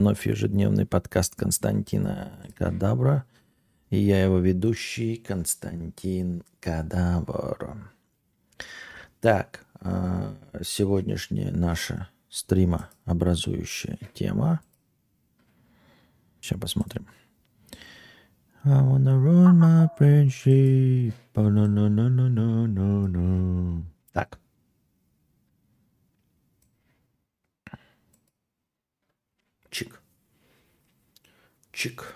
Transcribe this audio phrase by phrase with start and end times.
[0.00, 3.26] Вновь ежедневный подкаст Константина Кадабра.
[3.90, 7.92] И я его ведущий Константин Кадавр.
[9.20, 14.60] Так, а, сегодняшняя наша стрима образующая тема.
[16.40, 17.06] Сейчас посмотрим.
[18.64, 21.12] I wanna run my friendship.
[21.34, 23.84] No, no, no, no, no, no.
[24.14, 24.40] Так.
[29.70, 30.02] Чик.
[31.72, 32.14] Чик.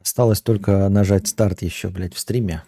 [0.00, 2.62] Осталось только нажать старт еще, блядь, в стриме.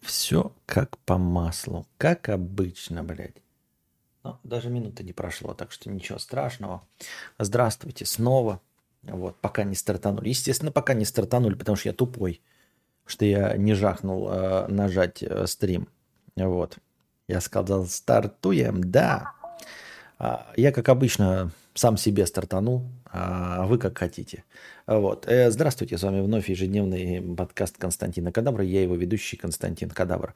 [0.00, 3.42] Все как по маслу, как обычно, блядь.
[4.22, 6.86] Но даже минуты не прошло, так что ничего страшного.
[7.38, 8.60] Здравствуйте снова.
[9.02, 10.28] Вот, пока не стартанули.
[10.28, 12.40] Естественно, пока не стартанули, потому что я тупой
[13.06, 15.88] что я не жахнул э, нажать э, стрим.
[16.36, 16.78] Вот.
[17.28, 19.32] Я сказал, стартуем, да.
[20.18, 24.44] А, я, как обычно, сам себе стартанул, а вы как хотите.
[24.86, 25.26] Вот.
[25.28, 28.64] Э, здравствуйте, с вами вновь ежедневный подкаст Константина Кадавра.
[28.64, 30.34] Я его ведущий Константин Кадавр.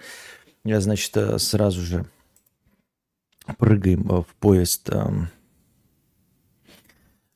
[0.65, 2.07] Я, значит, э, сразу же
[3.59, 5.11] прыгаем в поезд э,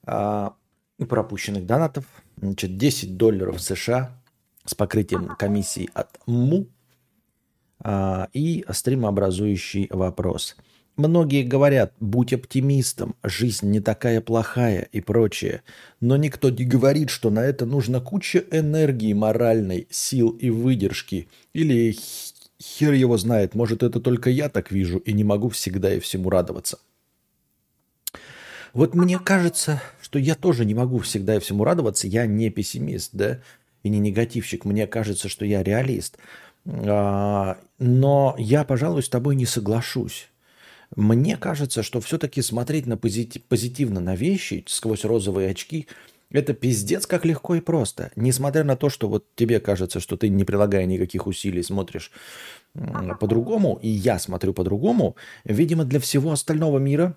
[0.06, 0.50] э,
[1.08, 2.04] пропущенных донатов.
[2.36, 4.12] Значит, 10 долларов США
[4.64, 6.66] с покрытием комиссии от МУ
[7.80, 10.56] а, и стримообразующий вопрос.
[10.96, 15.62] Многие говорят, будь оптимистом, жизнь не такая плохая и прочее.
[16.00, 21.28] Но никто не говорит, что на это нужно куча энергии моральной, сил и выдержки.
[21.52, 21.96] Или
[22.62, 26.30] хер его знает, может это только я так вижу и не могу всегда и всему
[26.30, 26.78] радоваться.
[28.72, 33.10] Вот мне кажется, что я тоже не могу всегда и всему радоваться, я не пессимист,
[33.12, 33.40] да
[33.84, 34.64] и не негативщик.
[34.64, 36.18] Мне кажется, что я реалист.
[36.66, 40.28] А, но я, пожалуй, с тобой не соглашусь.
[40.96, 45.86] Мне кажется, что все-таки смотреть на позитив, позитивно на вещи сквозь розовые очки–
[46.30, 48.10] это пиздец как легко и просто.
[48.16, 52.10] Несмотря на то, что вот тебе кажется, что ты не прилагая никаких усилий смотришь
[53.20, 55.14] по-другому, и я смотрю по-другому,
[55.44, 57.16] видимо, для всего остального мира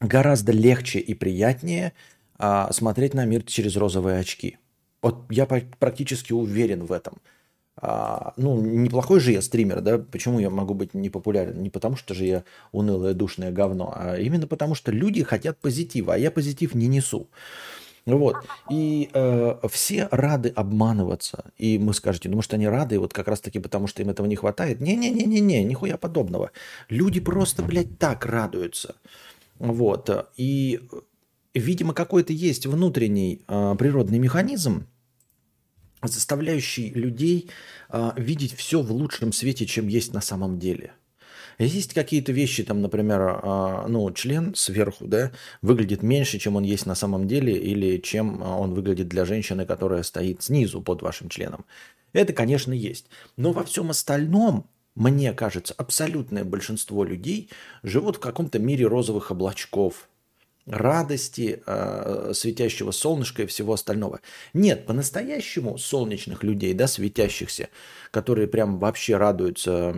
[0.00, 1.92] гораздо легче и приятнее
[2.38, 4.58] а, смотреть на мир через розовые очки–
[5.06, 7.20] вот я практически уверен в этом.
[7.78, 9.98] А, ну, неплохой же я стример, да?
[9.98, 11.62] Почему я могу быть непопулярен?
[11.62, 16.14] Не потому, что же я унылое, душное говно, а именно потому, что люди хотят позитива,
[16.14, 17.28] а я позитив не несу.
[18.06, 18.36] Вот.
[18.70, 21.44] И э, все рады обманываться.
[21.58, 24.36] И мы скажете, ну, может, они рады, вот как раз-таки потому, что им этого не
[24.36, 24.80] хватает.
[24.80, 26.50] Не-не-не-не-не, нихуя подобного.
[26.88, 28.94] Люди просто, блядь, так радуются.
[29.58, 30.30] Вот.
[30.36, 30.80] И,
[31.52, 34.86] видимо, какой-то есть внутренний э, природный механизм,
[36.02, 37.50] заставляющий людей
[37.88, 40.92] а, видеть все в лучшем свете, чем есть на самом деле.
[41.58, 46.84] Есть какие-то вещи, там, например, а, ну, член сверху, да, выглядит меньше, чем он есть
[46.86, 51.64] на самом деле, или чем он выглядит для женщины, которая стоит снизу под вашим членом.
[52.12, 53.06] Это, конечно, есть.
[53.36, 57.50] Но во всем остальном, мне кажется, абсолютное большинство людей
[57.82, 60.08] живут в каком-то мире розовых облачков,
[60.66, 64.20] радости, э, светящего солнышка и всего остального.
[64.52, 67.68] Нет, по-настоящему солнечных людей, да, светящихся,
[68.10, 69.90] которые прям вообще радуются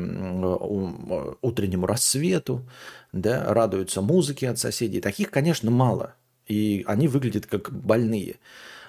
[1.42, 2.68] утреннему рассвету,
[3.12, 5.00] да, радуются музыке от соседей.
[5.00, 6.14] Таких, конечно, мало.
[6.46, 8.36] И они выглядят как больные.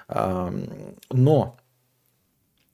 [0.10, 0.52] Э,
[1.10, 1.58] но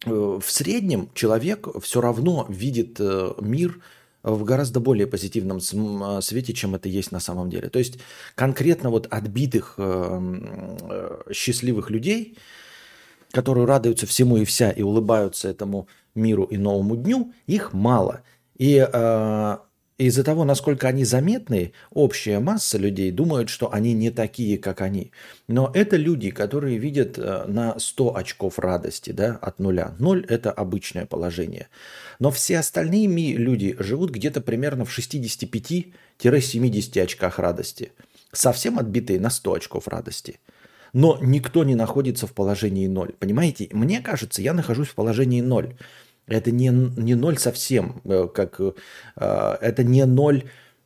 [0.05, 3.79] э, в среднем человек все равно видит э, мир–
[4.31, 5.59] в гораздо более позитивном
[6.03, 7.69] а, свете, чем это есть на самом деле.
[7.69, 7.99] То есть
[8.33, 10.19] конкретно вот отбитых э,
[10.89, 12.37] э, счастливых людей,
[13.31, 18.21] которые радуются всему и вся и улыбаются этому миру и новому дню, их мало.
[18.57, 19.57] И э,
[19.97, 25.11] из-за того, насколько они заметны, общая масса людей думают, что они не такие, как они.
[25.47, 29.95] Но это люди, которые видят э, на 100 очков радости да, от нуля.
[29.97, 31.69] Ноль– это обычное положение.
[32.19, 33.07] Но все остальные
[33.37, 37.93] люди живут где-то примерно в 65-70 очках радости.
[38.33, 40.41] Совсем отбитые на 100 очков радости.
[40.91, 43.13] Но никто не находится в положении ноль.
[43.19, 43.69] Понимаете?
[43.71, 45.75] Мне кажется, я нахожусь в положении ноль.
[46.27, 50.43] Это не, не ноль совсем, э, как, э, это не ноль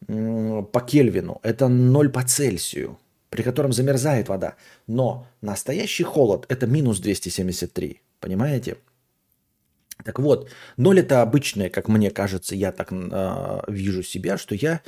[0.08, 2.98] по Кельвину, это ноль по Цельсию,
[3.30, 4.56] при котором замерзает вода.
[4.88, 8.78] Но настоящий холод– это минус 273, понимаете?
[10.04, 14.82] Так вот, ноль– это обычное, как мне кажется, я так э, вижу себя, что я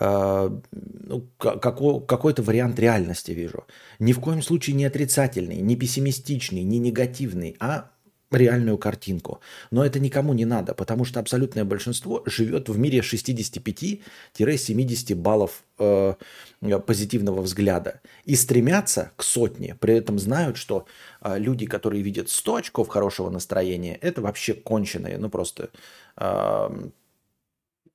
[0.00, 3.66] ну, какой, какой-то вариант реальности вижу.
[3.98, 7.90] Ни в коем случае не отрицательный, не пессимистичный, не негативный, а
[8.30, 9.40] реальную картинку.
[9.70, 16.14] Но это никому не надо, потому что абсолютное большинство живет в мире 65-70 баллов э,
[16.86, 19.74] позитивного взгляда и стремятся к сотне.
[19.74, 20.86] При этом знают, что
[21.22, 25.70] э, люди, которые видят 100 очков хорошего настроения, это вообще конченые, ну просто
[26.16, 26.88] э,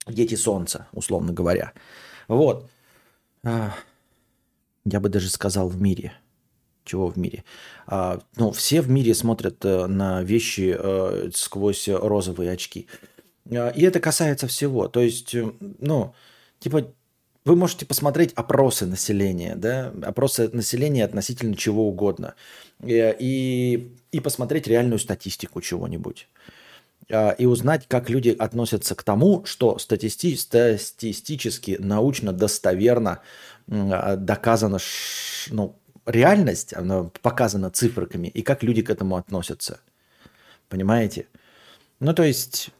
[0.07, 1.74] дети солнца, условно говоря.
[2.27, 2.69] Вот.
[3.44, 3.69] Э,
[4.86, 6.13] я бы даже сказал в мире–
[6.83, 7.44] чего в мире?
[7.88, 12.88] А, ну, все в мире смотрят э, на вещи э, сквозь розовые очки.
[13.51, 14.88] А, и это касается всего.
[14.88, 16.13] То есть, э, ну,
[16.59, 16.94] типа,
[17.45, 22.35] вы можете посмотреть опросы населения, да, опросы населения относительно чего угодно,
[22.81, 26.29] и, и, и посмотреть реальную статистику чего-нибудь
[27.12, 33.19] а, и узнать, как люди относятся к тому, что статисти статистически, научно, достоверно
[33.68, 34.77] доказано,
[35.50, 39.79] ну, реальность, она показана цифрами, и как люди к этому относятся.
[40.69, 41.27] Понимаете?
[42.00, 42.71] Ну, то есть,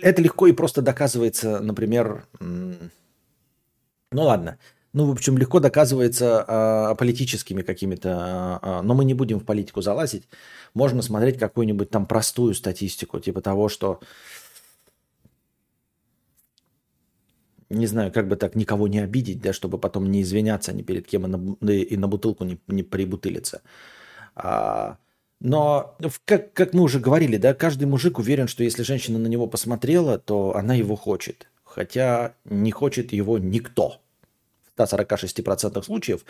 [0.00, 4.58] это легко и просто доказывается, например, ну ладно,
[4.92, 9.44] ну, в общем, легко доказывается а, политическими какими-то, а, а, но мы не будем в
[9.44, 10.26] политику залазить.
[10.72, 14.00] Можно смотреть какую-нибудь там простую статистику, типа того, что
[17.70, 21.06] не знаю, как бы так никого не обидеть, да, чтобы потом не извиняться ни перед
[21.06, 23.62] кем и на, и на бутылку не, не прибутылиться.
[24.34, 24.98] А,
[25.40, 29.46] но, как, как мы уже говорили, да, каждый мужик уверен, что если женщина на него
[29.46, 31.48] посмотрела, то она его хочет.
[31.64, 34.00] Хотя не хочет его никто.
[34.76, 36.24] В 146% случаев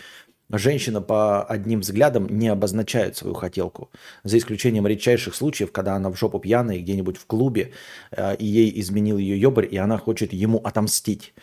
[0.51, 3.91] женщина по одним взглядам не обозначает свою хотелку.
[4.23, 7.73] За исключением редчайших случаев, когда она в жопу пьяная где-нибудь в клубе,
[8.13, 11.35] э, и ей изменил ее ёбарь, и она хочет ему отомстить.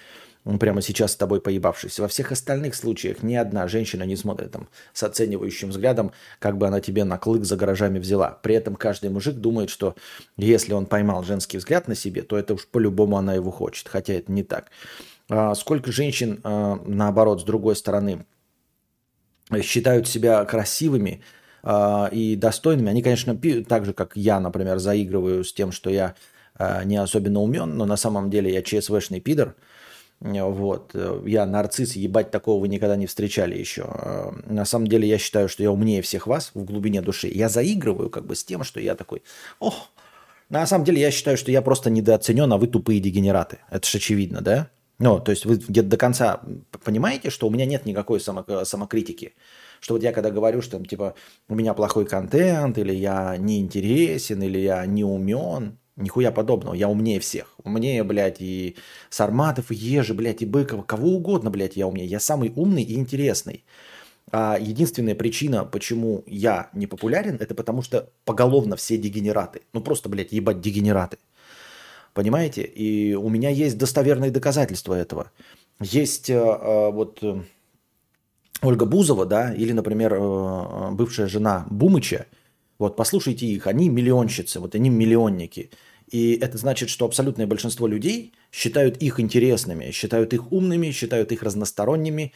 [0.59, 1.99] Прямо сейчас с тобой поебавшись.
[1.99, 6.67] Во всех остальных случаях ни одна женщина не смотрит там с оценивающим взглядом, как бы
[6.67, 8.39] она тебе на клык за гаражами взяла.
[8.43, 9.95] При этом каждый мужик думает, что
[10.35, 13.87] если он поймал женский взгляд на себе, то это уж по-любому она его хочет.
[13.87, 14.69] Хотя это не так.
[15.29, 18.25] А сколько женщин, а, наоборот, с другой стороны,
[19.61, 21.21] считают себя красивыми
[21.63, 23.37] э, и достойными, они, конечно,
[23.67, 26.15] так же, как я, например, заигрываю с тем, что я
[26.85, 29.55] не особенно умен, но на самом деле я ЧСВшный пидор.
[30.19, 30.95] Вот.
[31.25, 34.33] Я нарцисс, ебать, такого вы никогда не встречали еще.
[34.45, 37.27] На самом деле я считаю, что я умнее всех вас в глубине души.
[37.27, 39.23] Я заигрываю как бы с тем, что я такой,
[39.59, 39.89] ох,
[40.49, 43.57] на самом деле я считаю, что я просто недооценен, а вы тупые дегенераты.
[43.69, 44.69] Это же очевидно, да?
[45.03, 46.39] Ну, то есть вы где-то до конца
[46.85, 49.33] понимаете, что у меня нет никакой само, самокритики.
[49.81, 51.15] Что вот я когда говорю, что типа
[51.49, 56.73] у меня плохой контент, или я неинтересен, или я не умен, нихуя подобного.
[56.73, 57.53] Я умнее всех.
[57.65, 58.77] Умнее, блядь, и
[59.09, 62.07] Сарматов, и Ежи, блядь, и Быкова, кого угодно, блядь, я умнее.
[62.07, 63.65] Я самый умный и интересный.
[64.31, 69.63] А единственная причина, почему я не популярен, это потому что поголовно все дегенераты.
[69.73, 71.17] Ну просто, блядь, ебать дегенераты.
[72.13, 72.63] Понимаете?
[72.63, 75.31] И у меня есть достоверные доказательства этого.
[75.81, 77.41] Есть э, э, вот э,
[78.61, 82.27] Ольга Бузова, да, или, например, э, бывшая жена Бумыча.
[82.77, 85.71] Вот послушайте их, они миллионщицы, вот они миллионники.
[86.11, 91.41] И это значит, что абсолютное большинство людей считают их интересными, считают их умными, считают их
[91.41, 92.33] разносторонними.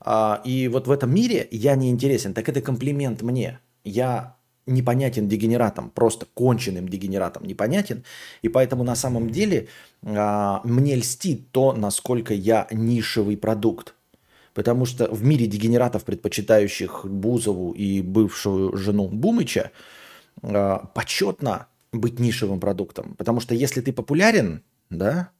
[0.00, 3.60] А, и вот в этом мире я не интересен, так это комплимент мне.
[3.84, 8.04] Я непонятен дегенератом, просто конченным дегенератом непонятен.
[8.42, 9.68] И поэтому на самом деле
[10.02, 13.94] а, мне льстит то, насколько я нишевый продукт.
[14.54, 19.70] Потому что в мире дегенератов, предпочитающих Бузову и бывшую жену Бумыча,
[20.42, 23.14] а, почетно быть нишевым продуктом.
[23.16, 25.30] Потому что если ты популярен, да,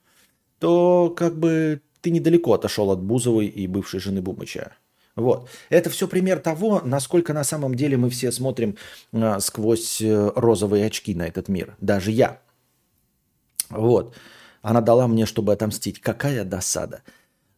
[0.59, 4.73] то как бы ты недалеко отошел от Бузовой и бывшей жены Бумыча.
[5.21, 5.49] Вот.
[5.69, 8.77] Это все пример того, насколько на самом деле мы все смотрим
[9.13, 11.77] э, сквозь э, розовые очки на этот мир.
[11.81, 12.41] Даже я.
[13.69, 14.15] Вот.
[14.63, 16.01] Она дала мне, чтобы отомстить.
[16.01, 17.03] Какая досада.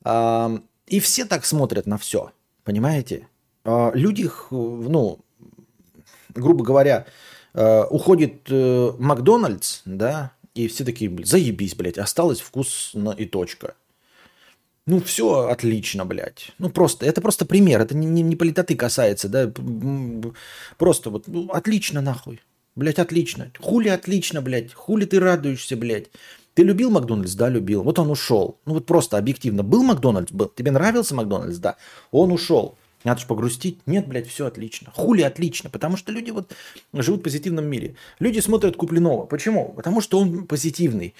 [0.04, 2.33] А, и все так смотрят на все.
[2.64, 3.28] Понимаете?
[3.64, 5.21] А, люди, ну,
[6.35, 7.07] грубо говоря,
[7.54, 13.75] э, уходит э, Макдональдс, да, и все такие, заебись, блядь, осталось вкусно и точка.
[14.87, 16.51] Ну, все отлично, блядь.
[16.59, 17.81] Ну, просто, это просто пример.
[17.81, 19.53] Это не, не, не политоты касается, да.
[20.77, 22.41] Просто вот, ну, отлично, нахуй.
[22.75, 23.53] Блядь, отлично.
[23.61, 24.73] Хули отлично, блядь.
[24.73, 26.07] Хули ты радуешься, блядь.
[26.55, 27.35] Ты любил Макдональдс?
[27.35, 27.83] Да, любил.
[27.83, 28.59] Вот он ушел.
[28.67, 29.62] Ну, вот просто объективно.
[29.62, 30.33] Был Макдональдс?
[30.33, 30.49] Был.
[30.49, 31.59] Тебе нравился Макдональдс?
[31.59, 31.77] Да.
[32.11, 32.77] Он ушел.
[33.05, 33.79] Надо же погрустить.
[33.87, 34.91] Нет, блядь, все отлично.
[34.95, 35.71] Хули отлично.
[35.71, 36.53] Потому что люди вот
[36.93, 37.95] живут в позитивном мире.
[38.19, 39.27] Люди смотрят Куплинова.
[39.27, 39.73] Почему?
[39.77, 41.15] Потому что он позитивный.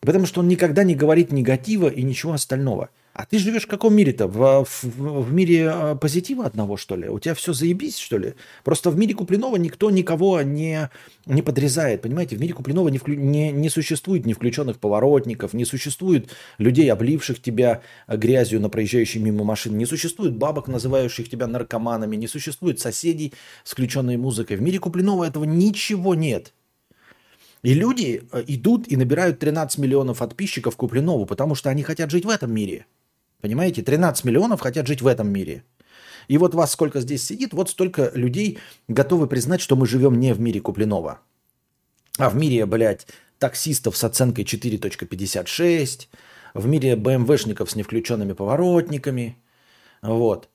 [0.00, 2.90] Потому что он никогда не говорит негатива и ничего остального.
[3.18, 4.28] А ты живешь в каком мире-то?
[4.28, 7.08] В, в, в мире а, позитива одного, что ли?
[7.08, 8.34] У тебя все заебись, что ли?
[8.62, 10.88] Просто в мире Куплинова никто никого не,
[11.26, 12.36] не подрезает, понимаете?
[12.36, 17.42] В мире Куплинова не, вклю, не, не существует не включенных поворотников, не существует людей, обливших
[17.42, 23.32] тебя грязью на проезжающей мимо машин, не существует бабок, называющих тебя наркоманами, не существует соседей
[23.64, 24.58] с включенной музыкой.
[24.58, 26.54] В мире Куплинова этого ничего нет.
[27.64, 32.24] И люди э, идут и набирают 13 миллионов подписчиков Куплинову, потому что они хотят жить
[32.24, 32.86] в этом мире–
[33.40, 33.82] Понимаете?
[33.82, 35.64] 13 миллионов хотят жить в этом мире.
[36.28, 40.34] И вот вас сколько здесь сидит, вот столько людей готовы признать, что мы живем не
[40.34, 41.20] в мире Куплинова,
[42.18, 43.06] а в мире, блядь,
[43.38, 46.08] таксистов с оценкой 4.56,
[46.54, 49.38] в мире БМВшников с невключенными поворотниками.
[50.02, 50.50] Вот.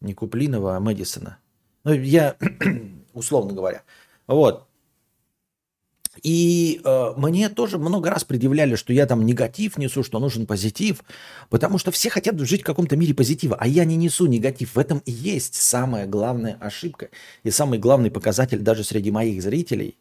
[0.00, 1.38] Не Куплинова, а Мэдисона.
[1.84, 2.36] Ну, я,
[3.14, 3.82] условно говоря.
[4.26, 4.66] Вот.
[6.22, 11.04] И э, мне тоже много раз предъявляли, что я там негатив несу, что нужен позитив,
[11.50, 14.74] потому что все хотят жить в каком-то мире позитива, а я не несу негатив.
[14.74, 17.10] В этом и есть самая главная ошибка
[17.44, 19.96] и самый главный показатель даже среди моих зрителей,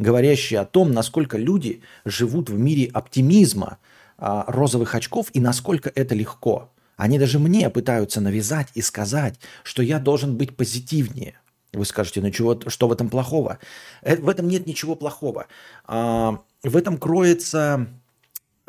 [0.00, 3.78] говорящий о том, насколько люди живут в мире оптимизма,
[4.18, 6.72] э, розовых очков и насколько это легко.
[6.96, 11.38] Они даже мне пытаются навязать и сказать, что я должен быть позитивнее–
[11.78, 13.58] вы скажете, ну чего, что в этом плохого?
[14.02, 15.46] Э, в этом нет ничего плохого.
[15.84, 17.88] А, в этом кроется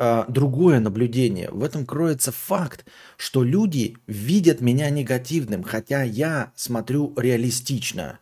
[0.02, 1.50] а, другое наблюдение.
[1.50, 2.86] В этом кроется факт,
[3.18, 8.18] что люди видят меня негативным, хотя я смотрю реалистично.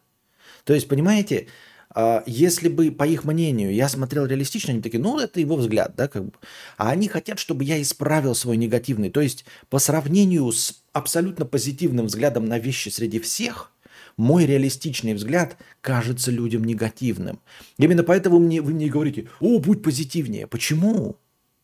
[0.64, 1.46] То есть, понимаете,
[1.90, 5.94] а, если бы, по их мнению, я смотрел реалистично, они такие, ну, это его взгляд,
[5.96, 6.32] да, как бы.
[6.78, 9.10] А они хотят, чтобы я исправил свой негативный.
[9.10, 13.70] То есть, по сравнению с абсолютно позитивным взглядом на вещи среди всех–
[14.18, 17.40] мой реалистичный взгляд кажется людям негативным.
[17.78, 20.46] Именно поэтому мне, вы мне говорите, о, будь позитивнее.
[20.46, 21.16] Почему?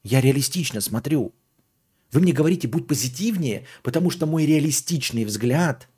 [0.02, 1.34] Я реалистично смотрю.
[2.12, 5.88] Вы мне говорите, будь позитивнее, потому что мой реалистичный взгляд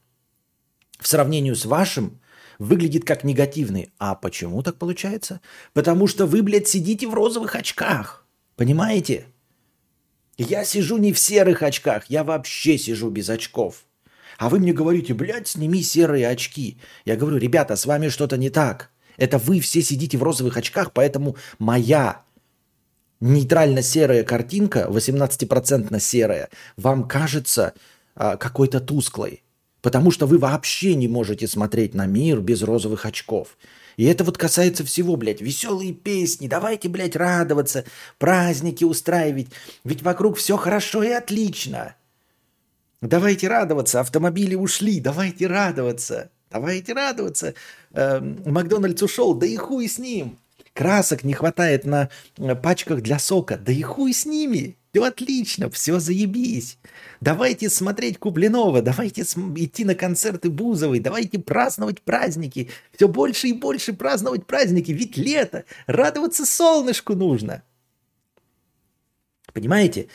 [0.99, 2.21] в сравнении с вашим
[2.59, 3.93] выглядит как негативный.
[3.99, 5.43] А почему так получается?
[5.75, 8.27] Потому что вы, блядь, сидите в розовых очках.
[8.57, 9.27] Понимаете?
[10.39, 13.86] Я сижу не в серых очках, я вообще сижу без очков.
[14.39, 16.79] А вы мне говорите, блядь, сними серые очки.
[17.05, 18.91] Я говорю, ребята, с вами что-то не так.
[19.17, 22.23] Это вы все сидите в розовых очках, поэтому моя
[23.21, 27.73] нейтрально-серая картинка, 18% серая, вам кажется
[28.15, 29.43] а, какой-то тусклой.
[29.81, 33.57] Потому что вы вообще не можете смотреть на мир без розовых очков.
[33.97, 35.41] И это вот касается всего, блядь.
[35.41, 37.85] Веселые песни, давайте, блядь, радоваться,
[38.19, 39.49] праздники устраивать.
[39.85, 41.95] Ведь вокруг все хорошо и отлично.
[43.03, 47.55] Давайте радоваться, автомобили ушли, давайте радоваться, давайте радоваться.
[47.93, 50.39] Эм, Макдональдс ушел, да и хуй с ним.
[50.73, 54.77] Красок не хватает на э, пачках для сока, да и хуй с ними.
[54.93, 56.79] Все отлично, все заебись.
[57.21, 62.71] Давайте смотреть Куплинова, давайте идти на концерты Бузовой, давайте праздновать праздники.
[62.95, 67.63] Все больше и больше праздновать праздники, ведь лето, радоваться солнышку нужно.
[69.53, 70.09] Понимаете?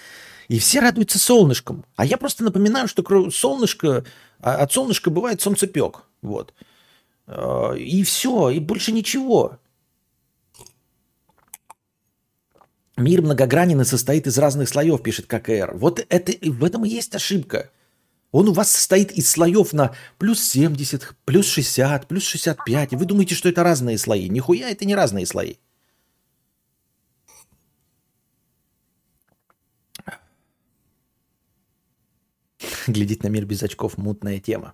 [0.51, 1.85] И все радуются солнышком.
[1.95, 4.03] А я просто напоминаю, что солнышко,
[4.41, 6.03] а, от солнышка бывает солнцепек.
[6.21, 6.53] Вот.
[7.25, 9.59] А, и все, и больше ничего.
[12.97, 15.71] Мир многогранен и состоит из разных слоев, пишет ККР.
[15.73, 17.69] Вот это, в этом и есть ошибка.
[18.33, 22.91] Он у вас состоит из слоев на плюс 70, плюс 60, плюс 65.
[22.91, 24.27] И вы думаете, что это разные слои.
[24.27, 25.55] Нихуя это не разные слои.
[32.87, 34.73] Глядеть на мир без очков– мутная тема.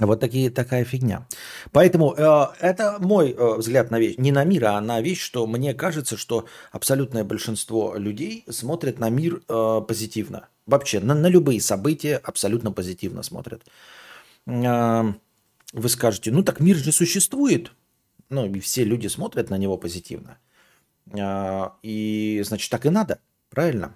[0.00, 1.26] Вот такие, такая фигня.
[1.72, 4.14] Поэтому э, это мой э, взгляд на вещь.
[4.16, 9.10] Не на мир, а на вещь, что мне кажется, что абсолютное большинство людей смотрят на
[9.10, 10.48] мир э, позитивно.
[10.66, 13.62] Вообще, на, на любые события абсолютно позитивно смотрят.
[14.46, 15.02] Э,
[15.72, 17.72] вы скажете, ну так мир же существует.
[18.30, 20.38] Ну, и все люди смотрят на него позитивно.
[21.18, 23.94] А, и, значит, так и надо, правильно?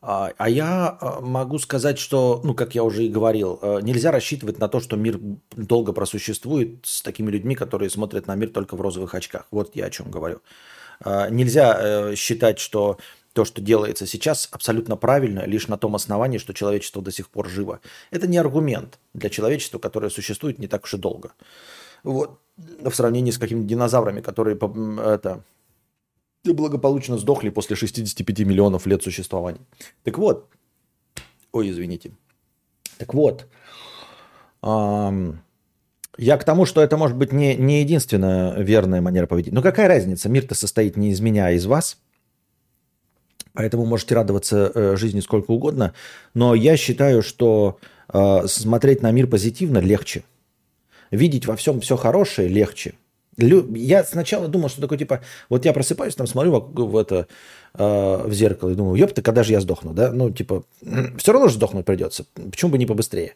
[0.00, 4.58] А, а я а, могу сказать, что, ну, как я уже и говорил, нельзя рассчитывать
[4.58, 5.18] на то, что мир
[5.52, 9.46] долго просуществует с такими людьми, которые смотрят на мир только в розовых очках.
[9.50, 10.40] Вот я о чем говорю.
[11.04, 12.98] Нельзя э, считать, что
[13.34, 17.48] то, что делается сейчас, абсолютно правильно, лишь на том основании, что человечество до сих пор
[17.48, 17.80] живо.
[18.12, 21.32] Это не аргумент для человечества, которое существует не так уж и долго.
[22.04, 22.38] Вот.
[22.56, 25.42] В сравнении с какими-то динозаврами, которые это,
[26.44, 29.60] благополучно сдохли после 65 миллионов лет существования.
[30.04, 30.48] Так вот,
[31.52, 32.12] ой, извините.
[32.98, 33.46] Так вот,
[36.16, 39.56] Я к тому, что это может быть не, не единственная верная манера поведения.
[39.56, 40.28] Но какая разница?
[40.28, 41.98] Мир-то состоит не из меня, а из вас.
[43.52, 45.92] Поэтому можете радоваться э, жизни сколько угодно.
[46.34, 47.78] Но я считаю, что
[48.12, 50.22] э, смотреть на мир позитивно легче.
[51.14, 52.94] Видеть во всем все хорошее легче.
[53.36, 57.26] Я сначала думал, что такое типа, вот я просыпаюсь, там смотрю в, это
[57.74, 60.12] э, в зеркало и думаю, ёпта, когда же я сдохну, да?
[60.12, 60.64] Ну, типа,
[61.18, 63.34] все равно же сдохнуть придется, почему бы не побыстрее?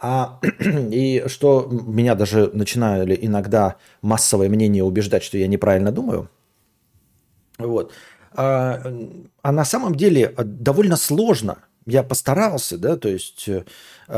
[0.00, 0.38] А,
[0.90, 6.28] и что меня даже начинали иногда массовое мнение убеждать, что я неправильно думаю.
[7.58, 7.92] Вот.
[8.34, 8.80] А,
[9.42, 13.64] а на самом деле довольно сложно я постарался, да, то есть э,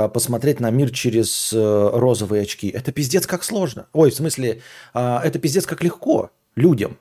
[0.09, 2.69] посмотреть на мир через э, розовые очки.
[2.69, 3.87] Это пиздец как сложно.
[3.93, 4.61] Ой, в смысле,
[4.93, 6.99] э, это пиздец как легко людям.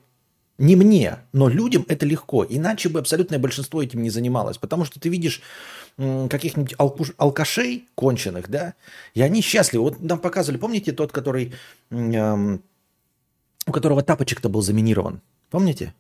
[0.58, 2.46] Не мне, но людям это легко.
[2.48, 4.58] Иначе бы абсолютное большинство этим не занималось.
[4.58, 5.41] Потому что ты видишь
[5.98, 8.74] каких-нибудь алкуш, алкашей конченых, да,
[9.13, 9.84] и они счастливы.
[9.84, 11.53] Вот нам показывали, помните тот, который,
[11.91, 12.60] у
[13.72, 15.22] которого тапочек-то был заминирован?
[15.51, 15.93] Помните?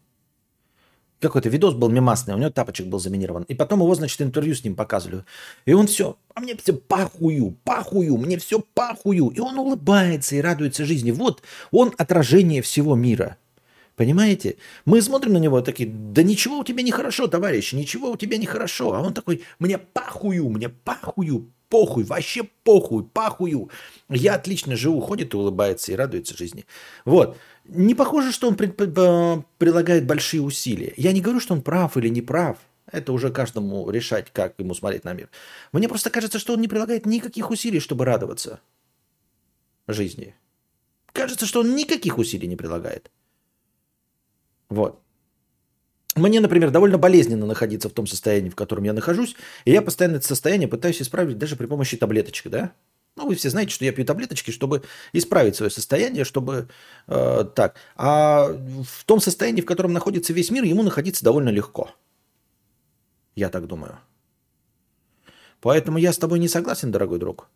[1.23, 3.43] Какой-то видос был мемасный, у него тапочек был заминирован.
[3.43, 5.25] И потом его, значит, интервью с ним показывали.
[5.65, 9.29] И он все, а мне все пахую, пахую, мне все пахую.
[9.29, 11.11] И он улыбается и радуется жизни.
[11.11, 13.37] Вот он отражение всего мира.
[13.95, 14.57] Понимаете?
[14.85, 18.37] Мы смотрим на него такие, да ничего у тебя не хорошо, товарищ, ничего у тебя
[18.37, 18.93] не хорошо.
[18.93, 23.69] А он такой, мне пахую, мне пахую, похуй, вообще похуй, пахую.
[24.09, 26.65] Я отлично живу, ходит и улыбается и радуется жизни.
[27.05, 27.37] Вот.
[27.65, 30.93] Не похоже, что он прилагает большие усилия.
[30.97, 32.57] Я не говорю, что он прав или не прав.
[32.91, 35.29] Это уже каждому решать, как ему смотреть на мир.
[35.71, 38.59] Мне просто кажется, что он не прилагает никаких усилий, чтобы радоваться
[39.87, 40.35] жизни.
[41.13, 43.09] Кажется, что он никаких усилий не прилагает.
[44.69, 44.99] Вот.
[46.15, 50.17] Мне, например, довольно болезненно находиться в том состоянии, в котором я нахожусь, и я постоянно
[50.17, 52.73] это состояние пытаюсь исправить даже при помощи таблеточек, да?
[53.15, 56.67] Ну, вы все знаете, что я пью таблеточки, чтобы исправить свое состояние, чтобы
[57.07, 57.75] э, так.
[57.95, 61.91] А в том состоянии, в котором находится весь мир, ему находиться довольно легко.
[63.35, 63.99] Я так думаю.
[65.61, 67.49] Поэтому я с тобой не согласен, дорогой друг.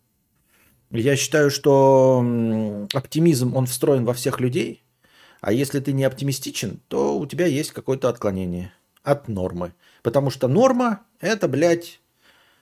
[0.90, 2.24] Я считаю, что
[2.94, 4.82] оптимизм, он встроен во всех людей.
[5.40, 9.74] А если ты не оптимистичен, то у тебя есть какое-то отклонение от нормы.
[10.02, 12.00] Потому что норма– это, блядь,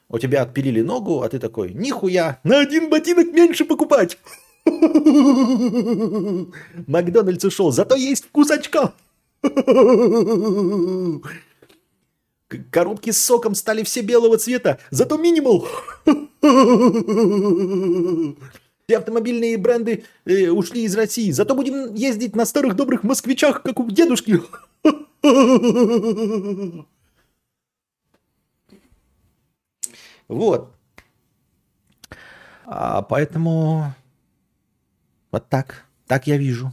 [0.08, 4.18] у тебя отпилили ногу, а ты такой, нихуя, на один ботинок меньше покупать.
[6.86, 8.92] Макдональдс ушел, зато есть вкус очка.
[12.70, 15.66] Коробки с соком стали все белого цвета, зато минимал.
[18.88, 23.80] Все автомобильные бренды э, ушли из России, зато будем ездить на старых добрых москвичах, как
[23.80, 24.40] у дедушки.
[30.28, 30.74] Вот.
[32.64, 33.94] А, поэтому
[35.30, 35.84] вот так.
[36.06, 36.72] Так я вижу.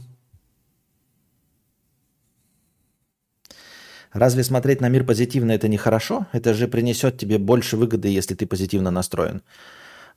[4.12, 6.26] Разве смотреть на мир позитивно это не хорошо?
[6.32, 9.42] Это же принесет тебе больше выгоды, если ты позитивно настроен.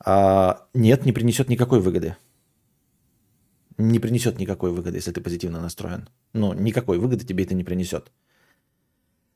[0.04, 2.16] А, нет, не принесет никакой выгоды.
[3.76, 6.08] Не принесет никакой выгоды, если ты позитивно настроен.
[6.32, 8.12] Ну, никакой выгоды тебе это не принесет.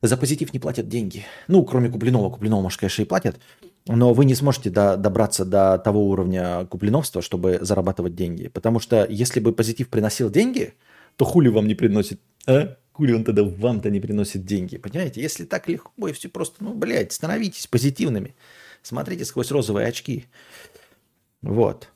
[0.03, 1.25] За позитив не платят деньги.
[1.47, 2.29] Ну, кроме Куплинова.
[2.29, 3.39] Куплинова, может, конечно, и платят.
[3.87, 8.49] Но вы не сможете до, добраться до того уровня куплиновства, чтобы зарабатывать деньги.
[8.49, 10.73] Потому что если бы позитив приносил деньги,
[11.15, 12.75] то хули вам не приносит, а?
[12.91, 15.21] Хули он тогда вам-то не приносит деньги, понимаете?
[15.21, 18.35] Если так легко и все просто, ну, блядь, становитесь позитивными.
[18.81, 20.25] Смотрите сквозь розовые очки.
[21.41, 21.87] Вот.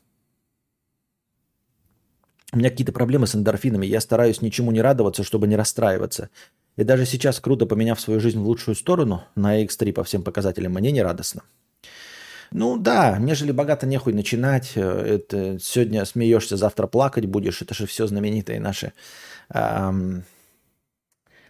[2.53, 3.85] У меня какие-то проблемы с эндорфинами.
[3.85, 6.29] Я стараюсь ничему не радоваться, чтобы не расстраиваться.
[6.77, 10.73] И даже сейчас, круто поменяв свою жизнь в лучшую сторону, на X3 по всем показателям,
[10.73, 11.41] мне не радостно.
[12.51, 14.73] Ну да, нежели богато нехуй начинать.
[14.75, 17.61] Э, это сегодня смеешься, завтра плакать будешь.
[17.61, 18.93] Это же все знаменитые наши
[19.49, 20.23] эм,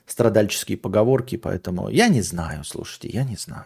[0.07, 1.35] страдальческие поговорки.
[1.35, 3.65] Поэтому я не знаю, слушайте, я не знаю.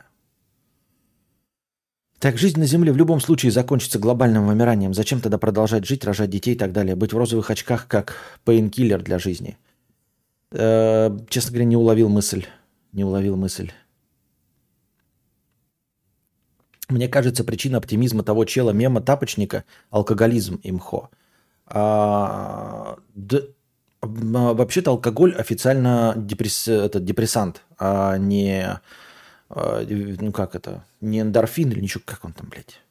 [2.19, 4.93] Так жизнь на Земле в любом случае закончится глобальным вымиранием.
[4.93, 6.95] Зачем тогда продолжать жить, рожать детей и так далее?
[6.95, 9.57] Быть в розовых очках как painkiller для жизни–
[10.51, 12.45] Э, честно говоря, не уловил мысль.
[12.91, 13.71] Не уловил мысль.
[16.89, 21.09] Мне кажется, причина оптимизма того чела мема тапочника– алкоголизм имхо.
[21.65, 23.47] А, д,
[24.01, 28.77] вообще-то алкоголь официально депресс, это депрессант, а не,
[29.49, 32.81] а, ну как это, не эндорфин или ничего, как он там, блядь.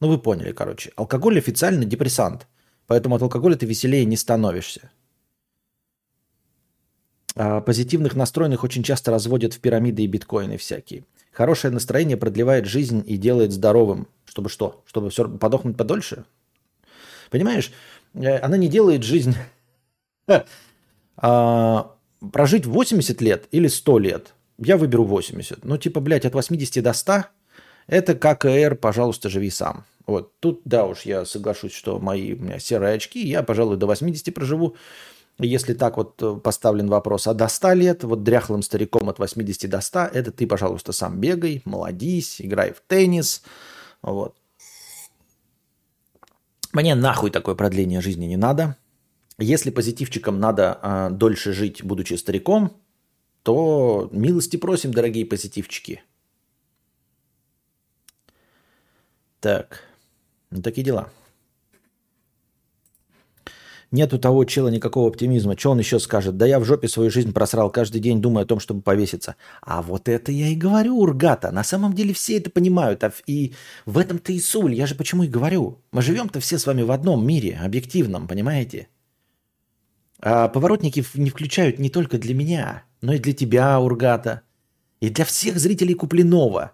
[0.00, 0.92] Ну вы поняли, короче.
[0.96, 2.46] Алкоголь официально депрессант,
[2.86, 4.90] поэтому от алкоголя ты веселее не становишься.
[7.36, 11.04] А позитивных настроенных очень часто разводят в пирамиды и биткоины всякие.
[11.30, 14.08] Хорошее настроение продлевает жизнь и делает здоровым.
[14.24, 14.82] Чтобы что?
[14.86, 16.24] Чтобы все подохнуть подольше?
[17.30, 17.72] Понимаешь,
[18.14, 19.34] э, она не делает жизнь...
[21.16, 21.92] а,
[22.32, 25.64] прожить 80 лет или 100 лет, я выберу 80.
[25.64, 27.24] Ну, типа, блядь, от 80 до 100
[27.86, 29.84] это как ККР, пожалуйста, живи сам.
[30.06, 33.86] Вот тут, да уж, я соглашусь, что мои у меня серые очки, я, пожалуй, до
[33.86, 34.76] 80 проживу.
[35.38, 39.68] Если так вот э, поставлен вопрос, а до 100 лет, вот дряхлым стариком от 80
[39.68, 43.42] до 100, это ты, пожалуйста, сам бегай, молодись, играй в теннис.
[44.00, 44.34] Вот.
[46.72, 48.76] Мне нахуй такое продление жизни не надо.
[49.38, 52.72] Если позитивчикам надо э, дольше жить, будучи стариком,
[53.42, 56.02] то милости просим, дорогие позитивчики.
[59.40, 59.82] Так,
[60.50, 61.10] ну такие дела.
[63.92, 65.56] Нет у того чела никакого оптимизма.
[65.56, 66.36] Что он еще скажет?
[66.36, 69.36] Да я в жопе свою жизнь просрал, каждый день думаю о том, чтобы повеситься.
[69.62, 71.52] А вот это я и говорю, Ургата.
[71.52, 73.04] На самом деле все это понимают.
[73.04, 74.74] А и в этом-то и суль.
[74.74, 75.82] Я же почему и говорю.
[75.92, 78.88] Мы живем-то все с вами в одном мире, объективном, понимаете?
[80.20, 84.42] А поворотники не включают не только для меня, но и для тебя, Ургата.
[85.00, 86.72] И для всех зрителей Куплинова.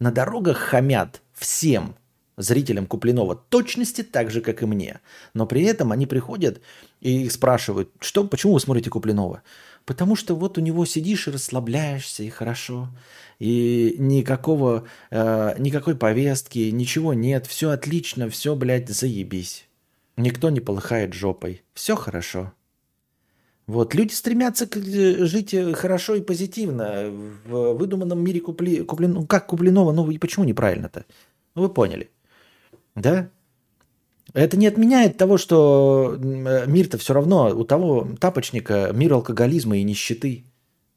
[0.00, 1.94] На дорогах хамят всем
[2.38, 5.00] зрителям Куплинова точности так же, как и мне.
[5.34, 6.60] Но при этом они приходят
[7.00, 9.42] и спрашивают, что, почему вы смотрите Куплинова?
[9.84, 12.88] Потому что вот у него сидишь и расслабляешься, и хорошо.
[13.38, 17.46] И никакого, э, никакой повестки, ничего нет.
[17.46, 19.66] Все отлично, все, блядь, заебись.
[20.16, 21.62] Никто не полыхает жопой.
[21.74, 22.52] Все хорошо.
[23.66, 23.94] Вот.
[23.94, 27.10] Люди стремятся э, жить э, хорошо и позитивно
[27.46, 28.82] в выдуманном мире Купли...
[28.82, 29.26] Куплин...
[29.26, 31.04] Как Куплинова, ну и почему неправильно-то?
[31.54, 32.10] Ну вы поняли.
[32.98, 33.30] Да?
[34.34, 39.82] Это не отменяет того, что э, мир-то все равно у того тапочника мир алкоголизма и
[39.82, 40.44] нищеты.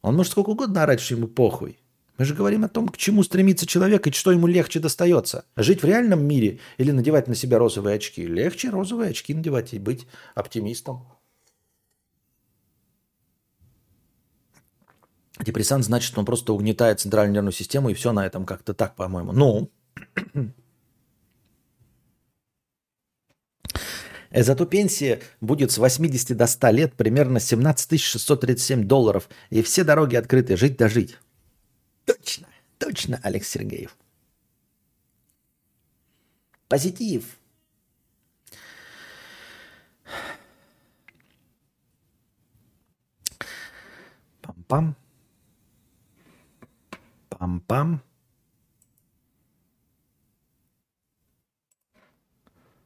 [0.01, 1.77] Он может сколько угодно орать, что ему похуй.
[2.17, 5.45] Мы же говорим о том, к чему стремится человек и что ему легче достается.
[5.55, 8.25] Жить в реальном мире или надевать на себя розовые очки.
[8.27, 11.07] Легче розовые очки надевать и быть оптимистом.
[15.39, 18.95] Депрессант значит, что он просто угнетает центральную нервную систему, и все на этом как-то так,
[18.95, 19.31] по-моему.
[19.31, 19.71] Ну,
[24.33, 29.29] Зато пенсия будет с 80 до 100 лет примерно 17 637 долларов.
[29.49, 30.55] И все дороги открыты.
[30.55, 31.17] Жить да жить.
[32.05, 33.95] Точно, точно, Алекс Сергеев.
[36.69, 37.37] Позитив.
[44.41, 44.95] Пам-пам.
[47.29, 47.99] Пам-пам.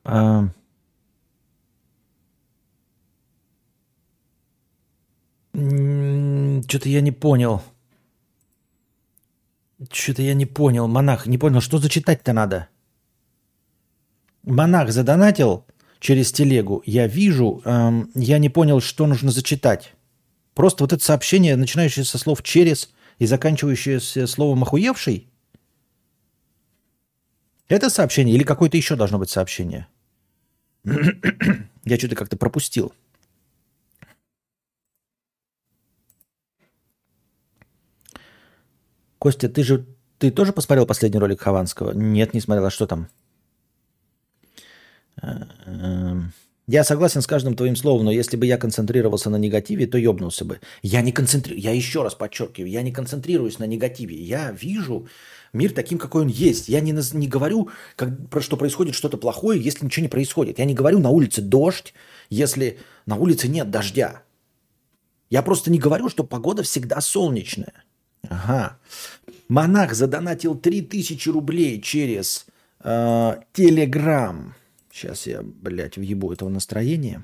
[0.03, 0.49] А,
[5.56, 7.62] Что-то я не понял.
[9.91, 10.88] Что-то я не понял.
[10.88, 12.68] Монах, не понял, что зачитать-то надо?
[14.44, 15.65] Монах задонатил
[16.00, 16.84] через телегу.
[16.86, 19.94] Я вижу, эм, я не понял, что нужно зачитать.
[20.54, 22.89] Просто вот это сообщение, начинающее со слов «через»
[23.20, 25.30] и заканчивающееся словом «охуевший»,
[27.68, 29.88] это сообщение или какое-то еще должно быть сообщение?
[30.84, 32.94] Я что-то как-то пропустил.
[39.26, 39.88] Костя, ты же
[40.20, 41.94] ты тоже посмотрел последний ролик Хованского?
[41.94, 42.68] Нет, не смотрел.
[42.68, 43.08] А что там?
[45.20, 46.32] Эм,
[46.68, 50.46] я согласен с каждым твоим словом, но если бы я концентрировался на негативе, то ёбнулся
[50.46, 50.60] бы.
[50.84, 54.16] Я не концентрирую, я еще раз подчеркиваю, я не концентрируюсь на негативе.
[54.16, 55.08] Я вижу
[55.54, 56.70] мир таким, какой он есть.
[56.70, 60.60] Я не, не говорю, как, про что происходит что-то плохое, если ничего не происходит.
[60.60, 61.96] Я не говорю на улице дождь,
[62.30, 64.22] если на улице нет дождя.
[65.32, 67.85] Я просто не говорю, что погода всегда солнечная.
[68.30, 68.78] Ага.
[69.48, 72.46] Монах задонатил 3000 рублей через
[72.84, 74.56] э, Телеграм.
[74.92, 77.24] Сейчас я, блядь, въебу этого настроения.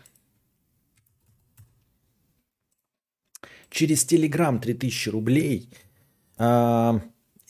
[3.69, 5.69] Через Телеграм 3000 рублей.
[6.37, 6.99] Э,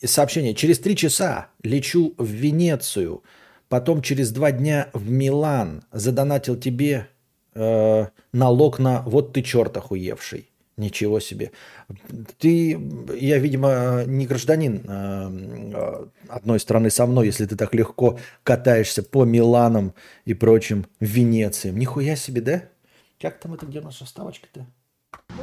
[0.02, 0.54] сообщение.
[0.54, 3.22] Через три часа лечу в Венецию.
[3.68, 5.82] Потом через два дня в Милан.
[5.92, 7.08] Задонатил тебе
[7.54, 10.51] э, налог на вот ты черт охуевший.
[10.82, 11.52] Ничего себе.
[12.38, 12.70] Ты,
[13.14, 19.24] я, видимо, не гражданин э, одной страны со мной, если ты так легко катаешься по
[19.24, 21.78] Миланам и прочим Венециям.
[21.78, 22.62] Нихуя себе, да?
[23.20, 24.66] Как там это, где наша ставочка-то?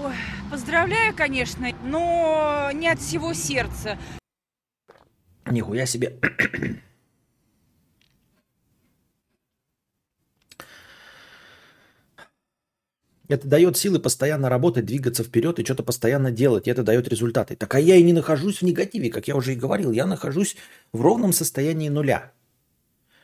[0.03, 0.13] Ой,
[0.51, 3.97] поздравляю, конечно, но не от всего сердца.
[5.49, 6.19] Нихуя себе.
[13.29, 16.67] Это дает силы постоянно работать, двигаться вперед и что-то постоянно делать.
[16.67, 17.55] И это дает результаты.
[17.55, 19.91] Так а я и не нахожусь в негативе, как я уже и говорил.
[19.91, 20.57] Я нахожусь
[20.91, 22.31] в ровном состоянии нуля.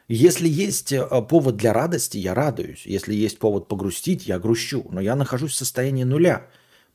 [0.07, 2.85] Если есть э, повод для радости, я радуюсь.
[2.85, 4.85] Если есть повод погрустить, я грущу.
[4.91, 6.45] Но я нахожусь в состоянии нуля.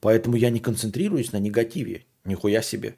[0.01, 2.05] Поэтому я не концентрируюсь на негативе.
[2.25, 2.95] Нихуя себе.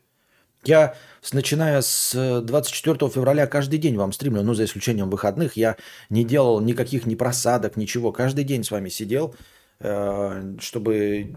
[0.63, 0.95] Я,
[1.33, 5.77] начиная с 24 э, февраля, каждый день вам стримлю, ну, за исключением выходных, я
[6.11, 8.13] не делал никаких ни просадок, ничего.
[8.13, 9.35] Каждый день с вами сидел,
[9.83, 11.35] чтобы,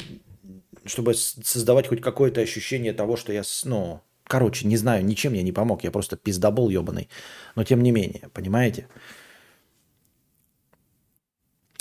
[0.86, 5.52] чтобы создавать хоть какое-то ощущение того, что я, ну, короче, не знаю, ничем я не
[5.52, 7.10] помог, я просто пиздобол ебаный.
[7.56, 8.88] Но тем не менее, понимаете?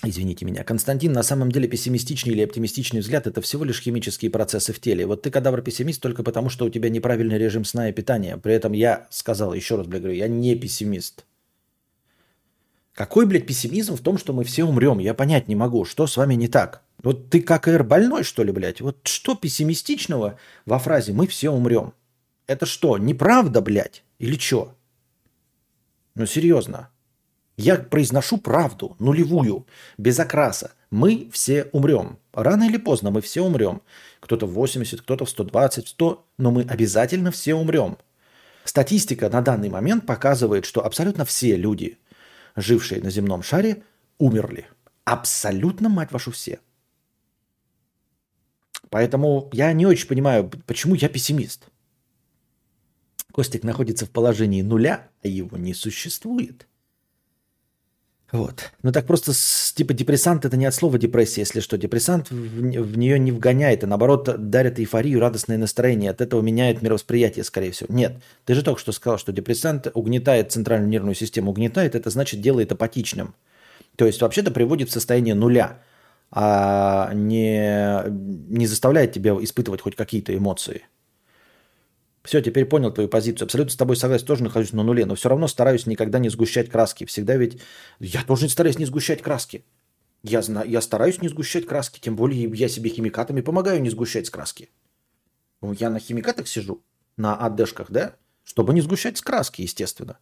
[0.06, 0.64] Извините меня.
[0.64, 5.06] Константин, на самом деле пессимистичный или оптимистичный взгляд– это всего лишь химические процессы в теле.
[5.06, 8.36] Вот ты кадавр-пессимист только потому, что у тебя неправильный режим сна и питания.
[8.36, 11.24] При этом я сказал, еще раз, блядь, говорю, я не пессимист.
[12.94, 15.00] Какой, блядь, пессимизм в том, что мы все умрем?
[15.00, 16.82] Я понять не могу, что с вами не так.
[17.02, 18.80] Вот ты как эр больной, что ли, блядь?
[18.80, 21.92] Вот что пессимистичного во фразе «мы все умрем»?
[22.46, 24.04] Это что, неправда, блядь?
[24.18, 24.76] Или что?
[26.14, 26.90] Ну, серьезно.
[27.56, 29.66] Я произношу правду, нулевую,
[29.98, 30.72] без окраса.
[30.90, 32.18] Мы все умрем.
[32.32, 33.82] Рано или поздно мы все умрем.
[34.20, 37.98] Кто-то в 80, кто-то в 120, 100, но мы обязательно все умрем.
[38.64, 41.98] Статистика на данный момент показывает, что абсолютно все люди,
[42.56, 43.82] жившие на земном шаре,
[44.18, 44.66] умерли.
[45.04, 46.60] Абсолютно, мать вашу, все.
[48.90, 51.68] Поэтому я не очень понимаю, почему я пессимист.
[53.32, 56.68] Костик находится в положении нуля, а его не существует.
[58.34, 58.72] Вот.
[58.82, 61.78] Ну так просто с, типа депрессант это не от слова депрессия, если что.
[61.78, 66.10] Депрессант в, в нее не вгоняет, а наоборот дарит эйфорию, радостное настроение.
[66.10, 67.94] От этого меняет мировосприятие, скорее всего.
[67.94, 68.16] Нет.
[68.44, 71.52] Ты же только что сказал, что депрессант угнетает центральную нервную систему.
[71.52, 73.36] Угнетает, это значит делает апатичным.
[73.94, 75.78] То есть вообще-то приводит в состояние нуля,
[76.32, 80.82] а не, не заставляет тебя испытывать хоть какие-то эмоции.
[82.24, 83.44] Все, теперь понял твою позицию.
[83.44, 86.70] Абсолютно с тобой согласен, тоже нахожусь на нуле, но все равно стараюсь никогда не сгущать
[86.70, 87.04] краски.
[87.04, 87.60] Всегда ведь...
[88.00, 89.64] Я тоже стараюсь не сгущать краски.
[90.22, 94.30] Я, знаю, я стараюсь не сгущать краски, тем более я себе химикатами помогаю не сгущать
[94.30, 94.70] краски.
[95.60, 96.82] Ну, я на химикатах сижу,
[97.18, 100.18] на АДшках, да, чтобы не сгущать краски, естественно.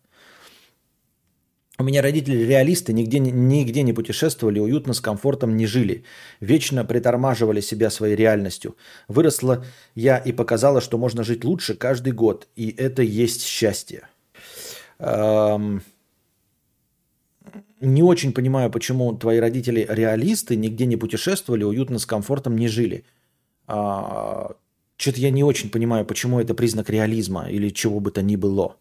[1.82, 6.04] У меня родители реалисты, нигде, нигде не путешествовали, уютно, с комфортом не жили.
[6.38, 8.76] Вечно притормаживали себя своей реальностью.
[9.08, 9.64] Выросла
[9.96, 12.46] я и показала, что можно жить лучше каждый год.
[12.54, 14.08] И это есть счастье.
[15.00, 15.82] Эм...
[17.80, 23.04] Не очень понимаю, почему твои родители реалисты, нигде не путешествовали, уютно, с комфортом не жили.
[23.66, 24.54] А...
[24.96, 28.76] Что-то я не очень понимаю, почему это признак реализма или чего бы то ни было.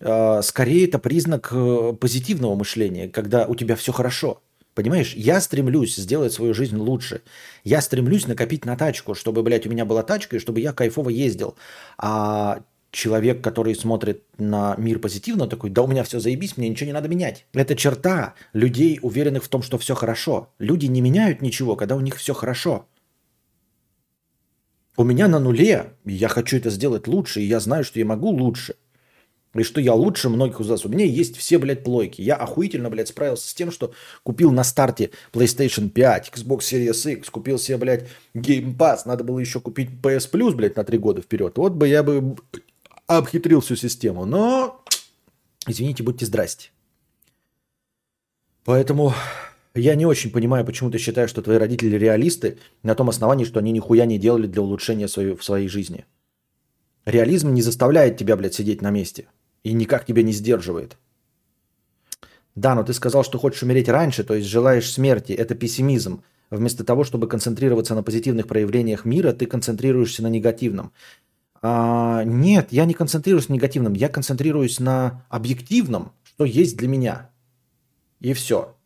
[0.00, 4.42] А, скорее это признак э, позитивного мышления, когда у тебя все хорошо.
[4.74, 7.22] Понимаешь, я стремлюсь сделать свою жизнь лучше.
[7.64, 11.10] Я стремлюсь накопить на тачку, чтобы, блядь, у меня была тачка, и чтобы я кайфово
[11.10, 11.56] ездил.
[11.98, 16.86] А человек, который смотрит на мир позитивно, такой, да у меня все заебись, мне ничего
[16.86, 17.46] не надо менять.
[17.52, 20.50] Это черта людей, уверенных в том, что все хорошо.
[20.58, 22.86] Люди не меняют ничего, когда у них все хорошо.
[24.96, 28.28] У меня на нуле, я хочу это сделать лучше, и я знаю, что я могу
[28.30, 28.76] лучше–
[29.54, 30.84] и что я лучше многих из вас.
[30.84, 32.22] У меня есть все, блядь, плойки.
[32.22, 37.30] Я охуительно, блядь, справился с тем, что купил на старте PlayStation 5, Xbox Series X,
[37.30, 39.00] купил себе, блядь, Game Pass.
[39.06, 41.58] Надо было еще купить PS Plus, блядь, на три года вперед.
[41.58, 42.36] Вот бы я бы
[43.08, 44.24] обхитрил всю систему.
[44.24, 44.84] Но,
[45.66, 46.70] извините, будьте здрасте.
[48.64, 49.14] Поэтому
[49.74, 53.58] я не очень понимаю, почему ты считаешь, что твои родители реалисты на том основании, что
[53.58, 56.04] они нихуя не делали для улучшения своей, в своей жизни.
[57.04, 59.26] Реализм не заставляет тебя, блядь, сидеть на месте
[59.62, 60.96] и никак тебя не сдерживает.
[62.54, 65.32] Да, но ты сказал, что хочешь умереть раньше, то есть желаешь смерти.
[65.32, 66.22] Это пессимизм.
[66.50, 70.92] Вместо того, чтобы концентрироваться на позитивных проявлениях мира, ты концентрируешься на негативном.
[71.62, 77.30] А, нет, я не концентрируюсь на негативном, я концентрируюсь на объективном, что есть для меня.
[78.18, 78.76] И все.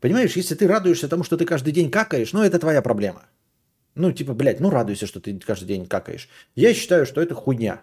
[0.00, 3.22] Понимаешь, если ты радуешься тому, что ты каждый день какаешь, ну это твоя проблема.
[3.94, 6.28] Ну, типа, блядь, ну радуйся, что ты каждый день какаешь.
[6.54, 7.82] Я считаю, что это хуйня.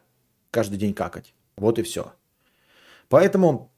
[0.50, 1.34] Каждый день какать.
[1.58, 2.14] Вот и все.
[3.10, 3.72] Поэтому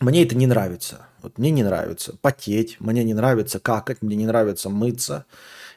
[0.00, 1.06] мне это не нравится.
[1.22, 5.24] Вот мне не нравится потеть, мне не нравится какать, мне не нравится мыться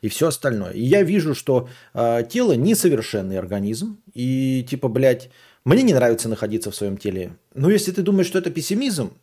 [0.02, 0.72] и все остальное.
[0.72, 4.02] И я вижу, что э, тело несовершенный организм.
[4.14, 5.30] И типа, блядь,
[5.64, 7.38] мне не нравится находиться в своем теле.
[7.54, 9.14] Но если ты думаешь, что это пессимизм,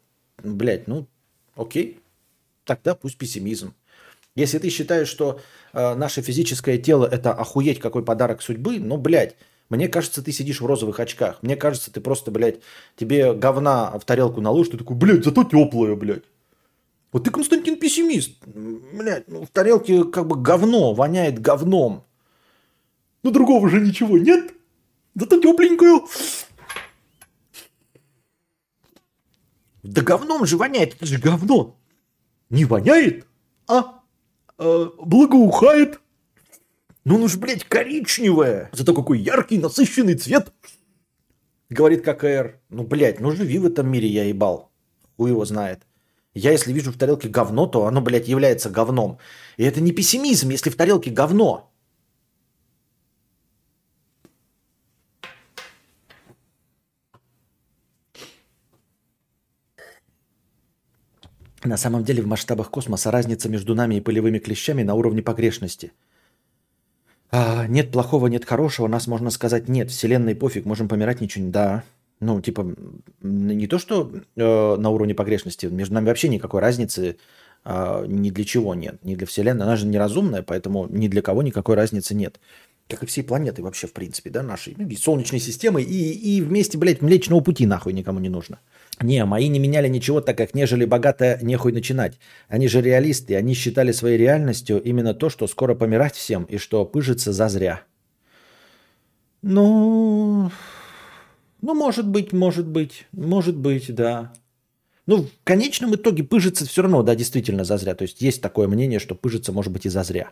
[0.43, 1.09] блядь, ну
[1.57, 2.01] окей,
[2.65, 3.75] тогда пусть пессимизм.
[4.35, 5.41] Если ты считаешь, что
[5.73, 9.37] э, наше физическое тело это охуеть какой подарок судьбы, ну, блядь,
[9.73, 11.43] мне кажется, ты сидишь в розовых очках.
[11.43, 12.61] Мне кажется, ты просто, блядь,
[12.95, 16.25] тебе говна в тарелку наложишь, ты такой, блядь, зато теплое, блядь.
[17.11, 18.37] Вот ты, Константин, пессимист.
[18.45, 22.05] Блядь, ну, в тарелке как бы говно, воняет говном.
[23.23, 24.53] Ну, другого же ничего нет.
[25.15, 26.07] Зато тепленькую.
[29.83, 31.79] Да говном же воняет, это же говно.
[32.51, 33.27] Не воняет,
[33.67, 34.03] а
[34.59, 35.99] э, благоухает.
[37.05, 38.71] Ну, ну ж, блядь, коричневое.
[38.73, 40.53] Зато какой яркий, насыщенный цвет.
[41.71, 42.61] Говорит ККР.
[42.71, 44.71] Ну, блядь, ну живи в этом мире, я ебал.
[45.17, 45.87] Хуй его знает.
[46.35, 49.19] Я, если вижу в тарелке говно, то оно, блядь, является говном.
[49.59, 51.69] И это не пессимизм, если в тарелке говно.
[61.65, 65.93] На самом деле в масштабах космоса разница между нами и полевыми клещами на уровне погрешности.
[67.35, 71.51] А, нет плохого, нет хорошего, нас можно сказать нет, вселенной пофиг, можем помирать, ничего не...
[71.51, 71.83] Да,
[72.21, 72.75] ну типа
[73.23, 77.17] не то, что э, на уровне погрешности, между нами вообще никакой разницы
[77.65, 81.43] э, ни для чего нет, ни для вселенной, она же неразумная, поэтому ни для кого
[81.43, 82.39] никакой разницы нет.
[82.87, 86.77] Как и всей планеты вообще, в принципе, да, нашей, и Солнечной системы, и, и вместе,
[86.77, 88.59] блядь, Млечного Пути нахуй никому не нужно.
[89.03, 92.19] Не, мои не меняли ничего, так как нежели богато нехуй начинать.
[92.49, 96.85] Они же реалисты, они считали своей реальностью именно то, что скоро помирать всем и что
[96.85, 97.83] пыжится зазря.
[99.43, 100.51] Ну,
[101.61, 104.33] ну, может быть, может быть, может быть, да.
[105.07, 107.95] Ну, в конечном итоге пыжится все равно, да, действительно зазря.
[107.95, 110.31] То есть есть такое мнение, что пыжится может быть и зазря.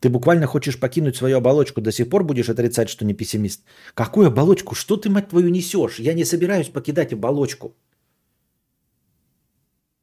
[0.00, 3.64] Ты буквально хочешь покинуть свою оболочку, до сих пор будешь отрицать, что не пессимист.
[3.94, 4.74] Какую оболочку?
[4.74, 5.98] Что ты, мать твою, несешь?
[5.98, 7.74] Я не собираюсь покидать оболочку.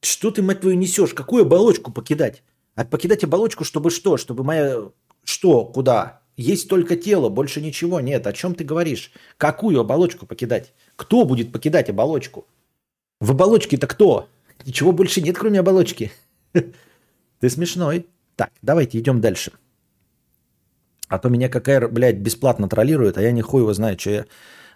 [0.02, 1.16] Что ты, мать твою, несешь?
[1.16, 2.44] Какую оболочку покидать?
[2.76, 4.18] А покидать оболочку, чтобы что?
[4.18, 4.92] Чтобы моя...
[5.24, 5.66] Что?
[5.66, 6.22] Куда?
[6.36, 8.28] Есть только тело, больше ничего нет.
[8.28, 9.12] О чем ты говоришь?
[9.38, 10.74] Какую оболочку покидать?
[10.96, 12.46] Кто будет покидать оболочку?
[13.20, 14.30] В оболочке-то кто?
[14.64, 16.12] Ничего больше нет, кроме оболочки.
[17.40, 18.06] Ты смешной.
[18.36, 19.52] Так, давайте идем дальше.
[21.08, 24.26] А то меня ККР, блядь, бесплатно троллирует, а я не хуй его знает, что я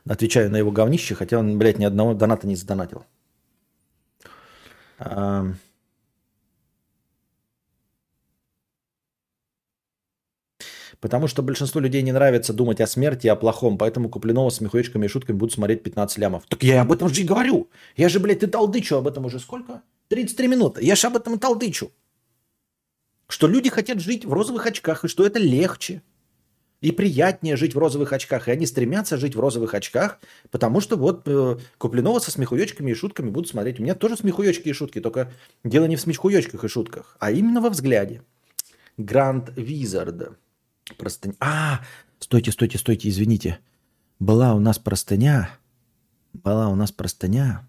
[0.05, 3.05] отвечаю на его говнище, хотя он, блядь, ни одного доната не задонатил.
[11.01, 14.61] Потому что большинству людей не нравится думать о смерти и о плохом, поэтому Куплинова с
[14.61, 16.43] мехуечками и шутками будут смотреть 15 лямов.
[16.47, 17.71] Так я об этом же и говорю.
[17.95, 19.81] Я же, блядь, ты толдычу об этом уже сколько?
[20.09, 20.85] 33 минуты.
[20.85, 21.91] Я же об этом и толдычу.
[23.27, 26.03] Что люди хотят жить в розовых очках, и что это легче
[26.81, 28.47] и приятнее жить в розовых очках.
[28.47, 32.95] И они стремятся жить в розовых очках, потому что вот э, Куплинова со смехуечками и
[32.95, 33.79] шутками будут смотреть.
[33.79, 35.31] У меня тоже смехуечки и шутки, только
[35.63, 38.23] дело не в смехуечках и шутках, а именно во взгляде.
[38.97, 40.37] Гранд Визард.
[40.97, 41.35] Простыня.
[41.39, 41.81] А,
[42.19, 43.59] стойте, стойте, стойте, извините.
[44.19, 45.51] Была у нас простыня.
[46.33, 47.67] Была у нас простыня.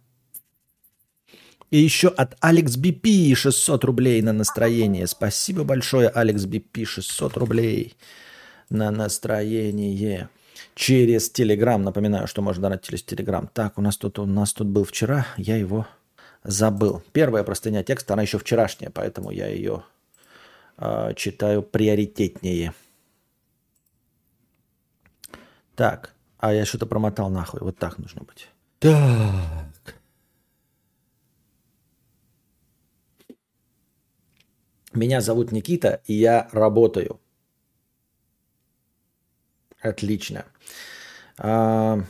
[1.71, 5.07] И еще от Алекс БП 600 рублей на настроение.
[5.07, 7.95] Спасибо большое, Алекс БП 600 рублей
[8.73, 10.29] на настроение.
[10.75, 11.83] Через Телеграм.
[11.83, 13.49] Напоминаю, что можно донать через Телеграм.
[13.53, 15.87] Так, у нас тут, у нас тут был вчера, я его
[16.45, 17.03] забыл.
[17.13, 19.85] Первая простыня текста, она еще вчерашняя, поэтому я ее
[20.79, 22.73] э, читаю приоритетнее.
[25.75, 27.61] Так, а я что-то промотал нахуй.
[27.61, 28.49] Вот так нужно быть.
[28.79, 29.97] Так.
[34.95, 37.22] Меня зовут Никита, и я работаю.
[39.83, 40.45] Отлично.
[41.39, 42.05] А...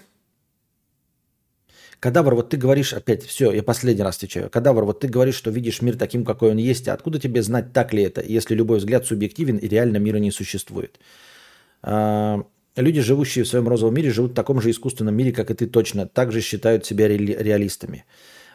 [2.00, 4.50] Кадавр, вот ты говоришь опять, все, я последний раз отвечаю.
[4.50, 6.88] Кадавр, вот ты говоришь, что видишь мир таким, какой он есть.
[6.88, 10.30] А откуда тебе знать, так ли это, если любой взгляд субъективен и реально мира не
[10.30, 11.00] существует?
[11.82, 12.44] А...
[12.74, 15.66] Люди, живущие в своем розовом мире, живут в таком же искусственном мире, как и ты
[15.66, 16.06] точно.
[16.06, 18.06] Также считают себя ре- реалистами.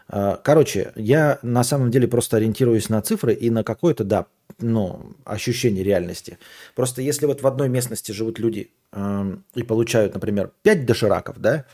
[0.09, 4.27] А, короче, я на самом деле просто ориентируюсь на цифры и на какое-то, да,
[4.59, 6.37] ну, ощущение реальности.
[6.75, 11.65] Просто если вот в одной местности живут люди э, и получают, например, 5 дошираков, да,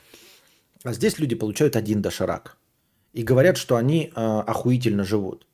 [0.84, 2.58] а здесь люди получают один доширак
[3.14, 5.46] и говорят, что они э, охуительно живут,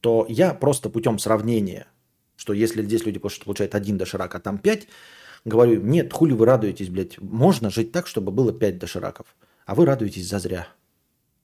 [0.00, 1.86] то я просто путем сравнения,
[2.36, 4.86] что если здесь люди получают один доширак, а там 5,
[5.44, 9.26] говорю, нет, хули вы радуетесь, блядь, можно жить так, чтобы было 5 дошираков,
[9.66, 10.68] а вы радуетесь зазря.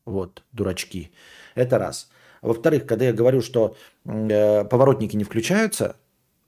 [0.08, 1.12] Вот, дурачки.
[1.54, 2.08] Это раз.
[2.40, 5.96] Во-вторых, когда я говорю, что э, поворотники не включаются,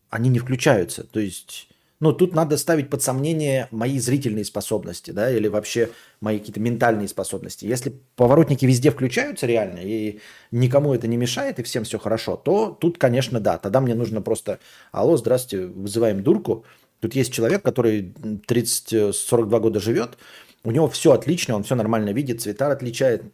[0.09, 1.05] они не включаются.
[1.05, 1.69] То есть,
[2.01, 5.91] ну, тут надо ставить под сомнение мои зрительные способности, да, или вообще
[6.23, 7.67] мои какие-то ментальные способности.
[7.67, 12.71] Если поворотники везде включаются реально, и никому это не мешает, и всем все хорошо, то
[12.71, 13.59] тут, конечно, да.
[13.59, 14.59] Тогда мне нужно просто,
[14.91, 16.65] алло, здравствуйте, вызываем дурку.
[17.01, 18.15] Тут есть человек, который
[18.49, 20.17] 30-42 года живет,
[20.63, 23.25] у него все отлично, он все нормально видит, цвета отличает,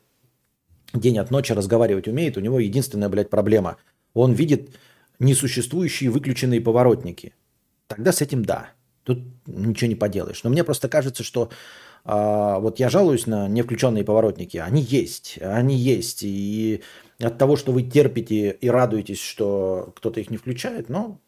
[1.01, 3.77] день от ночи разговаривать умеет, у него единственная, блядь, проблема.
[4.15, 4.71] Он видит
[5.19, 7.35] несуществующие выключенные поворотники.
[7.87, 8.71] Тогда с этим да.
[9.05, 10.43] Тут ничего не поделаешь.
[10.43, 11.51] Но мне просто кажется, что
[12.09, 14.59] А, вот я жалуюсь на невключенные поворотники.
[14.59, 16.21] Они есть, они есть.
[16.23, 16.83] И
[17.19, 21.19] от того, что вы терпите и радуетесь, что кто-то их не включает, но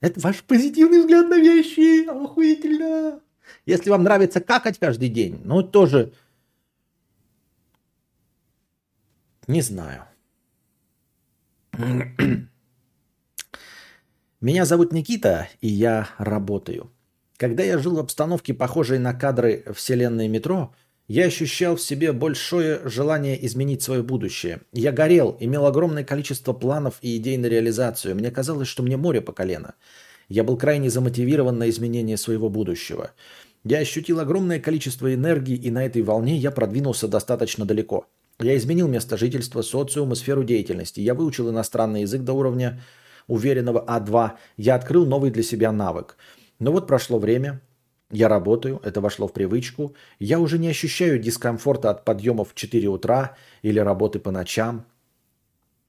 [0.00, 2.06] это ваш позитивный взгляд на вещи.
[2.06, 3.20] Охуительно.
[3.66, 6.12] Если вам нравится какать каждый день, ну тоже
[9.46, 10.04] не знаю.
[14.40, 16.92] Меня зовут Никита, и я работаю.
[17.36, 20.74] Когда я жил в обстановке, похожей на кадры вселенной метро,
[21.08, 24.60] я ощущал в себе большое желание изменить свое будущее.
[24.72, 28.14] Я горел, имел огромное количество планов и идей на реализацию.
[28.14, 29.74] Мне казалось, что мне море по колено.
[30.28, 33.10] Я был крайне замотивирован на изменение своего будущего.
[33.64, 38.06] Я ощутил огромное количество энергии, и на этой волне я продвинулся достаточно далеко.
[38.40, 41.00] Я изменил место жительства, социум и сферу деятельности.
[41.00, 42.80] Я выучил иностранный язык до уровня
[43.26, 44.32] уверенного А2.
[44.56, 46.16] Я открыл новый для себя навык.
[46.58, 47.60] Но вот прошло время,
[48.10, 49.94] я работаю, это вошло в привычку.
[50.18, 54.84] Я уже не ощущаю дискомфорта от подъемов в 4 утра или работы по ночам.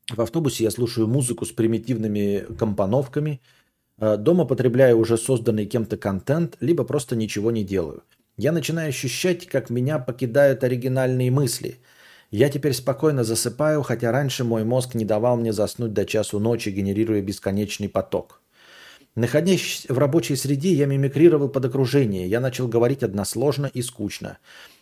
[0.09, 3.41] В автобусе я слушаю музыку с примитивными компоновками.
[3.97, 8.03] Э, дома потребляю уже созданный кем-то контент, либо просто ничего не делаю.
[8.37, 11.79] Я начинаю ощущать, как меня покидают оригинальные мысли.
[12.35, 16.67] Я теперь спокойно засыпаю, хотя раньше мой мозг не давал мне заснуть до часу ночи,
[16.67, 18.41] генерируя бесконечный поток.
[19.15, 22.27] Находясь в рабочей среде, я мимикрировал под окружение.
[22.27, 24.39] Я начал говорить односложно и скучно.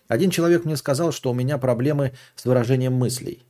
[0.07, 3.43] Один человек мне сказал, что у меня проблемы с выражением мыслей.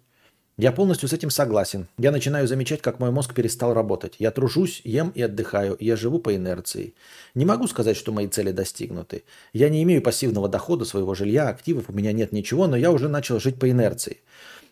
[0.57, 1.87] Я полностью с этим согласен.
[1.97, 4.15] Я начинаю замечать, как мой мозг перестал работать.
[4.19, 5.75] Я тружусь, ем и отдыхаю.
[5.79, 6.93] Я живу по инерции.
[7.33, 9.23] Не могу сказать, что мои цели достигнуты.
[9.51, 13.09] Я не имею пассивного дохода своего жилья, активов, у меня нет ничего, но я уже
[13.09, 14.21] начал жить по инерции.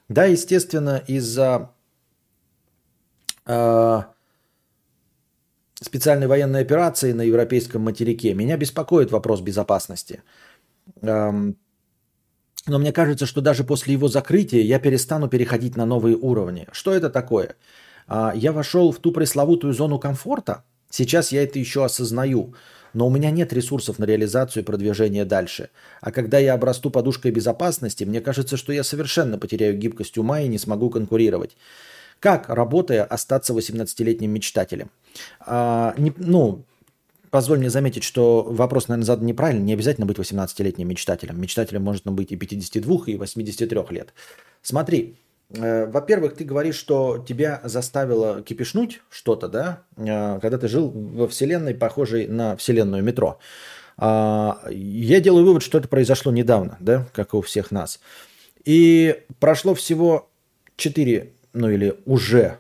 [0.08, 1.72] Да, естественно, из-за
[3.48, 4.02] э,
[5.82, 10.22] специальной военной операции на европейском материке, меня беспокоит вопрос безопасности.
[12.68, 16.68] Но мне кажется, что даже после его закрытия я перестану переходить на новые уровни.
[16.72, 17.55] Что это такое?
[18.07, 20.64] А, я вошел в ту пресловутую зону комфорта.
[20.89, 22.53] Сейчас я это еще осознаю.
[22.93, 25.70] Но у меня нет ресурсов на реализацию и продвижение дальше.
[26.01, 30.49] А когда я обрасту подушкой безопасности, мне кажется, что я совершенно потеряю гибкость ума и
[30.49, 31.55] не смогу конкурировать.
[32.20, 34.91] Как, работая, остаться 18-летним мечтателем?
[35.39, 36.66] А, не, ну,
[37.32, 39.64] позволь мне заметить, что вопрос, наверное, задан неправильно.
[39.64, 41.42] Не обязательно быть 18-летним мечтателем.
[41.42, 44.14] Мечтателем можно быть и 52, и 83 лет.
[44.62, 45.18] Смотри,
[45.50, 51.28] э, во-первых, ты говоришь, что тебя заставило кипишнуть что-то, да, э, когда ты жил во
[51.28, 53.40] вселенной, похожей на вселенную метро.
[53.98, 58.00] Э, я делаю вывод, что это произошло недавно, да, как и у всех нас.
[58.64, 60.30] И прошло всего
[60.76, 62.60] 4 ну или уже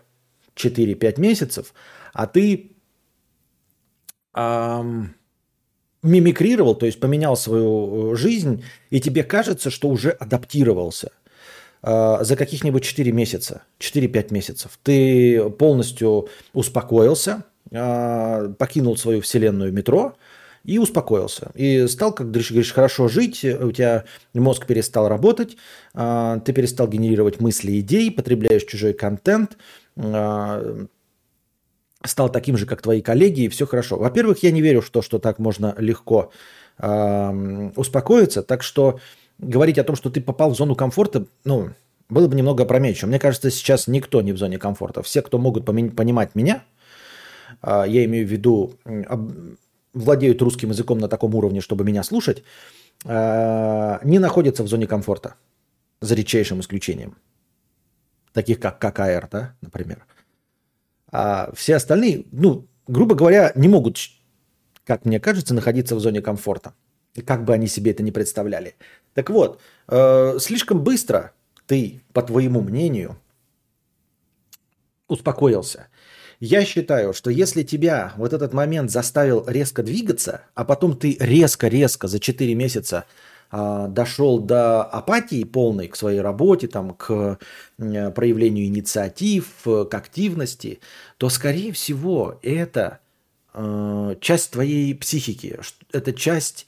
[0.55, 1.73] 4-5 месяцев,
[2.13, 2.70] а ты
[6.03, 11.11] мимикрировал, то есть поменял свою э, жизнь, и тебе кажется, что уже адаптировался
[11.83, 14.79] э, за каких-нибудь 4 месяца, 4-5 месяцев.
[14.83, 20.15] Ты полностью успокоился, э, покинул свою вселенную метро,
[20.63, 21.51] и успокоился.
[21.55, 24.03] И стал, как ты говоришь, хорошо жить, у тебя
[24.35, 25.57] мозг перестал работать,
[25.95, 29.57] а, ты перестал генерировать мысли, идеи, потребляешь чужой контент,
[29.95, 30.85] а,
[32.03, 33.97] стал таким же, как твои коллеги, и все хорошо.
[33.97, 36.31] Во-первых, я не верю в то, что так можно легко
[36.77, 37.33] а,
[37.75, 38.99] успокоиться, так что
[39.37, 41.69] говорить о том, что ты попал в зону комфорта, ну,
[42.09, 43.07] было бы немного опрометчиво.
[43.07, 45.01] Мне кажется, сейчас никто не в зоне комфорта.
[45.01, 46.63] Все, кто могут понимать меня,
[47.63, 48.73] я имею в виду
[49.93, 52.43] владеют русским языком на таком уровне, чтобы меня слушать,
[53.05, 55.35] э, не находятся в зоне комфорта,
[56.01, 57.17] за редчайшим исключением.
[58.33, 60.05] Таких как ККР, да, например.
[61.11, 63.97] А все остальные, ну, грубо говоря, не могут,
[64.85, 66.73] как мне кажется, находиться в зоне комфорта.
[67.25, 68.75] Как бы они себе это не представляли.
[69.13, 69.59] Так вот,
[69.89, 71.33] э, слишком быстро
[71.65, 73.17] ты, по твоему мнению,
[75.07, 75.87] успокоился–
[76.41, 82.07] я считаю, что если тебя вот этот момент заставил резко двигаться, а потом ты резко-резко
[82.07, 83.05] за 4 месяца
[83.51, 87.37] дошел до апатии полной к своей работе, там, к
[87.77, 90.79] проявлению инициатив, к активности,
[91.17, 92.99] то, скорее всего, это
[93.53, 95.59] э, часть твоей психики,
[95.91, 96.65] это часть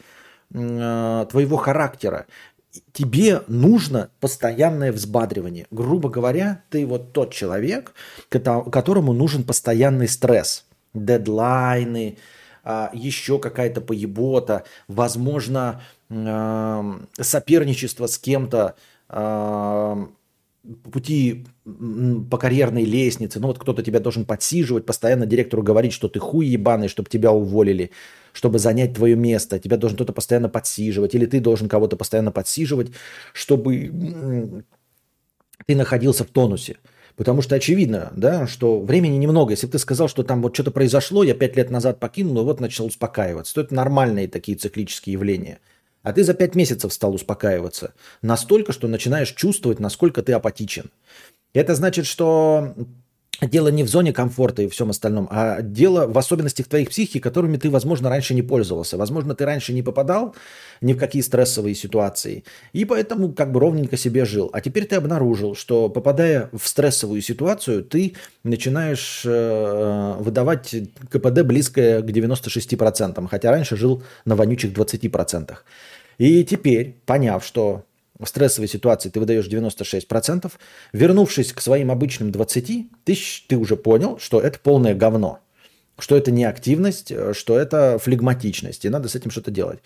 [0.54, 2.26] э, твоего характера
[2.92, 5.68] тебе нужно постоянное взбадривание.
[5.72, 7.94] Грубо говоря, ты вот тот человек,
[8.30, 10.66] которому нужен постоянный стресс.
[10.94, 12.18] Дедлайны,
[12.64, 15.82] а, еще какая-то поебота, возможно,
[17.20, 18.76] соперничество с кем-то,
[20.92, 21.46] пути
[22.30, 26.46] по карьерной лестнице, ну вот кто-то тебя должен подсиживать, постоянно директору говорить, что ты хуй
[26.46, 27.92] ебаный, чтобы тебя уволили,
[28.32, 29.60] чтобы занять твое место.
[29.60, 32.92] Тебя должен кто-то постоянно подсиживать, или ты должен кого-то постоянно подсиживать,
[33.34, 34.64] чтобы
[35.66, 36.78] ты находился в тонусе.
[37.16, 39.52] Потому что очевидно, да, что времени немного.
[39.52, 42.44] Если бы ты сказал, что там вот что-то произошло, я пять лет назад покинул, и
[42.44, 45.60] вот начал успокаиваться, то это нормальные такие циклические явления.
[46.04, 47.94] А ты за пять месяцев стал успокаиваться.
[48.22, 50.92] Настолько, что начинаешь чувствовать, насколько ты апатичен.
[51.54, 52.76] Это значит, что
[53.42, 57.58] дело не в зоне комфорта и всем остальном, а дело в особенностях твоих психики, которыми
[57.58, 58.98] ты, возможно, раньше не пользовался.
[58.98, 60.36] Возможно, ты раньше не попадал
[60.82, 62.44] ни в какие стрессовые ситуации,
[62.74, 64.50] и поэтому как бы ровненько себе жил.
[64.54, 70.76] А теперь ты обнаружил, что попадая в стрессовую ситуацию, ты начинаешь э, выдавать
[71.10, 75.56] КПД близкое к 96%, хотя раньше жил на вонючих 20%.
[76.18, 77.86] И теперь, поняв, что
[78.20, 80.52] в стрессовой ситуации ты выдаешь 96%,
[80.94, 85.40] вернувшись к своим обычным 20, ты, ты уже понял, что это полное говно,
[86.00, 89.80] что это не активность, что это флегматичность, и надо с этим что-то делать.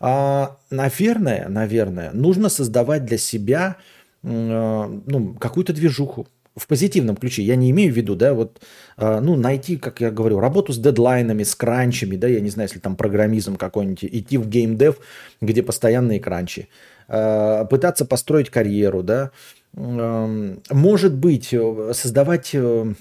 [0.00, 3.76] А, наверное, наверное, нужно создавать для себя
[4.22, 6.26] э, ну, какую-то движуху,
[6.56, 7.42] в позитивном ключе.
[7.42, 8.60] Я не имею в виду, да, вот,
[8.96, 12.68] э, ну, найти, как я говорю, работу с дедлайнами, с кранчами, да, я не знаю,
[12.68, 14.98] если там программизм какой-нибудь, идти в геймдев,
[15.40, 16.68] где постоянные кранчи.
[17.06, 19.30] Э, пытаться построить карьеру, да,
[19.74, 22.94] может быть, э, создавать э,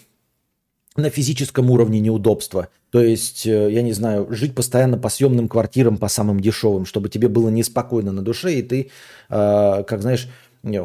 [0.96, 2.68] на физическом уровне неудобства.
[2.92, 7.28] То есть, я не знаю, жить постоянно по съемным квартирам, по самым дешевым, чтобы тебе
[7.28, 8.92] было неспокойно на душе, и ты,
[9.30, 10.30] как знаешь,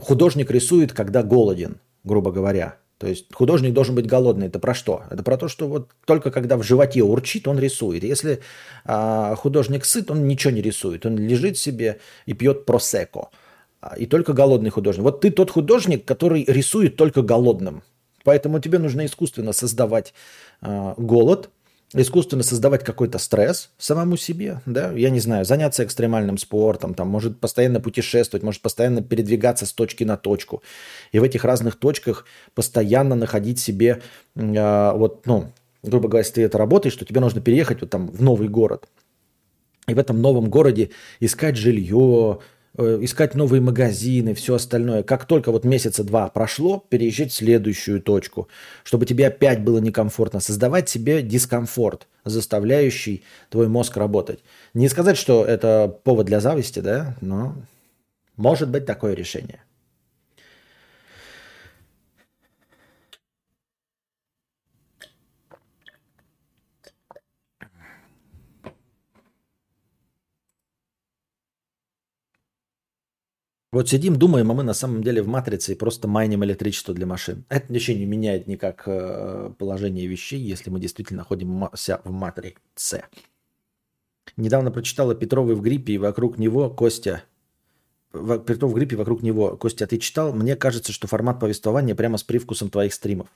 [0.00, 2.76] художник рисует, когда голоден, грубо говоря.
[2.98, 4.48] То есть художник должен быть голодный.
[4.48, 5.04] Это про что?
[5.10, 8.02] Это про то, что вот только когда в животе урчит, он рисует.
[8.02, 8.40] Если
[8.84, 11.06] а, художник сыт, он ничего не рисует.
[11.06, 13.28] Он лежит себе и пьет просеко.
[13.80, 15.04] А, и только голодный художник.
[15.04, 17.82] Вот ты тот художник, который рисует только голодным.
[18.24, 20.12] Поэтому тебе нужно искусственно создавать
[20.60, 21.50] а, голод,
[21.94, 27.40] искусственно создавать какой-то стресс самому себе, да, я не знаю, заняться экстремальным спортом, там, может
[27.40, 30.62] постоянно путешествовать, может постоянно передвигаться с точки на точку.
[31.12, 34.02] И в этих разных точках постоянно находить себе,
[34.34, 38.08] э, вот, ну, грубо говоря, если ты это работаешь, что тебе нужно переехать вот там
[38.08, 38.88] в новый город.
[39.86, 42.40] И в этом новом городе искать жилье,
[42.76, 45.02] искать новые магазины, все остальное.
[45.02, 48.48] Как только вот месяца два прошло, переезжать в следующую точку,
[48.84, 54.40] чтобы тебе опять было некомфортно, создавать себе дискомфорт, заставляющий твой мозг работать.
[54.74, 57.54] Не сказать, что это повод для зависти, да, но
[58.36, 59.60] может быть такое решение.
[73.78, 77.06] Вот сидим, думаем, а мы на самом деле в матрице и просто майним электричество для
[77.06, 77.44] машин.
[77.48, 83.04] Это вообще не меняет никак э, положение вещей, если мы действительно находимся в матрице.
[84.36, 87.22] Недавно прочитала Петровой в гриппе, и вокруг него Костя...
[88.10, 89.56] Петров в гриппе, вокруг него.
[89.56, 90.32] Костя, ты читал?
[90.32, 93.28] Мне кажется, что формат повествования прямо с привкусом твоих стримов.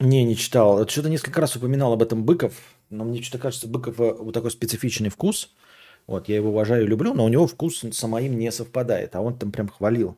[0.00, 0.88] Не, не читал.
[0.88, 2.54] Что-то несколько раз упоминал об этом Быков,
[2.88, 5.50] но мне что-то кажется, Быков э, вот такой специфичный вкус–
[6.06, 9.20] вот, я его уважаю и люблю, но у него вкус с моим не совпадает, а
[9.20, 10.16] он там прям хвалил.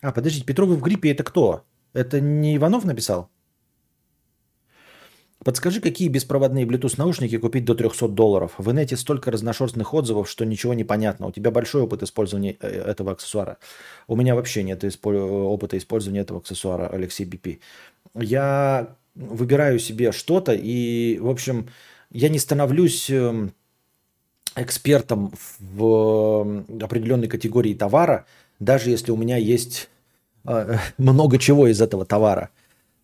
[0.00, 1.64] А, подождите, Петровы в гриппе это кто?
[1.92, 3.30] Это не Иванов написал?
[5.44, 8.54] Подскажи, какие беспроводные Bluetooth наушники купить до 300 долларов?
[8.56, 11.26] В инете столько разношерстных отзывов, что ничего не понятно.
[11.26, 13.58] У тебя большой опыт использования э, этого аксессуара.
[14.08, 17.60] У меня вообще нет опыта использования этого аксессуара, Алексей Бипи.
[18.14, 21.68] Я выбираю себе что-то и, в общем,
[22.10, 23.52] я не становлюсь эм,
[24.56, 28.26] экспертом в определенной категории товара,
[28.60, 29.88] даже если у меня есть
[30.44, 32.50] э, много чего из этого товара.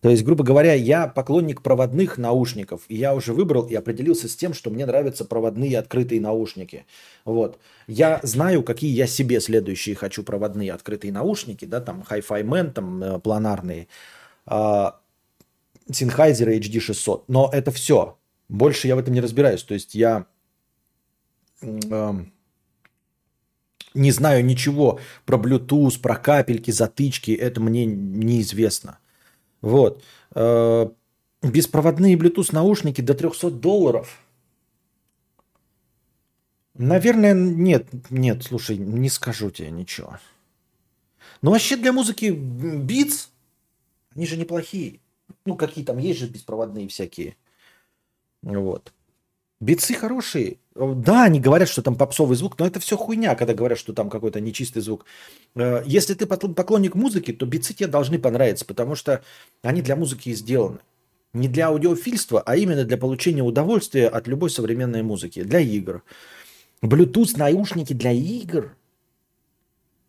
[0.01, 2.81] То есть, грубо говоря, я поклонник проводных наушников.
[2.87, 6.85] И я уже выбрал и определился с тем, что мне нравятся проводные открытые наушники.
[7.23, 7.59] Вот.
[7.87, 13.03] Я знаю, какие я себе следующие хочу проводные открытые наушники, да, там Hi-Fi Man, там
[13.03, 13.87] э, планарные,
[14.47, 14.91] э,
[15.91, 17.25] Sennheiser HD600.
[17.27, 18.17] Но это все.
[18.49, 19.61] Больше я в этом не разбираюсь.
[19.61, 20.25] То есть я
[23.93, 28.99] не знаю ничего про Bluetooth, про капельки, затычки, это мне неизвестно.
[29.61, 30.03] Вот.
[30.33, 30.89] Э,
[31.41, 34.19] беспроводные Bluetooth наушники до 300 долларов.
[36.73, 40.17] Наверное, нет, нет, слушай, не скажу тебе ничего.
[41.41, 43.27] Но вообще для музыки Beats,
[44.15, 44.99] они же неплохие.
[45.45, 47.35] Ну, какие там есть же беспроводные всякие.
[48.41, 48.93] Вот.
[49.59, 50.60] Бицы хорошие.
[50.73, 54.09] Да, они говорят, что там попсовый звук, но это все хуйня, когда говорят, что там
[54.09, 55.05] какой-то нечистый звук.
[55.55, 59.21] Э, если ты поклонник музыки, то бицы тебе должны понравиться, потому что
[59.63, 60.79] они для музыки и сделаны.
[61.33, 66.03] Не для аудиофильства, а именно для получения удовольствия от любой современной музыки, для игр.
[66.81, 68.75] Bluetooth наушники для игр?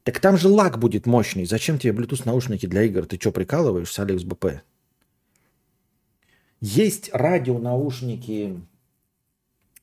[0.05, 1.45] Так там же лак будет мощный.
[1.45, 3.07] Зачем тебе Bluetooth наушники для игр?
[3.07, 4.63] Ты что, прикалываешься, Алекс БП?
[6.61, 8.61] Есть радионаушники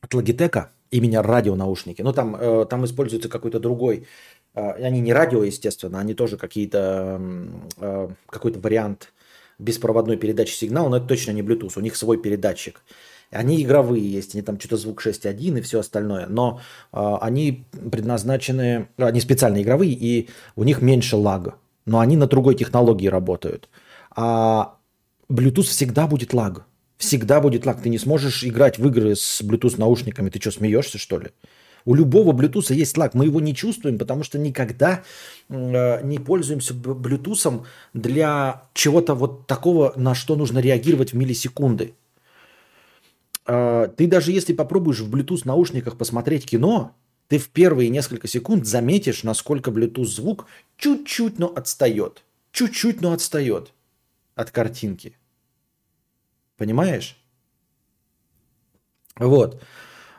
[0.00, 2.02] от Logitech, именно радионаушники.
[2.02, 4.06] Но там, э, там используется какой-то другой.
[4.54, 7.20] Э, они не радио, естественно, они тоже какие-то,
[7.78, 9.12] э, какой-то вариант
[9.58, 12.82] беспроводной передачи сигнала, но это точно не Bluetooth, у них свой передатчик.
[13.30, 16.60] Они игровые есть, они там что-то звук 6.1 и все остальное, но
[16.92, 21.54] э, они предназначены, они специально игровые, и у них меньше лага,
[21.86, 23.68] но они на другой технологии работают.
[24.16, 24.78] А
[25.28, 26.66] Bluetooth всегда будет лаг.
[27.00, 27.80] Всегда будет лаг.
[27.80, 30.28] Ты не сможешь играть в игры с Bluetooth наушниками.
[30.28, 31.30] Ты что, смеешься, что ли?
[31.86, 33.14] У любого Bluetooth есть лаг.
[33.14, 35.02] Мы его не чувствуем, потому что никогда
[35.48, 41.94] э, не пользуемся Bluetooth для чего-то вот такого, на что нужно реагировать в миллисекунды.
[43.46, 46.94] Э, ты даже если попробуешь в Bluetooth наушниках посмотреть кино,
[47.28, 50.44] ты в первые несколько секунд заметишь, насколько Bluetooth звук
[50.76, 52.24] чуть-чуть, но отстает.
[52.52, 53.72] Чуть-чуть, но отстает
[54.34, 55.16] от картинки.
[56.60, 57.16] Понимаешь?
[59.18, 59.62] Вот.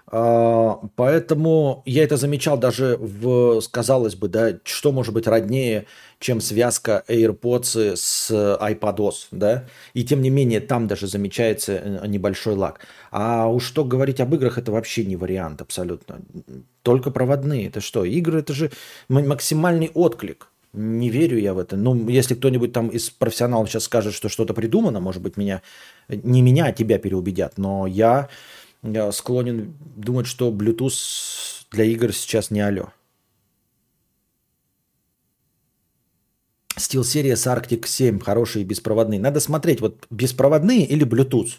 [0.07, 5.85] А, поэтому я это замечал даже в, казалось бы, да, что может быть роднее,
[6.17, 12.55] чем связка AirPods с iPadOS, да, и тем не менее там даже замечается э, небольшой
[12.55, 12.79] лаг.
[13.11, 16.21] А уж что говорить об играх, это вообще не вариант абсолютно.
[16.81, 18.71] Только проводные, это что, игры, это же
[19.09, 20.50] максимальный отклик.
[20.73, 21.75] Не верю я в это.
[21.75, 25.61] Ну, если кто-нибудь там из профессионалов сейчас скажет, что что-то придумано, может быть, меня,
[26.07, 28.29] не меня, а тебя переубедят, но я
[29.11, 32.89] склонен думать, что Bluetooth для игр сейчас не алё.
[36.77, 39.19] Steel Series Arctic 7, хорошие беспроводные.
[39.19, 41.51] Надо смотреть, вот беспроводные или Bluetooth.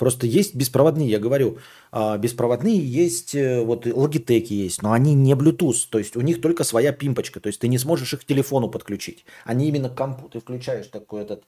[0.00, 1.58] Просто есть беспроводные, я говорю,
[1.92, 6.40] а, беспроводные есть, э, вот Logitech есть, но они не Bluetooth, то есть у них
[6.40, 9.24] только своя пимпочка, то есть ты не сможешь их к телефону подключить.
[9.44, 11.44] Они именно к компу, ты включаешь такой этот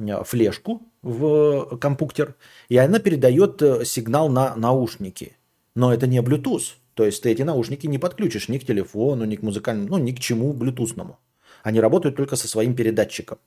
[0.00, 2.34] Э, флешку в компьютер,
[2.68, 5.36] и она передает э, сигнал на наушники.
[5.74, 6.74] Но это не Bluetooth.
[6.94, 10.12] То есть ты эти наушники не подключишь ни к телефону, ни к музыкальному, ну, ни
[10.12, 11.18] к чему блютузному.
[11.62, 13.38] Они работают только со своим передатчиком.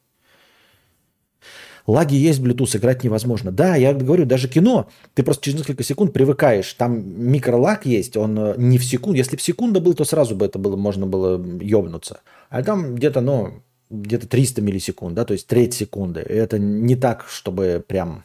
[1.86, 3.52] Лаги есть Bluetooth, играть невозможно.
[3.52, 6.72] Да, я говорю, даже кино, ты просто через несколько секунд привыкаешь.
[6.74, 9.18] Там микролаг есть, он э, не в секунду.
[9.18, 12.22] Если бы секунда был, то сразу бы это было, можно было ёбнуться.
[12.50, 16.22] А там где-то, ну, где-то 300 миллисекунд, да, то есть треть секунды.
[16.22, 18.24] И это не так, чтобы прям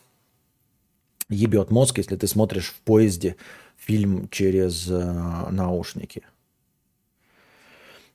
[1.29, 3.35] ебет мозг, если ты смотришь в поезде
[3.77, 6.23] фильм через э, наушники.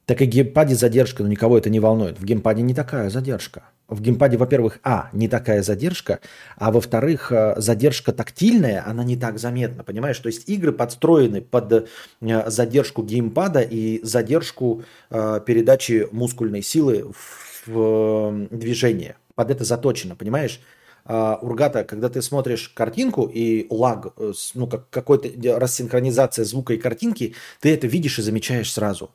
[0.06, 2.20] Так и геймпаде задержка, но никого это не волнует.
[2.20, 3.64] В геймпаде не такая задержка.
[3.90, 6.20] В геймпаде, во-первых, а, не такая задержка,
[6.56, 10.18] а во-вторых, э, задержка тактильная, она не так заметна, понимаешь?
[10.20, 11.74] То есть игры подстроены под
[12.22, 19.18] э, задержку геймпада и задержку э, передачи мускульной силы в, в движение.
[19.36, 20.60] Под это заточено, понимаешь?
[21.06, 24.14] Uh, Ургата, когда ты смотришь картинку и лаг,
[24.54, 25.28] ну, как какой-то
[25.60, 29.12] рассинхронизация звука и картинки, ты это видишь и замечаешь сразу.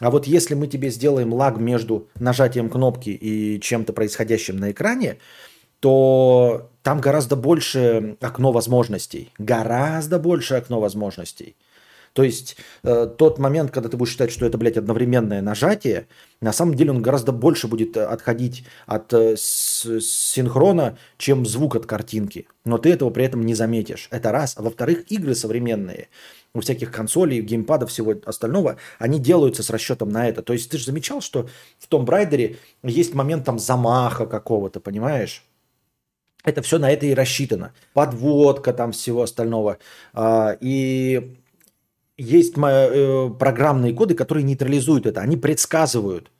[0.00, 5.18] А вот если мы тебе сделаем лаг между нажатием кнопки и чем-то происходящим на экране,
[5.80, 9.30] то там гораздо больше окно возможностей.
[9.38, 11.56] Гораздо больше окно возможностей.
[12.14, 16.06] То есть э, тот момент, когда ты будешь считать, что это, блядь, одновременное нажатие,
[16.40, 22.46] на самом деле он гораздо больше будет отходить от э, синхрона, чем звук от картинки.
[22.64, 24.08] Но ты этого при этом не заметишь.
[24.12, 24.54] Это раз.
[24.56, 26.08] А во-вторых, игры современные
[26.54, 30.42] у всяких консолей, геймпадов, всего остального, они делаются с расчетом на это.
[30.42, 31.48] То есть ты же замечал, что
[31.80, 35.44] в том Брайдере есть момент там замаха какого-то, понимаешь?
[36.44, 37.72] Это все на это и рассчитано.
[37.92, 39.78] Подводка там всего остального.
[40.12, 41.38] А, и
[42.16, 45.20] есть э, программные коды, которые нейтрализуют это.
[45.20, 46.30] Они предсказывают,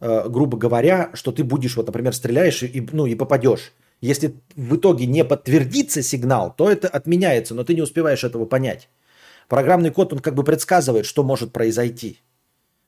[0.00, 3.72] э, грубо говоря, что ты будешь, вот, например, стреляешь и, ну, и попадешь.
[4.00, 8.88] Если в итоге не подтвердится сигнал, то это отменяется, но ты не успеваешь этого понять.
[9.48, 12.20] Программный код, он как бы предсказывает, что может произойти.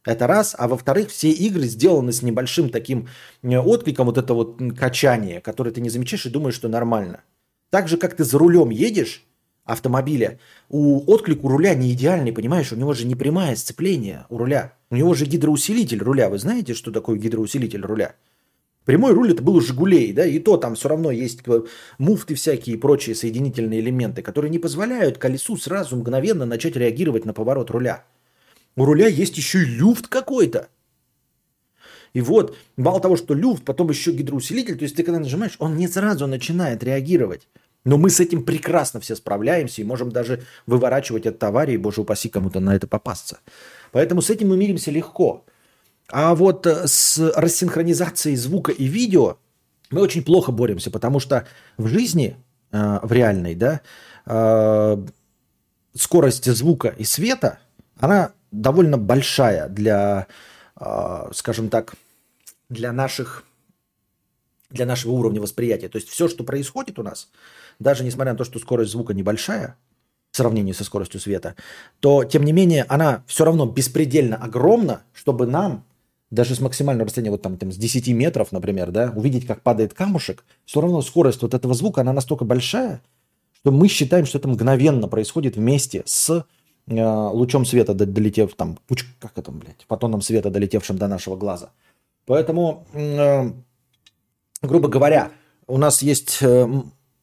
[0.05, 0.57] Это раз.
[0.59, 3.09] А во-вторых, все игры сделаны с небольшим таким
[3.43, 7.23] э, откликом вот это вот качание, которое ты не замечаешь и думаешь, что нормально.
[7.71, 9.25] Так же, как ты за рулем едешь
[9.65, 10.39] автомобиля,
[10.69, 12.73] у отклик у руля не идеальный, понимаешь?
[12.73, 14.75] У него же не прямое сцепление у руля.
[14.91, 16.29] У него же гидроусилитель руля.
[16.29, 18.15] Вы знаете, что такое гидроусилитель руля?
[18.85, 21.41] Прямой руль это был у «Жигулей», да, и то там все равно есть
[21.99, 27.33] муфты всякие и прочие соединительные элементы, которые не позволяют колесу сразу мгновенно начать реагировать на
[27.33, 28.05] поворот руля.
[28.75, 30.69] У руля есть еще и люфт какой-то.
[32.13, 35.77] И вот, мало того, что люфт, потом еще гидроусилитель, то есть ты когда нажимаешь, он
[35.77, 37.47] не сразу начинает реагировать.
[37.85, 42.29] Но мы с этим прекрасно все справляемся и можем даже выворачивать от аварии, боже упаси
[42.29, 43.41] кому-то на это попасться.
[43.91, 45.45] Поэтому с этим мы миримся легко.
[46.09, 49.39] А вот э, с рассинхронизацией звука и видео
[49.91, 52.37] мы очень плохо боремся, потому что в жизни,
[52.71, 53.81] э, в реальной, да,
[54.27, 55.07] э,
[55.95, 57.59] скорость звука и света,
[57.99, 60.27] она довольно большая для,
[61.33, 61.95] скажем так,
[62.69, 63.45] для наших
[64.73, 65.89] для нашего уровня восприятия.
[65.89, 67.29] То есть все, что происходит у нас,
[67.79, 69.77] даже несмотря на то, что скорость звука небольшая
[70.31, 71.55] в сравнении со скоростью света,
[72.01, 75.85] то, тем не менее, она все равно беспредельно огромна, чтобы нам,
[76.31, 79.93] даже с максимального расстояния, вот там, там с 10 метров, например, да, увидеть, как падает
[79.93, 83.03] камушек, все равно скорость вот этого звука, она настолько большая,
[83.53, 86.47] что мы считаем, что это мгновенно происходит вместе с
[86.87, 91.71] э, лучом света, долетев там, пуч, как это, блядь, фотоном света, долетевшим до нашего глаза.
[92.27, 93.53] Поэтому, э,
[94.63, 95.31] грубо говоря,
[95.67, 96.69] у нас есть э,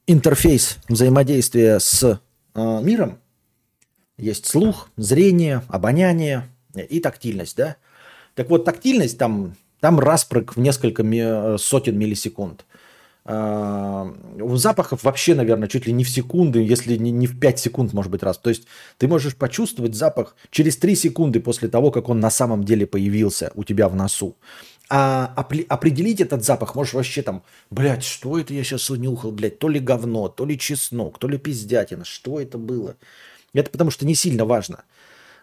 [0.08, 3.20] интерфейс взаимодействия с э, миром.
[4.18, 7.78] Есть слух, зрение, обоняние и тактильность, да?
[8.36, 12.66] Так вот, тактильность там, там распрыг в несколько э, сотен миллисекунд.
[13.26, 18.12] У запахов вообще, наверное, чуть ли не в секунды, если не в 5 секунд, может
[18.12, 18.40] быть, раз.
[18.40, 18.64] То есть
[18.98, 23.52] ты можешь почувствовать запах через 3 секунды после того, как он на самом деле появился
[23.54, 24.36] у тебя в носу.
[24.92, 29.70] А определить этот запах можешь вообще там, блядь, что это я сейчас унюхал, блядь, то
[29.70, 32.96] ли говно, то ли чеснок, то ли пиздятина, что это было?
[33.54, 34.84] Это потому что не сильно важно.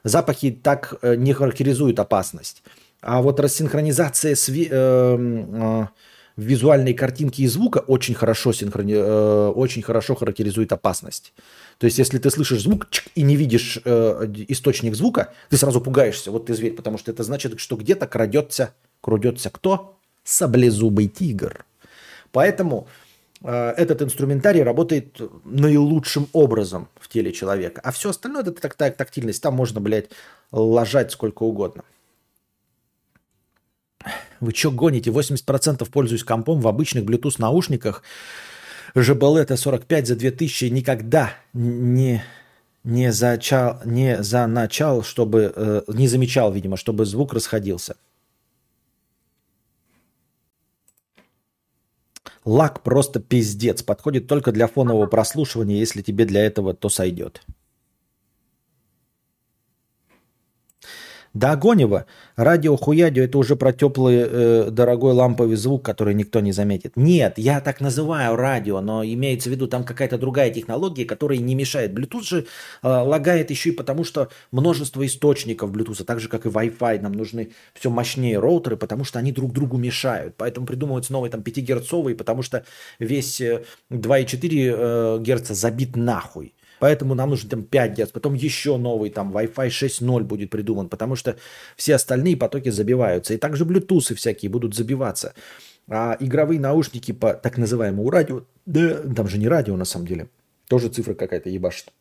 [0.02, 2.64] Запахи так э, не характеризуют опасность.
[3.00, 5.86] А вот рассинхронизация сви- э, э,
[6.36, 8.94] визуальной картинки и звука очень хорошо, синхрони...
[8.94, 11.32] э, очень хорошо характеризует опасность.
[11.78, 15.80] То есть, если ты слышишь звук чик, и не видишь э, источник звука, ты сразу
[15.80, 18.74] пугаешься, вот ты зверь, потому что это значит, что где-то крадется
[19.06, 19.96] крудется кто?
[20.24, 21.64] Саблезубый тигр.
[22.32, 22.88] Поэтому
[23.40, 27.80] э, этот инструментарий работает наилучшим образом в теле человека.
[27.84, 29.40] А все остальное это так, так, тактильность.
[29.40, 30.10] Там можно, блядь,
[30.50, 31.84] ложать сколько угодно.
[34.40, 35.10] Вы что гоните?
[35.10, 38.02] 80% пользуюсь компом в обычных Bluetooth наушниках.
[38.96, 42.24] JBL T45 за 2000 никогда не,
[42.82, 47.94] не, зачал, не за начал, чтобы, э, не замечал, видимо, чтобы звук расходился.
[52.44, 53.82] Лак просто пиздец.
[53.82, 55.78] Подходит только для фонового прослушивания.
[55.78, 57.42] Если тебе для этого, то сойдет.
[61.36, 62.06] Да, Огонева,
[62.36, 66.92] радио хуядио это уже про теплый э, дорогой ламповый звук, который никто не заметит.
[66.96, 71.54] Нет, я так называю радио, но имеется в виду там какая-то другая технология, которая не
[71.54, 71.92] мешает.
[71.92, 72.46] Bluetooth же
[72.82, 77.12] э, лагает еще и потому, что множество источников Bluetooth, так же как и Wi-Fi, нам
[77.12, 80.36] нужны все мощнее роутеры, потому что они друг другу мешают.
[80.38, 82.64] Поэтому придумываются новые там 5-герцовые, потому что
[82.98, 83.58] весь 2,4
[83.90, 86.54] э, Гц забит нахуй.
[86.78, 91.16] Поэтому нам нужно там 5 Гц, потом еще новый там Wi-Fi 6.0 будет придуман, потому
[91.16, 91.36] что
[91.76, 93.34] все остальные потоки забиваются.
[93.34, 95.34] И также Bluetooth всякие будут забиваться.
[95.88, 100.28] А игровые наушники по так называемому радио, да, там же не радио на самом деле,
[100.68, 101.92] тоже цифра какая-то ебашит.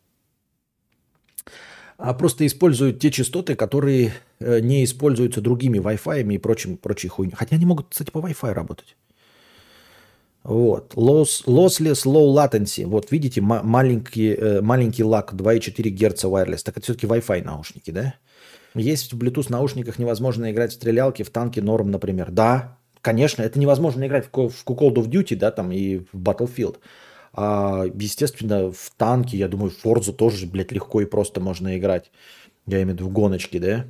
[1.97, 7.35] А просто используют те частоты, которые э, не используются другими Wi-Fi и прочим, прочей хуйней.
[7.35, 8.97] Хотя они могут, кстати, по Wi-Fi работать.
[10.45, 10.93] Вот.
[10.93, 12.85] Loss, lossless low latency.
[12.85, 16.61] Вот видите, маленький, э, маленький лак 2,4 Гц wireless.
[16.63, 18.13] Так это все-таки Wi-Fi наушники, да?
[18.75, 22.29] Есть в Bluetooth наушниках невозможно играть в стрелялки, в танки норм, например.
[22.29, 26.77] Да, конечно, это невозможно играть в Call of Duty, да, там и в Battlefield.
[27.33, 32.11] А, естественно, в танке, я думаю, в Forza тоже, блядь, легко и просто можно играть.
[32.67, 33.87] Я имею в виду в гоночки, да?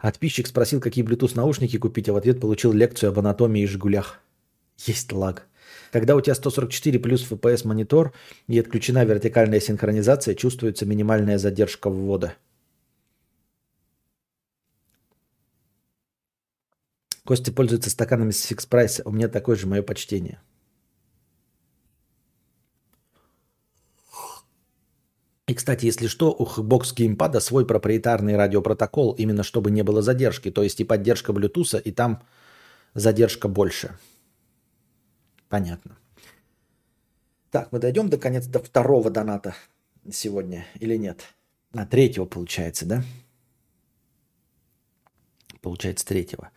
[0.00, 4.20] Подписчик спросил, какие Bluetooth наушники купить, а в ответ получил лекцию об анатомии и жигулях.
[4.78, 5.46] Есть лаг.
[5.90, 8.12] Когда у тебя 144 плюс FPS монитор
[8.46, 12.34] и отключена вертикальная синхронизация, чувствуется минимальная задержка ввода.
[17.24, 19.00] Костя пользуется стаканами с фикс прайс.
[19.04, 20.40] У меня такое же мое почтение.
[25.46, 30.50] И, кстати, если что, у Xbox геймпада свой проприетарный радиопротокол, именно чтобы не было задержки.
[30.50, 32.22] То есть и поддержка Bluetooth, и там
[32.94, 33.96] задержка больше.
[35.48, 35.96] Понятно.
[37.50, 39.54] Так, мы дойдем до конец до второго доната
[40.10, 41.22] сегодня или нет?
[41.72, 43.02] А, третьего получается, да?
[45.66, 46.50] получается, третьего.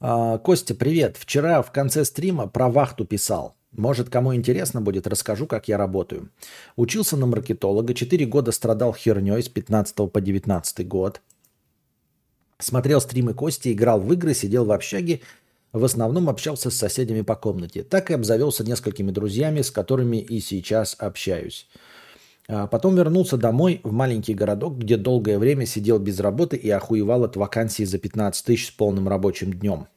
[0.00, 1.16] А, Костя, привет.
[1.16, 3.55] Вчера в конце стрима про вахту писал.
[3.72, 6.30] Может, кому интересно будет, расскажу, как я работаю.
[6.76, 11.20] Учился на маркетолога, 4 года страдал херней с 15 по 19 год.
[12.58, 15.20] Смотрел стримы Кости, играл в игры, сидел в общаге,
[15.72, 17.82] в основном общался с соседями по комнате.
[17.82, 21.68] Так и обзавелся несколькими друзьями, с которыми и сейчас общаюсь.
[22.48, 27.24] А потом вернулся домой в маленький городок, где долгое время сидел без работы и охуевал
[27.24, 29.88] от вакансии за 15 тысяч с полным рабочим днем.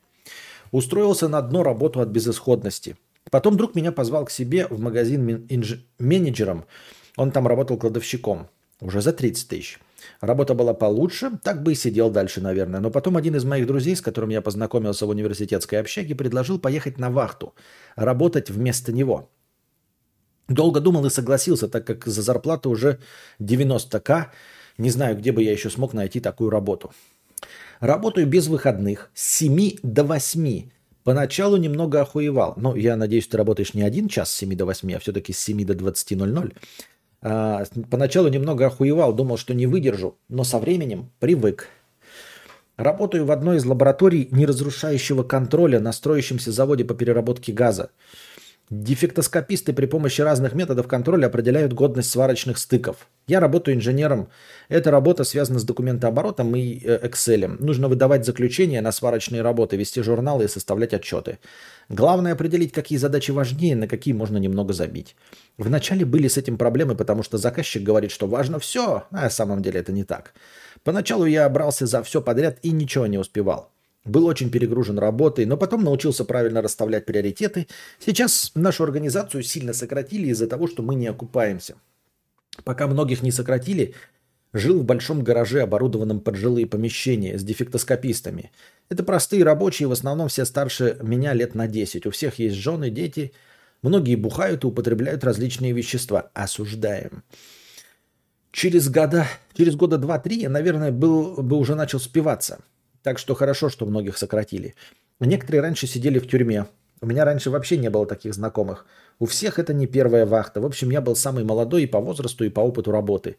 [0.72, 2.98] Устроился на дно работу от безысходности.
[3.32, 5.86] Потом друг меня позвал к себе в магазин инж...
[6.00, 6.66] менеджером.
[7.18, 8.48] Он там работал кладовщиком.
[8.82, 9.80] Уже за 30 тысяч.
[10.22, 12.80] Работа была получше, так бы и сидел дальше, наверное.
[12.80, 16.98] Но потом один из моих друзей, с которым я познакомился в университетской общаге, предложил поехать
[16.98, 17.54] на вахту,
[17.96, 19.30] работать вместо него.
[20.48, 23.00] Долго думал и согласился, так как за зарплату уже
[23.40, 24.28] 90к.
[24.78, 26.92] Не знаю, где бы я еще смог найти такую работу.
[27.80, 30.70] Работаю без выходных с 7 до 8.
[31.10, 32.54] Поначалу немного охуевал.
[32.56, 35.40] Но я надеюсь, ты работаешь не один час с 7 до 8, а все-таки с
[35.40, 36.54] 7 до 20.00.
[37.24, 41.68] А, поначалу немного охуевал, думал, что не выдержу, но со временем привык.
[42.78, 47.90] Работаю в одной из лабораторий неразрушающего контроля на строящемся заводе по переработке газа.
[48.70, 53.08] Дефектоскописты при помощи разных методов контроля определяют годность сварочных стыков.
[53.28, 54.30] Я работаю инженером.
[54.70, 57.58] Эта работа связана с документооборотом и э, Excel.
[57.60, 61.40] Нужно выдавать заключения на сварочные работы, вести журналы и составлять отчеты.
[61.90, 65.16] Главное определить, какие задачи важнее, на какие можно немного забить.
[65.58, 69.64] Вначале были с этим проблемы, потому что заказчик говорит, что важно все, а на самом
[69.64, 70.36] деле это не так.
[70.84, 73.72] Поначалу я брался за все подряд и ничего не успевал.
[74.06, 77.68] Был очень перегружен работой, но потом научился правильно расставлять приоритеты.
[78.00, 81.76] Сейчас нашу организацию сильно сократили из-за того, что мы не окупаемся.
[82.64, 83.94] Пока многих не сократили,
[84.54, 88.52] жил в большом гараже, оборудованном под жилые помещения, с дефектоскопистами.
[88.90, 92.08] Это простые рабочие, в основном все старше меня лет на 10.
[92.08, 93.34] У всех есть жены, дети.
[93.82, 96.32] Многие бухают и употребляют различные вещества.
[96.34, 97.24] Осуждаем.
[98.52, 102.60] Через года, через года два-три я, наверное, был бы уже начал спиваться.
[103.04, 104.76] Так что хорошо, что многих сократили.
[105.20, 106.66] Некоторые раньше сидели в тюрьме.
[107.02, 108.86] У меня раньше вообще не было таких знакомых.
[109.20, 110.60] У всех это не первая вахта.
[110.60, 113.38] В общем, я был самый молодой и по возрасту, и по опыту работы.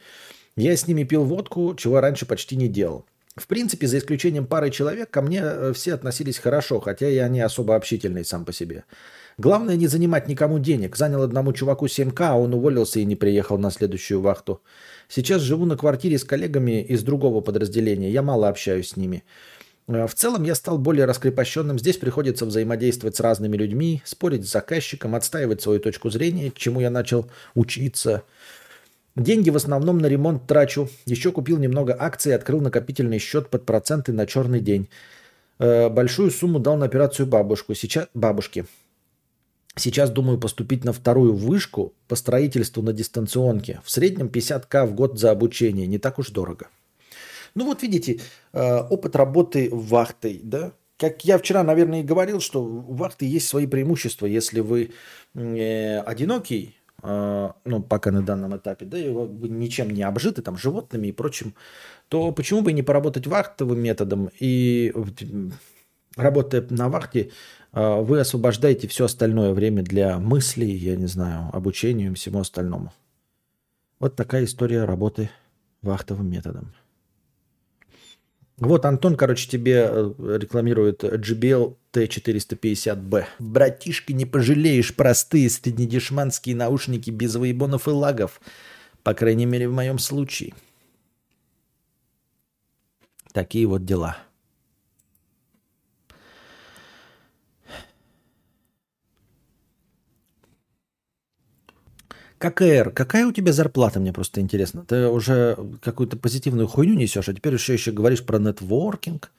[0.56, 3.06] Я с ними пил водку, чего раньше почти не делал.
[3.36, 7.40] В принципе, за исключением пары человек, ко мне э, все относились хорошо, хотя я не
[7.40, 8.84] особо общительный сам по себе.
[9.40, 10.96] Главное не занимать никому денег.
[10.96, 14.60] Занял одному чуваку 7К, а он уволился и не приехал на следующую вахту.
[15.08, 18.10] Сейчас живу на квартире с коллегами из другого подразделения.
[18.10, 19.24] Я мало общаюсь с ними.
[19.88, 21.78] Э, в целом я стал более раскрепощенным.
[21.78, 26.90] Здесь приходится взаимодействовать с разными людьми, спорить с заказчиком, отстаивать свою точку зрения, чему я
[26.90, 28.24] начал учиться.
[29.16, 30.90] Деньги в основном на ремонт трачу.
[31.06, 34.90] Еще купил немного акций открыл накопительный счет под проценты на черный день.
[35.58, 37.74] Э, большую сумму дал на операцию бабушку.
[37.74, 38.66] Сейчас, бабушке.
[39.76, 43.80] Сейчас думаю поступить на вторую вышку по строительству на дистанционке.
[43.84, 45.86] В среднем 50к в год за обучение.
[45.86, 46.68] Не так уж дорого.
[47.54, 48.20] Ну вот видите,
[48.52, 53.48] э, опыт работы вахтой, да, как я вчера, наверное, и говорил, что у вахты есть
[53.48, 54.90] свои преимущества, если вы
[55.34, 60.58] э, одинокий, э, ну, пока на данном этапе, да, и вы ничем не обжиты, там,
[60.58, 61.54] животными и прочим,
[62.08, 64.92] то почему бы не поработать вахтовым методом и
[66.16, 67.30] работая на вахте,
[67.72, 72.92] вы освобождаете все остальное время для мыслей, я не знаю, обучению и всему остальному.
[74.00, 75.30] Вот такая история работы
[75.82, 76.72] вахтовым методом.
[78.60, 83.24] Вот Антон, короче, тебе э, рекламирует JBL T450B.
[83.38, 88.40] Братишки, не пожалеешь, простые среднедешманские наушники без выебонов и лагов.
[89.02, 90.52] По крайней мере, в моем случае.
[93.32, 94.18] Такие вот дела.
[102.40, 104.82] ККР, какая у тебя зарплата, мне просто интересно.
[104.86, 109.30] Ты уже какую-то позитивную хуйню несешь, а теперь еще, еще говоришь про нетворкинг,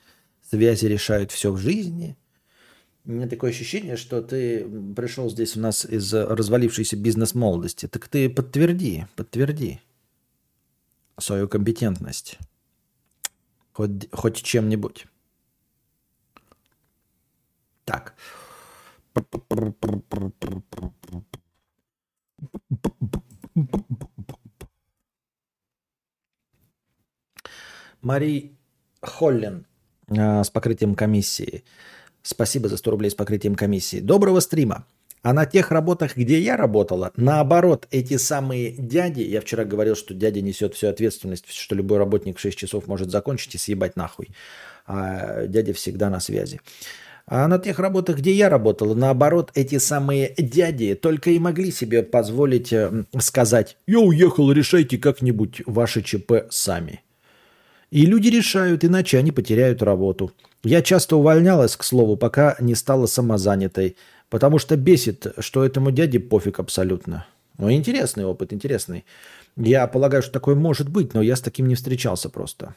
[0.48, 2.16] связи решают все в жизни.
[3.04, 7.88] У меня такое ощущение, что ты пришел здесь у нас из развалившейся бизнес-молодости.
[7.88, 9.82] Так ты подтверди, подтверди
[11.18, 12.38] свою компетентность.
[13.74, 15.08] Хоть, хоть чем-нибудь.
[17.86, 18.14] Так.
[28.02, 28.58] Мари
[29.02, 29.66] Холлин
[30.10, 31.64] а, с покрытием комиссии.
[32.24, 34.00] Спасибо за 100 рублей с покрытием комиссии.
[34.00, 34.86] Доброго стрима.
[35.24, 40.16] А на тех работах, где я работала, наоборот, эти самые дяди, я вчера говорил, что
[40.16, 44.30] дядя несет всю ответственность, что любой работник в 6 часов может закончить и съебать нахуй.
[44.88, 46.60] А дядя всегда на связи.
[47.34, 52.04] А на тех работах, где я работала, наоборот, эти самые дяди только и могли себе
[52.04, 57.00] позволить э, сказать, я уехал, решайте как-нибудь ваши ЧП сами.
[57.90, 60.34] И люди решают, иначе они потеряют работу.
[60.66, 63.96] Я часто увольнялась, к слову, пока не стала самозанятой,
[64.30, 67.26] потому что бесит, что этому дяде пофиг абсолютно.
[67.58, 69.06] Ну, интересный опыт, интересный.
[69.56, 72.76] Я полагаю, что такое может быть, но я с таким не встречался просто.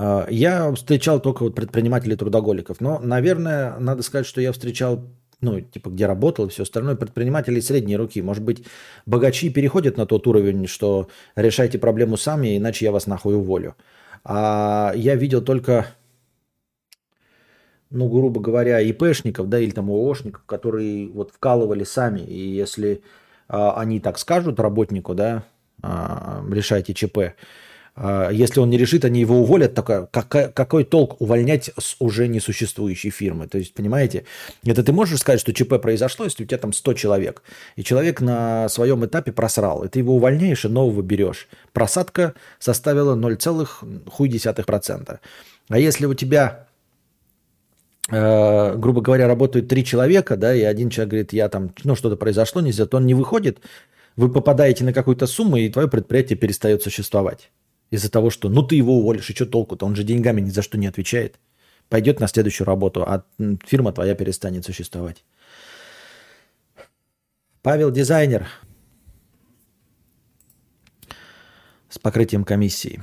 [0.00, 5.04] А, я встречал только вот предпринимателей трудоголиков, но, наверное, надо сказать, что я встречал,
[5.42, 8.22] ну, типа, где работал все остальное, предпринимателей средней руки.
[8.22, 8.64] Может быть,
[9.04, 13.76] богачи переходят на тот уровень, что решайте проблему сами, иначе я вас нахуй уволю.
[14.24, 15.86] А я видел только,
[17.90, 23.02] ну, грубо говоря, ИПшников, да, или там ООшников, которые вот вкалывали сами, и если
[23.48, 25.44] а, они так скажут работнику, да,
[25.82, 27.34] а, решайте ЧП,
[28.32, 29.74] если он не решит, они его уволят.
[29.74, 33.46] Только какой, какой толк увольнять с уже несуществующей фирмы?
[33.46, 34.24] То есть, понимаете,
[34.64, 37.42] это ты можешь сказать, что чп произошло, если у тебя там 100 человек,
[37.76, 41.46] и человек на своем этапе просрал, и ты его увольняешь и нового берешь.
[41.72, 45.18] Просадка составила 0,1%.
[45.68, 46.66] А если у тебя
[48.10, 52.16] э, грубо говоря, работают три человека, да, и один человек говорит, я там, ну, что-то
[52.16, 53.58] произошло, нельзя, то он не выходит,
[54.16, 57.50] вы попадаете на какую-то сумму, и твое предприятие перестает существовать.
[57.90, 59.84] Из-за того, что ну ты его уволишь, и что толку-то?
[59.84, 61.38] Он же деньгами ни за что не отвечает.
[61.88, 63.24] Пойдет на следующую работу, а
[63.66, 65.24] фирма твоя перестанет существовать.
[67.62, 68.46] Павел дизайнер
[71.88, 73.02] с покрытием комиссии.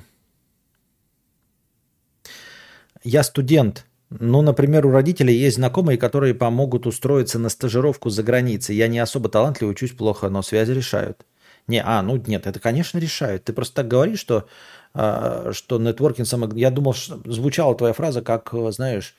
[3.03, 3.85] Я студент.
[4.09, 8.77] Ну, например, у родителей есть знакомые, которые помогут устроиться на стажировку за границей.
[8.77, 11.25] Я не особо талантливый, учусь плохо, но связи решают.
[11.67, 13.43] Не, а, ну нет, это, конечно, решают.
[13.43, 14.47] Ты просто так говоришь, что
[14.93, 16.51] а, что нетворкинг самое...
[16.55, 19.15] Я думал, что звучала твоя фраза как, знаешь,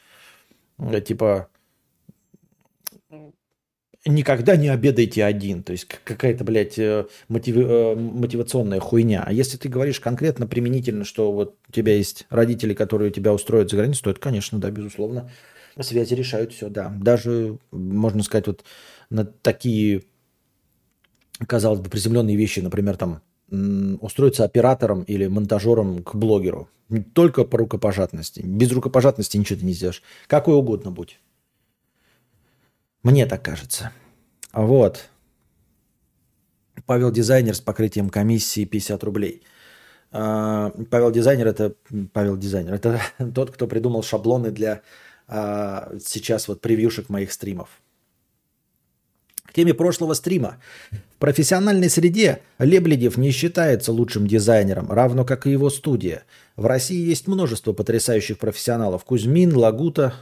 [0.79, 1.49] э, типа
[4.09, 5.63] никогда не обедайте один.
[5.63, 7.57] То есть какая-то, блядь, э, мотив...
[7.57, 9.23] Э, мотивационная хуйня.
[9.27, 13.71] А если ты говоришь конкретно, применительно, что вот у тебя есть родители, которые тебя устроят
[13.71, 15.31] за границу, то это, конечно, да, безусловно,
[15.81, 16.93] связи решают все, да.
[16.99, 18.65] Даже, можно сказать, вот
[19.11, 20.03] на такие,
[21.47, 23.23] казалось бы, приземленные вещи, например, там,
[24.01, 26.69] устроиться оператором или монтажером к блогеру.
[27.15, 28.41] Только по рукопожатности.
[28.41, 30.03] Без рукопожатности ничего ты не сделаешь.
[30.27, 31.19] Какой угодно будь.
[33.03, 33.93] Мне так кажется.
[34.53, 35.09] Вот.
[36.87, 39.43] Павел Дизайнер с покрытием комиссии 50 рублей.
[40.11, 41.75] А, Павел Дизайнер это
[42.13, 42.75] Павел Дизайнер.
[42.75, 43.01] Это
[43.35, 44.83] тот, кто придумал шаблоны для
[45.27, 47.81] а, сейчас вот превьюшек моих стримов.
[49.45, 50.59] К теме прошлого стрима.
[51.19, 56.23] В профессиональной среде Лебледев не считается лучшим дизайнером, равно как и его студия.
[56.55, 59.05] В России есть множество потрясающих профессионалов.
[59.05, 60.15] Кузьмин, Лагута,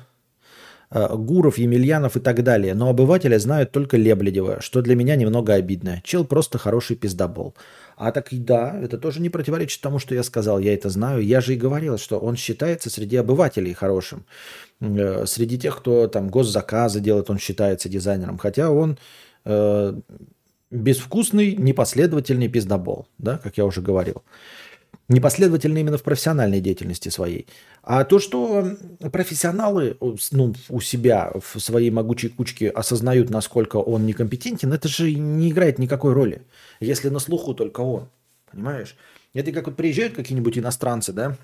[0.90, 2.72] э, Гуров, Емельянов и так далее.
[2.72, 6.01] Но обыватели знают только Лебледева, что для меня немного обидно.
[6.03, 7.55] Чел просто хороший пиздобол.
[7.99, 10.59] А так и да, это тоже не противоречит тому, что я сказал.
[10.61, 11.22] Я это знаю.
[11.22, 14.24] Я же и говорил, что он считается среди обывателей хорошим.
[14.80, 18.38] Э, среди тех, кто там госзаказы делает, он считается дизайнером.
[18.38, 18.97] Хотя он
[19.44, 19.92] э,
[20.71, 24.23] безвкусный, непоследовательный пиздобол, да, как я уже говорил.
[25.09, 27.47] Непоследовательный именно в профессиональной деятельности своей.
[27.83, 28.77] А то, что
[29.12, 29.97] профессионалы
[30.33, 35.79] ну, у себя в своей могучей кучке осознают, насколько он некомпетентен, это же не играет
[35.79, 36.43] никакой роли,
[36.81, 38.09] если на слуху только он.
[38.51, 38.97] Понимаешь?
[39.33, 41.37] Это как вот приезжают какие-нибудь иностранцы, да,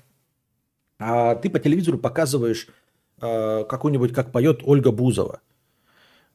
[0.99, 2.67] а ты по телевизору показываешь
[3.21, 5.41] э, какую-нибудь, как поет Ольга Бузова.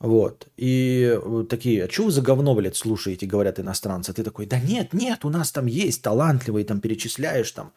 [0.01, 0.47] Вот.
[0.57, 1.19] И
[1.49, 4.13] такие, а что вы за говно, блядь, слушаете, говорят иностранцы.
[4.13, 7.73] Ты такой, да нет, нет, у нас там есть талантливые, там перечисляешь там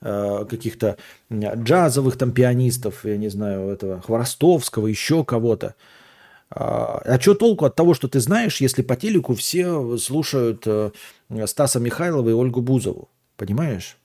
[0.00, 0.96] э, каких-то
[1.32, 5.74] джазовых там пианистов, я не знаю, этого Хворостовского, еще кого-то.
[6.50, 10.92] А, а что толку от того, что ты знаешь, если по телеку все слушают э,
[11.46, 13.08] Стаса Михайлова и Ольгу Бузову?
[13.36, 13.96] Понимаешь?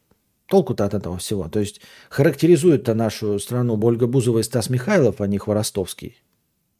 [0.47, 1.47] Толку-то от этого всего.
[1.47, 6.20] То есть характеризует-то нашу страну Ольга Бузова и Стас Михайлов, а не Хворостовский.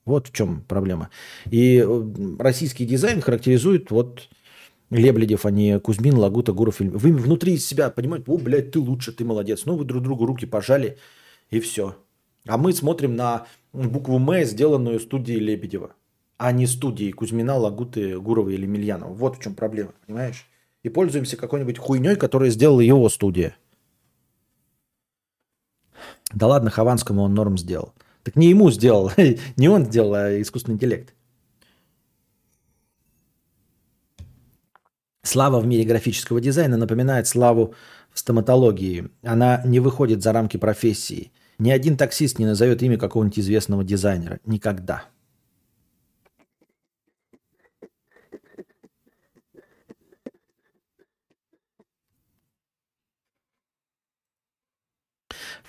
[0.05, 1.09] Вот в чем проблема.
[1.49, 4.29] И э, российский дизайн характеризует вот
[4.89, 6.79] Лебледев, а не Кузьмин, Лагута, Гуров.
[6.79, 9.65] Вы внутри себя понимаете, о, блядь, ты лучше, ты молодец.
[9.65, 10.97] Ну, вы друг другу руки пожали,
[11.49, 11.95] и все.
[12.47, 15.93] А мы смотрим на букву «М», сделанную студией Лебедева,
[16.37, 19.13] а не студией Кузьмина, Лагуты, Гурова или Мильянова.
[19.13, 20.47] Вот в чем проблема, понимаешь?
[20.83, 23.55] И пользуемся какой-нибудь хуйней, которую сделала его студия.
[26.33, 27.93] Да ладно, Хованскому он норм сделал.
[28.23, 29.11] Так не ему сделал,
[29.57, 31.13] не он сделал, а искусственный интеллект.
[35.23, 37.75] Слава в мире графического дизайна напоминает славу
[38.11, 39.09] в стоматологии.
[39.23, 41.31] Она не выходит за рамки профессии.
[41.59, 44.39] Ни один таксист не назовет имя какого-нибудь известного дизайнера.
[44.45, 45.05] Никогда.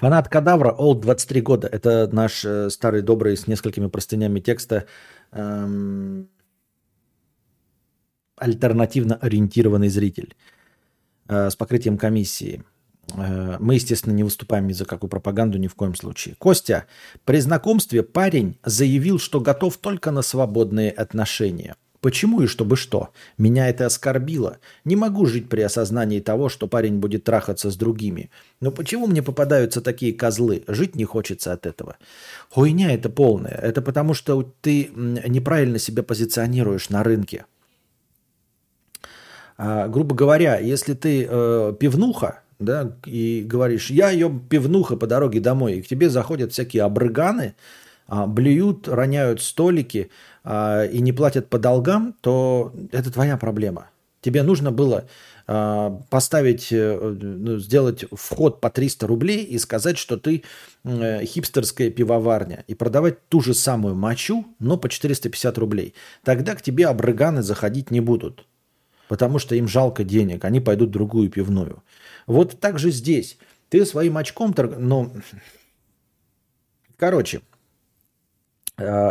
[0.02, 1.68] Фанат Кадавра, Old 23 года.
[1.68, 4.86] Это наш э, старый добрый с несколькими простынями текста
[5.30, 6.28] эм,
[8.36, 10.34] альтернативно ориентированный зритель
[11.28, 12.64] э, с покрытием комиссии.
[13.14, 16.34] Э, мы, естественно, не выступаем ни за какую пропаганду ни в коем случае.
[16.34, 16.86] Костя,
[17.24, 21.76] при знакомстве парень заявил, что готов только на свободные отношения.
[22.02, 23.10] Почему и чтобы что?
[23.38, 24.58] Меня это оскорбило.
[24.84, 28.28] Не могу жить при осознании того, что парень будет трахаться с другими.
[28.60, 30.64] Но почему мне попадаются такие козлы?
[30.66, 31.96] Жить не хочется от этого.
[32.50, 33.54] Хуйня это полная.
[33.54, 37.46] Это потому, что ты неправильно себя позиционируешь на рынке.
[39.56, 45.38] А, грубо говоря, если ты э, пивнуха, да, и говоришь, я ее пивнуха по дороге
[45.38, 47.54] домой, и к тебе заходят всякие обрыганы,
[48.08, 50.10] а, блюют, роняют столики
[50.44, 53.90] а, и не платят по долгам, то это твоя проблема.
[54.20, 55.06] Тебе нужно было
[55.46, 60.44] а, поставить, э, ну, сделать вход по 300 рублей и сказать, что ты
[60.84, 65.94] э, хипстерская пивоварня, и продавать ту же самую мочу, но по 450 рублей.
[66.22, 68.46] Тогда к тебе обрыганы заходить не будут
[69.12, 71.82] потому что им жалко денег, они пойдут в другую пивную.
[72.26, 73.36] Вот так же здесь.
[73.68, 74.76] Ты своим очком, торг...
[74.78, 75.12] ну,
[76.96, 77.51] короче, э,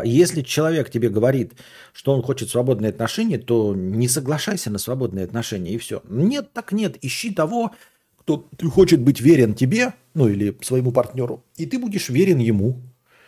[0.03, 1.53] если человек тебе говорит,
[1.93, 6.01] что он хочет свободные отношения, то не соглашайся на свободные отношения и все.
[6.09, 6.97] Нет, так нет.
[7.01, 7.72] Ищи того,
[8.19, 12.82] кто хочет быть верен тебе, ну или своему партнеру, и ты будешь верен ему.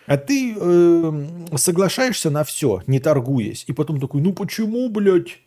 [0.06, 5.40] А ты э, соглашаешься на все, не торгуясь, и потом такой, ну почему, блядь?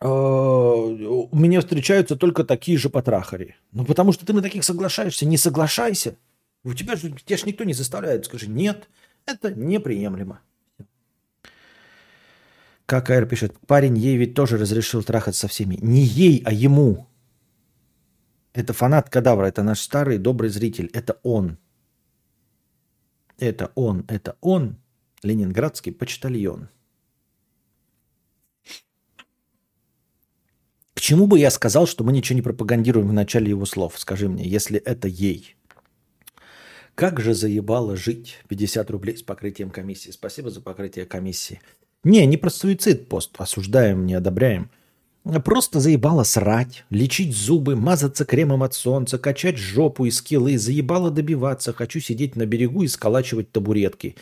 [0.00, 3.56] Э, у меня встречаются только такие же потрахари.
[3.72, 5.26] Ну, потому что ты на таких соглашаешься.
[5.26, 6.16] Не соглашайся.
[6.64, 8.24] У тебя же, тебя же никто не заставляет.
[8.24, 8.88] Скажи, нет,
[9.26, 10.40] это неприемлемо.
[12.86, 15.76] Как Айр пишет, парень ей ведь тоже разрешил трахать со всеми.
[15.82, 17.06] Не ей, а ему.
[18.54, 20.90] Это фанат Кадавра, это наш старый добрый зритель.
[20.94, 21.58] Это он.
[23.38, 24.78] Это он, это он,
[25.22, 26.70] ленинградский почтальон.
[30.94, 33.98] К чему бы я сказал, что мы ничего не пропагандируем в начале его слов?
[33.98, 35.57] Скажи мне, если это ей.
[36.98, 38.38] Как же заебало жить?
[38.48, 40.10] 50 рублей с покрытием комиссии.
[40.10, 41.60] Спасибо за покрытие комиссии.
[42.02, 43.36] Не, не про суицид пост.
[43.38, 44.68] Осуждаем, не одобряем.
[45.44, 50.58] Просто заебало срать, лечить зубы, мазаться кремом от солнца, качать жопу и скиллы.
[50.58, 51.72] Заебало добиваться.
[51.72, 54.16] Хочу сидеть на берегу и сколачивать табуретки.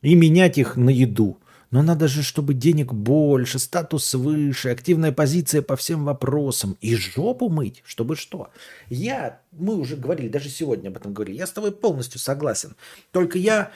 [0.00, 1.38] И менять их на еду.
[1.74, 6.76] Но надо же, чтобы денег больше, статус выше, активная позиция по всем вопросам.
[6.80, 8.52] И жопу мыть, чтобы что?
[8.88, 12.76] Я, мы уже говорили, даже сегодня об этом говорили, я с тобой полностью согласен.
[13.10, 13.72] Только я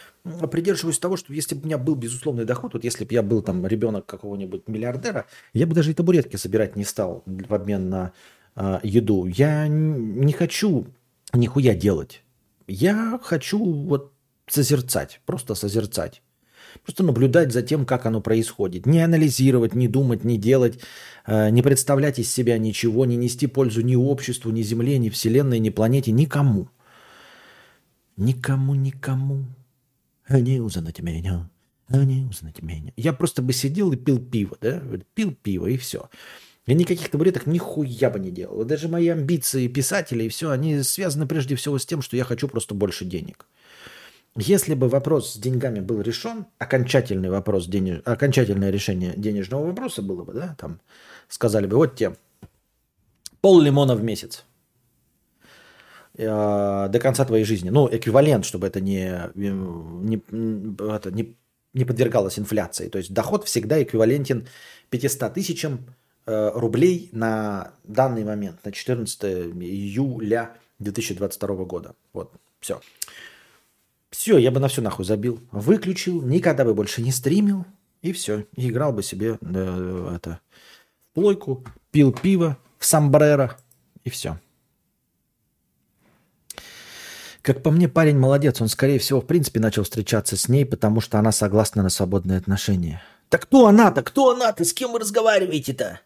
[0.48, 3.42] придерживаюсь того, что если бы у меня был безусловный доход, вот если бы я был
[3.42, 8.12] там ребенок какого-нибудь миллиардера, я бы даже и табуретки собирать не стал в обмен на
[8.54, 9.26] э, еду.
[9.26, 10.86] Я не хочу
[11.32, 12.22] нихуя делать.
[12.68, 14.12] Я хочу вот
[14.46, 16.22] созерцать, просто созерцать.
[16.82, 18.86] Просто наблюдать за тем, как оно происходит.
[18.86, 20.80] Не анализировать, не думать, не делать,
[21.26, 25.58] э, не представлять из себя ничего, не нести пользу ни обществу, ни Земле, ни Вселенной,
[25.58, 26.68] ни планете, никому.
[28.16, 29.44] Никому, никому.
[30.28, 31.50] Не узнать меня.
[31.88, 32.92] Не узнать меня.
[32.96, 34.82] Я просто бы сидел и пил пиво, да?
[35.14, 36.10] Пил пиво и все.
[36.66, 38.62] Я никаких табуреток нихуя бы не делал.
[38.64, 42.46] Даже мои амбиции писателя и все, они связаны прежде всего с тем, что я хочу
[42.46, 43.46] просто больше денег.
[44.36, 48.02] Если бы вопрос с деньгами был решен, окончательный вопрос, денеж...
[48.04, 50.80] окончательное решение денежного вопроса было бы, да, там
[51.28, 52.14] сказали бы, вот тебе
[53.40, 54.44] пол лимона в месяц
[56.16, 57.70] э, до конца твоей жизни.
[57.70, 60.22] Ну, эквивалент, чтобы это не, не,
[60.94, 61.34] это не,
[61.74, 62.88] не подвергалось инфляции.
[62.88, 64.46] То есть доход всегда эквивалентен
[64.90, 65.94] 500 тысячам
[66.26, 71.94] э, рублей на данный момент, на 14 июля 2022 года.
[72.12, 72.32] Вот.
[72.60, 72.80] Все,
[74.38, 75.40] я бы на все нахуй забил.
[75.52, 77.66] Выключил, никогда бы больше не стримил.
[78.02, 78.46] И все.
[78.54, 80.40] И играл бы себе да, это,
[81.10, 83.56] в плойку, пил пиво в самбреро.
[84.04, 84.38] И все.
[87.42, 88.60] Как по мне, парень молодец.
[88.60, 92.38] Он, скорее всего, в принципе, начал встречаться с ней, потому что она согласна на свободные
[92.38, 93.02] отношения.
[93.28, 94.02] Так кто она-то?
[94.02, 94.64] Кто она-то?
[94.64, 96.00] С кем вы разговариваете-то?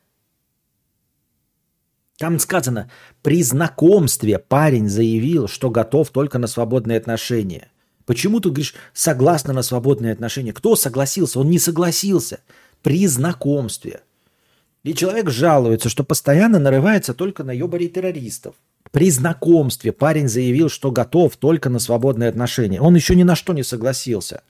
[2.19, 2.89] Там сказано,
[3.23, 7.72] при знакомстве парень заявил, что готов только на свободные отношения.
[8.13, 10.53] Почему ты говоришь согласно на свободные отношения?
[10.53, 11.41] Кто согласился?
[11.41, 12.41] Он не согласился.
[12.83, 14.03] При знакомстве.
[14.83, 18.55] И человек жалуется, что постоянно нарывается только на ебарей террористов.
[18.91, 22.83] При знакомстве парень заявил, что готов только на свободные отношения.
[22.83, 24.43] Он еще ни на что не согласился.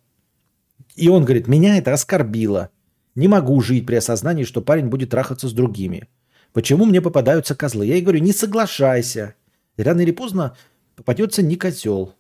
[0.97, 2.71] И он говорит, меня это оскорбило.
[3.15, 6.09] Не могу жить при осознании, что парень будет трахаться с другими.
[6.53, 7.87] Почему мне попадаются козлы?
[7.87, 9.37] Я ей говорю, не соглашайся.
[9.77, 10.57] Рано или поздно
[10.97, 12.17] попадется не козел.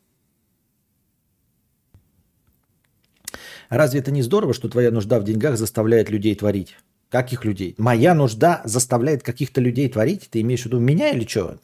[3.73, 6.77] Разве это не здорово, что твоя нужда в деньгах заставляет людей творить?
[7.09, 7.75] Каких людей?
[7.79, 10.29] Моя нужда заставляет каких-то людей творить?
[10.29, 11.57] Ты имеешь в виду меня или что?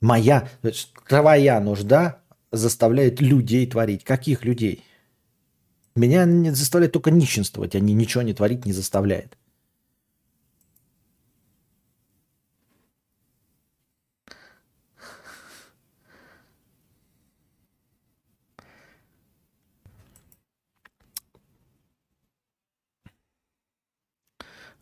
[0.00, 0.48] Моя,
[1.06, 2.22] твоя нужда
[2.52, 4.02] заставляет людей творить.
[4.02, 4.82] Каких людей?
[5.94, 9.36] Меня не заставляет только нищенствовать, а ничего не творить не заставляет.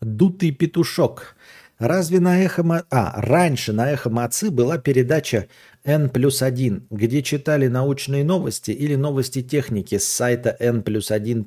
[0.01, 1.37] Дутый петушок.
[1.79, 2.62] Разве на эхо...
[2.91, 5.49] А, раньше на эхо Мацы была передача
[5.85, 11.47] N плюс 1, где читали научные новости или новости техники с сайта N плюс 1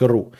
[0.00, 0.32] .ру.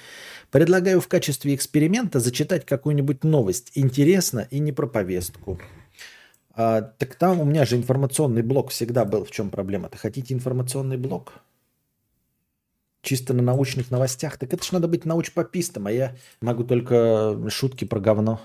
[0.51, 3.73] Предлагаю в качестве эксперимента зачитать какую-нибудь новость.
[3.75, 5.59] Интересно и не про повестку.
[6.55, 9.25] А, так там у меня же информационный блок всегда был.
[9.25, 9.97] В чем проблема-то?
[9.97, 11.33] Хотите информационный блок?
[13.03, 14.39] Чисто на научных новостях.
[14.39, 18.41] Так это ж надо быть научпопистом, а я могу только шутки про говно.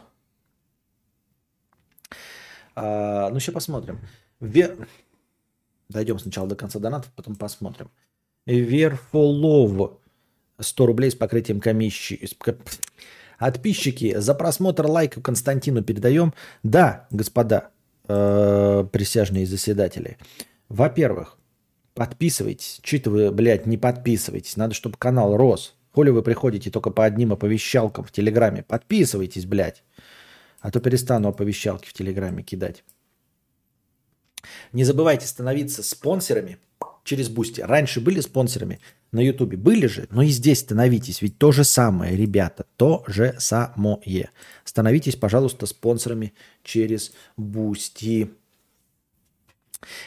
[2.75, 3.99] А, ну, сейчас посмотрим.
[4.39, 4.87] Вер...
[5.89, 7.89] Дойдем сначала до конца донатов, потом посмотрим.
[8.45, 9.99] Верфолов.
[10.59, 12.27] 100 рублей с покрытием комиссии.
[13.37, 16.33] Отписчики, за просмотр лайков Константину передаем.
[16.63, 17.69] Да, господа,
[18.07, 20.17] э, присяжные заседатели.
[20.69, 21.37] Во-первых,
[21.97, 22.79] Подписывайтесь.
[22.83, 24.55] Чё-то вы, блядь, не подписываетесь.
[24.55, 25.75] Надо, чтобы канал рос.
[25.91, 29.83] Коли вы приходите только по одним оповещалкам в Телеграме, подписывайтесь, блядь.
[30.59, 32.83] А то перестану оповещалки в Телеграме кидать.
[34.73, 36.59] Не забывайте становиться спонсорами
[37.03, 37.61] через Бусти.
[37.61, 38.79] Раньше были спонсорами
[39.11, 41.23] на Ютубе, были же, но и здесь становитесь.
[41.23, 44.29] Ведь то же самое, ребята, то же самое.
[44.65, 48.29] Становитесь, пожалуйста, спонсорами через Бусти.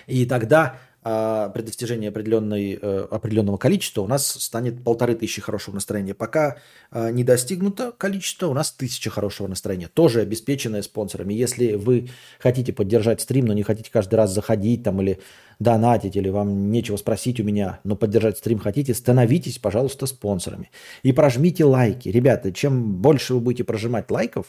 [0.06, 6.12] И тогда при достижении определенной, э, определенного количества у нас станет полторы тысячи хорошего настроения.
[6.12, 6.59] Пока
[6.90, 9.89] а, не достигнуто количество, у нас тысяча хорошего настроения.
[9.89, 11.32] Тоже обеспеченное спонсорами.
[11.32, 15.20] Если вы хотите поддержать стрим, но не хотите каждый раз заходить там или
[15.59, 20.70] донатить, или вам нечего спросить у меня, но поддержать стрим хотите, становитесь, пожалуйста, спонсорами.
[21.02, 22.09] И прожмите лайки.
[22.09, 24.47] Ребята, чем больше вы будете прожимать лайков,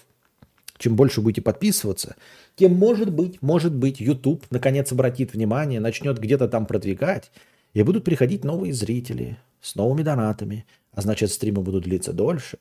[0.82, 2.16] чем больше будете подписываться,
[2.56, 7.32] тем может быть, может быть, YouTube наконец обратит внимание, начнет где-то там продвигать,
[7.74, 12.58] и будут приходить новые зрители с новыми донатами, а значит стримы будут длиться дольше.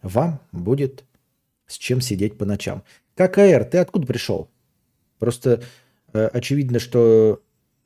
[0.00, 1.04] Вам будет
[1.66, 2.82] с чем сидеть по ночам.
[3.16, 4.48] ККР, ты откуда пришел?
[5.18, 5.62] Просто
[6.14, 7.42] э, очевидно, что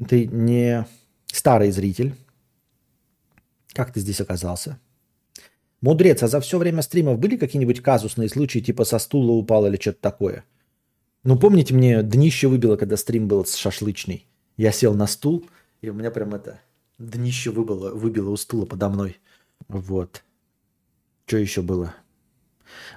[0.08, 0.86] ты не
[1.26, 2.14] старый зритель.
[3.72, 4.78] Как ты здесь оказался?
[5.80, 9.80] Мудрец, а за все время стримов были какие-нибудь казусные случаи, типа со стула упал или
[9.80, 10.44] что-то такое?
[11.22, 14.26] Ну, помните, мне днище выбило, когда стрим был с шашлычный.
[14.56, 15.46] Я сел на стул,
[15.80, 16.60] и у меня прям это
[16.98, 19.18] днище выбило, выбило у стула подо мной.
[19.68, 20.22] Вот.
[21.26, 21.94] Что еще было?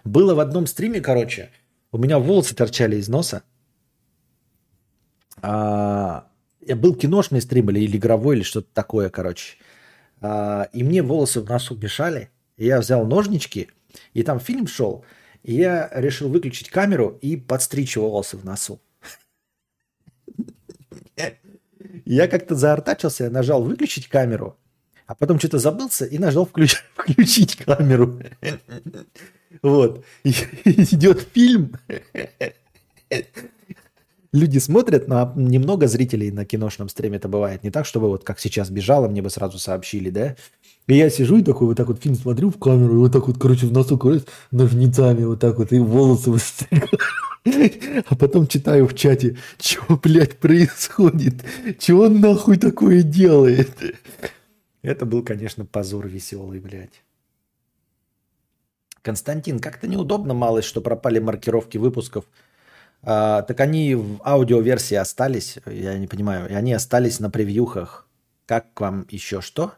[0.03, 1.51] Было в одном стриме, короче,
[1.91, 3.43] у меня волосы торчали из носа.
[5.41, 6.27] А,
[6.61, 9.57] был киношный стрим или, или игровой, или что-то такое, короче.
[10.21, 12.29] А, и мне волосы в носу мешали.
[12.57, 13.69] Я взял ножнички,
[14.13, 15.03] и там фильм шел,
[15.43, 18.81] и я решил выключить камеру и подстричь волосы в носу.
[22.05, 24.57] Я как-то заортачился, нажал выключить камеру,
[25.05, 26.83] а потом что-то забылся и нажал включ...
[26.95, 28.19] включить камеру.
[29.61, 30.03] Вот.
[30.23, 30.31] И
[30.65, 31.77] идет фильм.
[34.33, 37.63] Люди смотрят, но немного зрителей на киношном стриме это бывает.
[37.63, 40.35] Не так, чтобы вот как сейчас бежало, мне бы сразу сообщили, да?
[40.87, 43.27] И я сижу и такой вот так вот фильм смотрю в камеру, и вот так
[43.27, 46.89] вот, короче, в носу, короче, ножницами вот так вот, и волосы выстригаю.
[48.09, 51.43] А потом читаю в чате, что, блядь, происходит?
[51.77, 53.69] Чего он нахуй такое делает?
[54.81, 57.03] Это был, конечно, позор веселый, блядь.
[59.01, 62.23] Константин, как-то неудобно, малость, что пропали маркировки выпусков.
[63.03, 68.07] А, так они в аудиоверсии остались, я не понимаю, и они остались на превьюхах.
[68.45, 69.73] Как к вам еще что?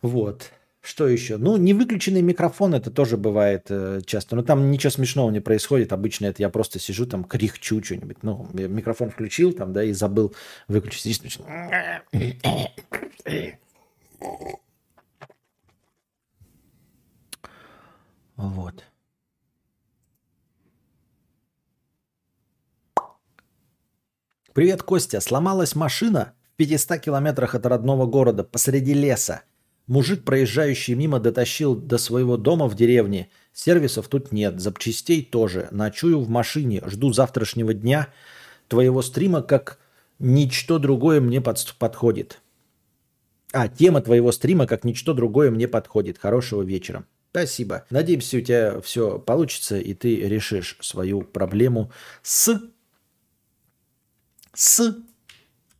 [0.00, 0.50] Вот.
[0.80, 1.38] Что еще?
[1.38, 4.36] Ну, не выключенный микрофон, это тоже бывает э, часто.
[4.36, 5.94] Но там ничего смешного не происходит.
[5.94, 8.22] Обычно это я просто сижу там, кряхчу что-нибудь.
[8.22, 10.34] Ну, микрофон включил там, да, и забыл
[10.68, 11.16] выключить.
[11.16, 11.38] Сидишь,
[18.36, 18.84] вот.
[24.52, 25.20] Привет, Костя.
[25.20, 29.42] Сломалась машина в 500 километрах от родного города посреди леса.
[29.86, 33.28] Мужик, проезжающий мимо, дотащил до своего дома в деревне.
[33.52, 35.68] Сервисов тут нет, запчастей тоже.
[35.72, 38.08] Ночую в машине, жду завтрашнего дня
[38.68, 39.78] твоего стрима, как
[40.18, 42.40] ничто другое мне под, подходит.
[43.52, 46.18] А, тема твоего стрима, как ничто другое мне подходит.
[46.18, 47.04] Хорошего вечера.
[47.34, 47.84] Спасибо.
[47.90, 51.90] Надеемся, у тебя все получится, и ты решишь свою проблему
[52.22, 52.62] с...
[54.52, 54.96] с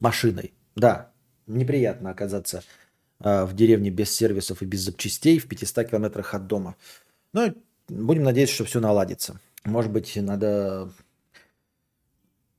[0.00, 0.52] машиной.
[0.74, 1.12] Да,
[1.46, 2.64] неприятно оказаться
[3.20, 6.74] а, в деревне без сервисов и без запчастей в 500 километрах от дома.
[7.32, 7.54] Но
[7.86, 9.38] будем надеяться, что все наладится.
[9.64, 10.90] Может быть, надо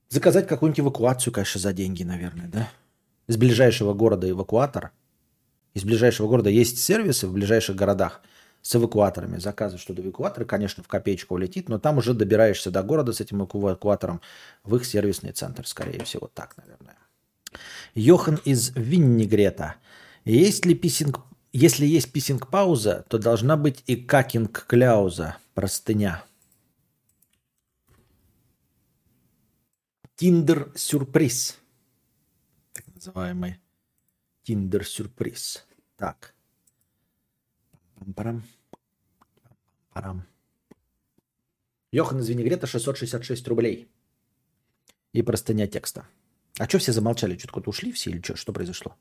[0.07, 2.71] заказать какую-нибудь эвакуацию, конечно, за деньги, наверное, да?
[3.27, 4.93] Из ближайшего города эвакуатор.
[5.73, 8.21] Из ближайшего города есть сервисы в ближайших городах
[8.65, 9.37] с эвакуаторами.
[9.37, 13.43] Заказываешь что-то эвакуатор, конечно, в копеечку улетит, но там уже добираешься до города с этим
[13.43, 14.21] эвакуатором
[14.63, 16.97] в их сервисный центр, скорее всего, так, наверное.
[17.93, 19.75] Йохан из Виннигрета.
[20.25, 21.19] Есть ли писинг...
[21.53, 26.23] Если есть писинг-пауза, то должна быть и какинг-кляуза, простыня.
[30.15, 31.59] Тиндер-сюрприз.
[32.73, 33.59] Так называемый
[34.41, 35.65] Тиндер-сюрприз.
[35.97, 36.34] Так.
[38.13, 38.43] Парам.
[39.93, 40.27] Парам.
[41.91, 43.89] Йохан из Винегрета 666 рублей.
[45.13, 46.05] И простыня текста.
[46.59, 47.37] А что все замолчали?
[47.37, 48.35] Что-то куда ушли все или что?
[48.35, 48.95] Что произошло?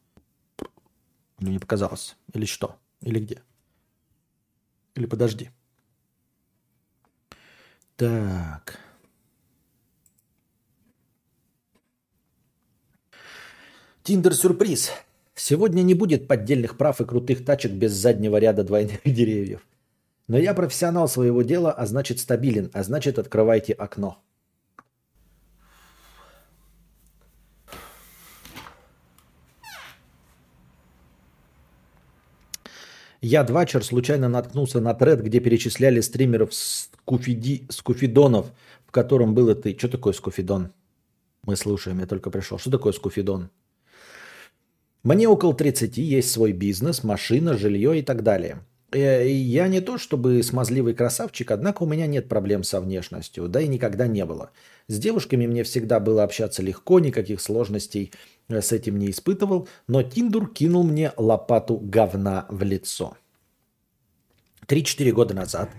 [1.40, 2.16] Или не показалось?
[2.32, 2.78] Или что?
[3.00, 3.42] Или где?
[4.94, 5.50] Или подожди.
[7.96, 8.78] Так.
[14.04, 14.90] Тиндер-сюрприз.
[15.34, 19.66] Сегодня не будет поддельных прав и крутых тачек без заднего ряда двойных деревьев.
[20.28, 24.18] Но я профессионал своего дела, а значит стабилен, а значит открывайте окно.
[33.20, 38.52] Я, Двачер, случайно наткнулся на тред, где перечисляли стримеров скуфиди, скуфидонов,
[38.86, 39.74] в котором было ты.
[39.76, 40.72] Что такое скуфидон?
[41.42, 42.58] Мы слушаем, я только пришел.
[42.58, 43.48] Что такое скуфидон?
[45.04, 48.64] Мне около 30, есть свой бизнес, машина, жилье и так далее.
[48.90, 53.60] Э, я не то чтобы смазливый красавчик, однако у меня нет проблем со внешностью, да
[53.60, 54.50] и никогда не было.
[54.88, 58.10] С девушками мне всегда было общаться легко, никаких сложностей–
[58.48, 63.16] с этим не испытывал, но Тиндур кинул мне лопату говна в лицо.
[64.66, 65.70] 3-4 года назад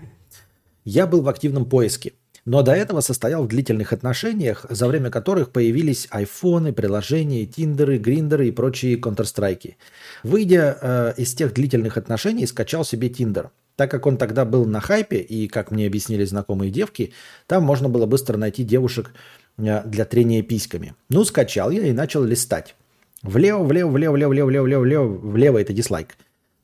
[0.84, 2.14] я был в активном поиске,
[2.46, 8.48] но до этого состоял в длительных отношениях, за время которых появились айфоны, приложения, тиндеры, гриндеры
[8.48, 9.74] и прочие Counter-Strike.
[10.22, 13.50] Выйдя э, из тех длительных отношений, скачал себе Тиндер.
[13.76, 17.12] Так как он тогда был на хайпе, и, как мне объяснили знакомые девки,
[17.46, 19.12] там можно было быстро найти девушек
[19.58, 20.94] Э, для трения письками.
[21.08, 22.74] Ну, скачал я и начал листать.
[23.22, 26.16] Влево, влево, влево, влево, влево, влево, влево, влево, влево это дизлайк.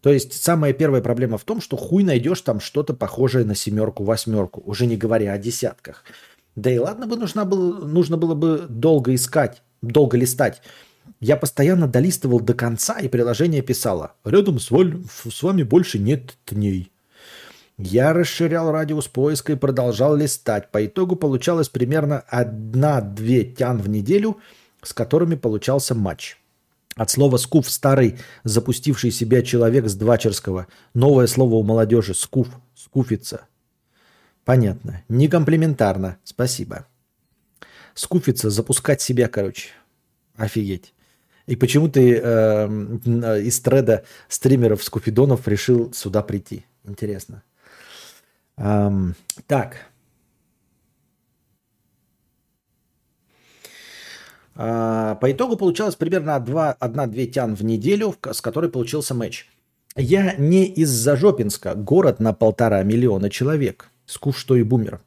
[0.02, 4.02] То есть самая первая проблема в том, что хуй найдешь там что-то похожее на семерку,
[4.02, 6.04] восьмерку, уже не говоря о десятках.
[6.56, 10.60] Да и ладно бы нужно было, нужно было бы долго искать, долго листать.
[11.20, 16.36] Я постоянно долистывал до конца, и приложение писало «Рядом с, вами, с вами больше нет
[16.48, 16.90] дней».
[17.78, 20.70] Я расширял радиус поиска и продолжал листать.
[20.70, 24.38] По итогу получалось примерно одна-две тян в неделю,
[24.82, 26.36] с которыми получался матч.
[26.97, 30.66] От слова «скуф» старый, запустивший себя человек с Двачерского.
[30.94, 33.47] Новое слово у молодежи «скуф», «скуфиться».
[34.44, 35.02] Понятно.
[35.09, 36.19] Не комплиментарно.
[36.24, 36.86] Спасибо.
[37.94, 39.69] Скуфиться, запускать себя, короче.
[40.36, 40.94] Офигеть.
[41.47, 46.66] И почему ты э, из треда стримеров Скуфидонов решил сюда прийти?
[46.85, 47.43] Интересно.
[48.56, 49.14] Эм,
[49.47, 49.77] так.
[54.54, 59.48] По итогу получалось примерно 1-2 тян в неделю, с которой получился матч.
[59.96, 63.90] Я не из Зажопинска, город на полтора миллиона человек.
[64.06, 65.00] Скуф, что и бумер.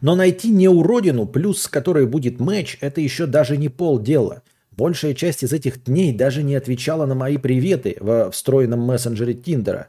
[0.00, 4.42] Но найти не уродину, плюс с которой будет матч, это еще даже не полдела.
[4.70, 9.88] Большая часть из этих дней даже не отвечала на мои приветы в встроенном мессенджере Тиндера.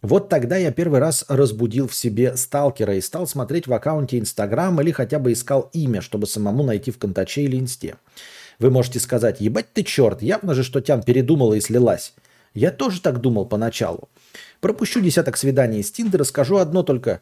[0.00, 4.80] Вот тогда я первый раз разбудил в себе сталкера и стал смотреть в аккаунте Инстаграм
[4.80, 7.96] или хотя бы искал имя, чтобы самому найти в Контаче или Инсте.
[8.60, 12.14] Вы можете сказать, ебать ты черт, явно же, что Тян передумала и слилась.
[12.54, 14.08] Я тоже так думал поначалу.
[14.60, 17.20] Пропущу десяток свиданий из Тиндера, скажу одно только.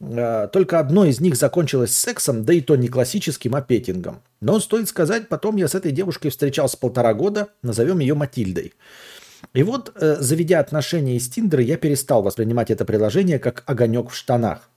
[0.00, 4.22] Э, только одно из них закончилось сексом, да и то не классическим, а петингом.
[4.40, 8.74] Но стоит сказать, потом я с этой девушкой встречался полтора года, назовем ее Матильдой.
[9.52, 14.14] И вот, э, заведя отношения из Тиндера, я перестал воспринимать это приложение как огонек в
[14.14, 14.70] штанах.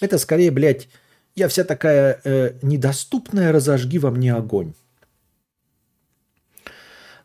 [0.00, 0.88] Это скорее, блядь,
[1.36, 4.74] я вся такая э, недоступная, разожги во мне огонь.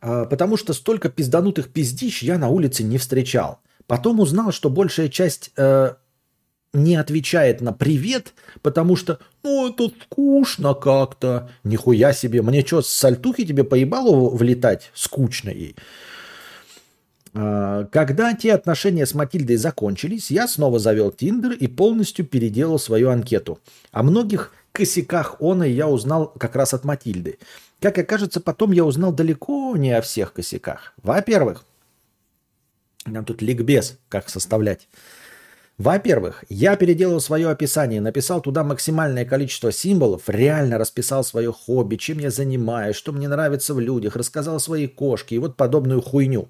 [0.01, 3.59] А, потому что столько пизданутых пиздищ я на улице не встречал.
[3.87, 5.93] Потом узнал, что большая часть э,
[6.73, 11.49] не отвечает на привет, потому что, ну, это скучно как-то.
[11.63, 14.91] Нихуя себе, мне что, с сальтухи тебе поебало влетать?
[14.93, 15.75] Скучно ей.
[17.33, 23.09] А, когда те отношения с Матильдой закончились, я снова завел Тиндер и полностью переделал свою
[23.09, 23.59] анкету.
[23.91, 27.37] О многих косяках он и я узнал как раз от Матильды.
[27.79, 30.93] Как окажется, потом я узнал далеко не о всех косяках.
[31.01, 31.63] Во-первых,
[33.05, 34.87] нам тут ликбез, как составлять.
[35.77, 42.19] Во-первых, я переделал свое описание, написал туда максимальное количество символов, реально расписал свое хобби, чем
[42.19, 46.49] я занимаюсь, что мне нравится в людях, рассказал о своей кошке и вот подобную хуйню.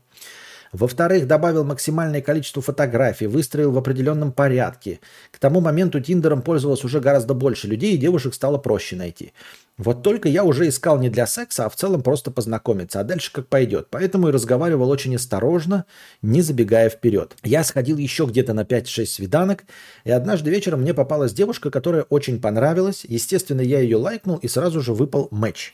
[0.71, 4.99] Во-вторых, добавил максимальное количество фотографий, выстроил в определенном порядке.
[5.31, 9.33] К тому моменту Тиндером пользовалось уже гораздо больше людей, и девушек стало проще найти.
[9.79, 13.31] Вот только я уже искал не для секса, а в целом просто познакомиться, а дальше
[13.31, 13.87] как пойдет.
[13.89, 15.85] Поэтому и разговаривал очень осторожно,
[16.21, 17.35] не забегая вперед.
[17.43, 19.63] Я сходил еще где-то на 5-6 свиданок,
[20.03, 23.05] и однажды вечером мне попалась девушка, которая очень понравилась.
[23.07, 25.73] Естественно, я ее лайкнул, и сразу же выпал матч.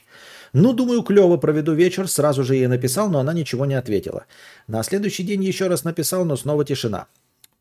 [0.52, 4.26] Ну, думаю, клево проведу вечер, сразу же ей написал, но она ничего не ответила.
[4.66, 7.06] На следующий день еще раз написал, но снова тишина.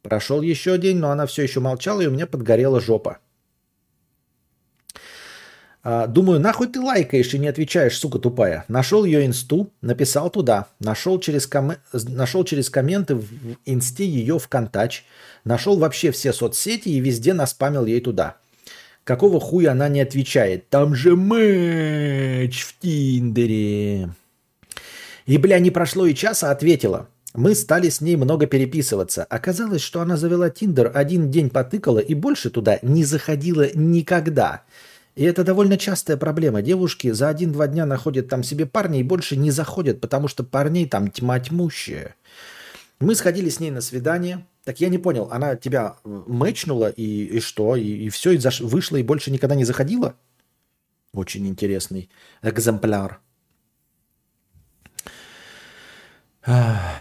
[0.01, 3.17] Прошел еще день, но она все еще молчала, и у меня подгорела жопа.
[5.87, 8.65] А, думаю, нахуй ты лайкаешь и не отвечаешь, сука тупая.
[8.67, 10.67] Нашел ее инсту, написал туда.
[10.79, 11.73] Нашел через, ком...
[11.93, 13.27] нашел через комменты в
[13.65, 15.05] инсте ее контач.
[15.43, 18.37] Нашел вообще все соцсети и везде наспамил ей туда.
[19.05, 20.67] Какого хуя она не отвечает?
[20.69, 24.09] Там же мэч в Тиндере.
[25.27, 27.07] И, бля, не прошло и часа, ответила.
[27.35, 29.23] Мы стали с ней много переписываться.
[29.25, 34.63] Оказалось, что она завела Тиндер, один день потыкала и больше туда не заходила никогда.
[35.13, 36.63] И это довольно частая проблема.
[36.63, 40.87] Девушки за один-два дня находят там себе парня и больше не заходят, потому что парней
[40.87, 42.15] там тьма тьмущая.
[42.99, 44.47] Мы сходили с ней на свидание.
[44.65, 47.75] Так я не понял, она тебя мэчнула и, и что?
[47.75, 48.61] И, и все, и заш...
[48.61, 50.15] вышла и больше никогда не заходила?
[51.13, 52.09] Очень интересный
[52.41, 53.19] экземпляр.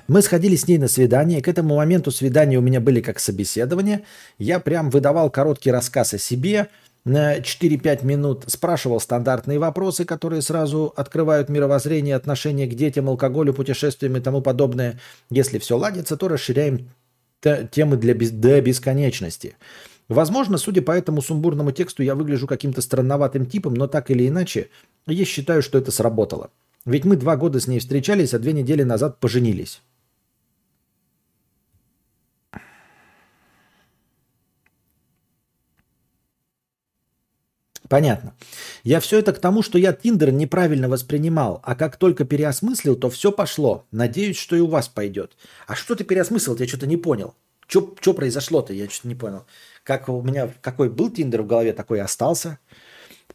[0.07, 1.41] Мы сходили с ней на свидание.
[1.41, 4.05] К этому моменту свидания у меня были как собеседование.
[4.39, 6.69] Я прям выдавал короткий рассказ о себе
[7.05, 14.17] на 4-5 минут, спрашивал стандартные вопросы, которые сразу открывают мировоззрение, отношение к детям, алкоголю, путешествиям
[14.17, 15.01] и тому подобное.
[15.31, 16.91] Если все ладится, то расширяем
[17.71, 19.57] темы для до бесконечности.
[20.09, 24.69] Возможно, судя по этому сумбурному тексту, я выгляжу каким-то странноватым типом, но так или иначе,
[25.07, 26.51] я считаю, что это сработало.
[26.85, 29.81] Ведь мы два года с ней встречались, а две недели назад поженились.
[37.95, 38.35] Понятно.
[38.83, 43.09] Я все это к тому, что я Тиндер неправильно воспринимал, а как только переосмыслил, то
[43.09, 43.87] все пошло.
[43.93, 45.37] Надеюсь, что и у вас пойдет.
[45.69, 46.57] А что ты переосмыслил?
[46.57, 47.37] Я что-то не понял.
[47.69, 48.73] Что произошло-то?
[48.73, 49.47] Я что-то не понял.
[49.85, 52.59] Как у меня, какой был Тиндер в голове, такой и остался.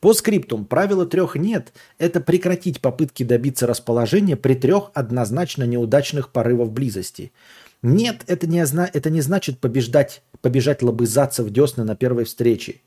[0.01, 1.71] По скриптум правила трех нет.
[1.97, 7.31] Это прекратить попытки добиться расположения при трех однозначно неудачных порывов близости.
[7.81, 12.81] Нет, это не, это не значит побеждать, побежать лобызаться в десны на первой встрече.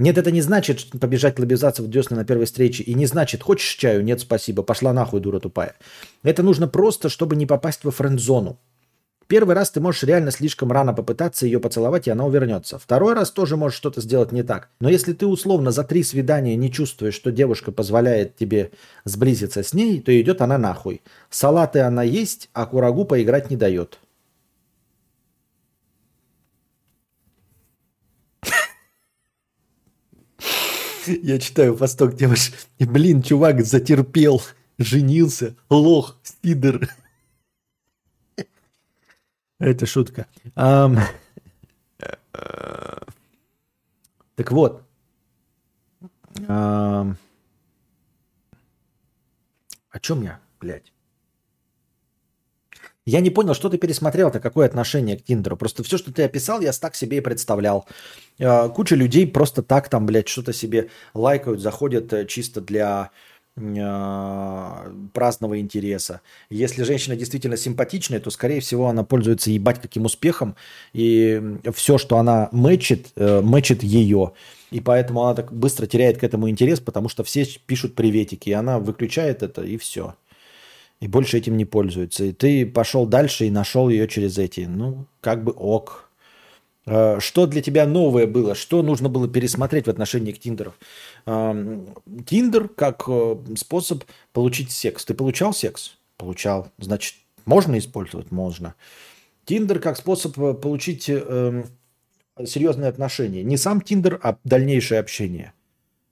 [0.00, 2.82] Нет, это не значит побежать лобизаться в десны на первой встрече.
[2.82, 4.02] И не значит, хочешь чаю?
[4.02, 4.62] Нет, спасибо.
[4.62, 5.76] Пошла нахуй, дура тупая.
[6.22, 8.58] Это нужно просто, чтобы не попасть во френд-зону.
[9.26, 12.78] Первый раз ты можешь реально слишком рано попытаться ее поцеловать, и она увернется.
[12.78, 14.70] Второй раз тоже можешь что-то сделать не так.
[14.80, 18.70] Но если ты условно за три свидания не чувствуешь, что девушка позволяет тебе
[19.04, 21.02] сблизиться с ней, то идет она нахуй.
[21.28, 23.98] Салаты она есть, а курагу поиграть не дает.
[31.06, 32.54] Я читаю посток девушек.
[32.78, 34.42] И, блин, чувак затерпел,
[34.78, 36.88] женился, лох, стидер.
[39.58, 40.26] Это шутка.
[40.54, 41.10] так
[44.50, 44.82] вот.
[46.46, 47.16] о
[50.00, 50.92] чем я, блядь?
[53.10, 55.56] Я не понял, что ты пересмотрел-то, какое отношение к Тиндеру.
[55.56, 57.88] Просто все, что ты описал, я так себе и представлял.
[58.38, 63.10] А, куча людей просто так там, блядь, что-то себе лайкают, заходят э, чисто для
[63.56, 66.20] э, праздного интереса.
[66.50, 70.54] Если женщина действительно симпатичная, то, скорее всего, она пользуется ебать каким успехом,
[70.92, 71.42] и
[71.74, 74.34] все, что она мэчит, э, мэчит ее.
[74.70, 78.52] И поэтому она так быстро теряет к этому интерес, потому что все пишут приветики, и
[78.52, 80.14] она выключает это, и все.
[81.00, 82.24] И больше этим не пользуется.
[82.24, 84.60] И ты пошел дальше и нашел ее через эти.
[84.60, 86.10] Ну, как бы ок.
[86.86, 88.54] Э, что для тебя новое было?
[88.54, 90.78] Что нужно было пересмотреть в отношении к Тиндеру?
[91.24, 95.04] Тиндер как э, способ получить секс.
[95.04, 95.96] Ты получал секс?
[96.18, 96.70] Получал.
[96.78, 97.14] Значит,
[97.46, 98.30] можно использовать?
[98.30, 98.74] Можно.
[99.46, 101.64] Тиндер как способ э, получить эм,
[102.44, 103.42] серьезные отношения.
[103.42, 105.54] Не сам Тиндер, а дальнейшее общение.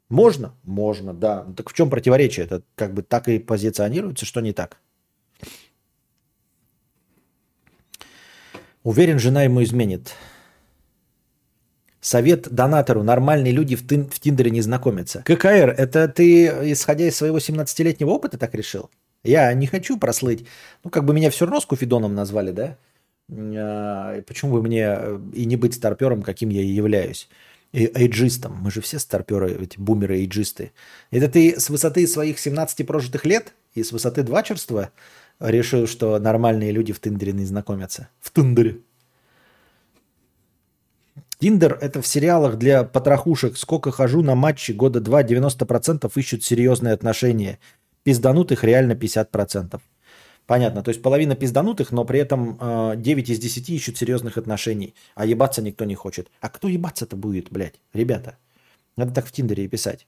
[0.08, 0.54] Можно?
[0.64, 1.46] Можно, да.
[1.56, 2.46] Так в чем противоречие?
[2.46, 4.78] Это как бы так и позиционируется, что не так?
[8.82, 10.14] Уверен, жена ему изменит.
[12.00, 13.02] Совет донатору.
[13.02, 15.22] Нормальные люди в, тин- в Тиндере не знакомятся.
[15.24, 18.88] ККР, это ты, исходя из своего 17-летнего опыта, так решил?
[19.24, 20.46] Я не хочу прослыть.
[20.84, 22.78] Ну, как бы меня все равно с Куфидоном назвали, да?
[23.30, 27.28] А, почему бы мне э, и не быть старпером, каким я и являюсь?
[27.72, 28.56] И эйджистом.
[28.60, 30.72] Мы же все старперы, эти бумеры-эйджисты.
[31.10, 34.90] Это ты с высоты своих 17 прожитых лет и с высоты двачерства
[35.38, 38.08] решил, что нормальные люди в Тиндере не знакомятся?
[38.20, 38.78] В Тиндере.
[41.38, 43.56] Тиндер– это в сериалах для потрохушек.
[43.56, 47.58] Сколько хожу на матчи, года два, 90% ищут серьезные отношения.
[48.02, 49.80] Пизданутых реально 50%.
[50.48, 54.94] Понятно, то есть половина пизданутых, но при этом э, 9 из 10 ищут серьезных отношений,
[55.14, 56.30] а ебаться никто не хочет.
[56.40, 58.38] А кто ебаться-то будет, блядь, ребята?
[58.96, 60.06] Надо так в Тиндере и писать.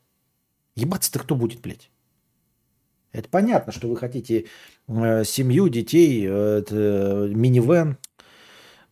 [0.76, 1.90] Ебаться-то кто будет, блядь?
[3.12, 4.46] Это понятно, что вы хотите
[4.88, 7.98] э, семью, детей, э, э, минивэн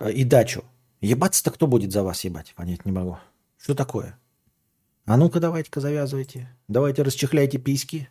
[0.00, 0.64] э, и дачу.
[1.00, 2.52] Ебаться-то кто будет за вас ебать?
[2.56, 3.16] Понять не могу.
[3.56, 4.18] Что такое?
[5.06, 6.54] А ну-ка давайте-ка завязывайте.
[6.68, 8.10] Давайте расчехляйте письки.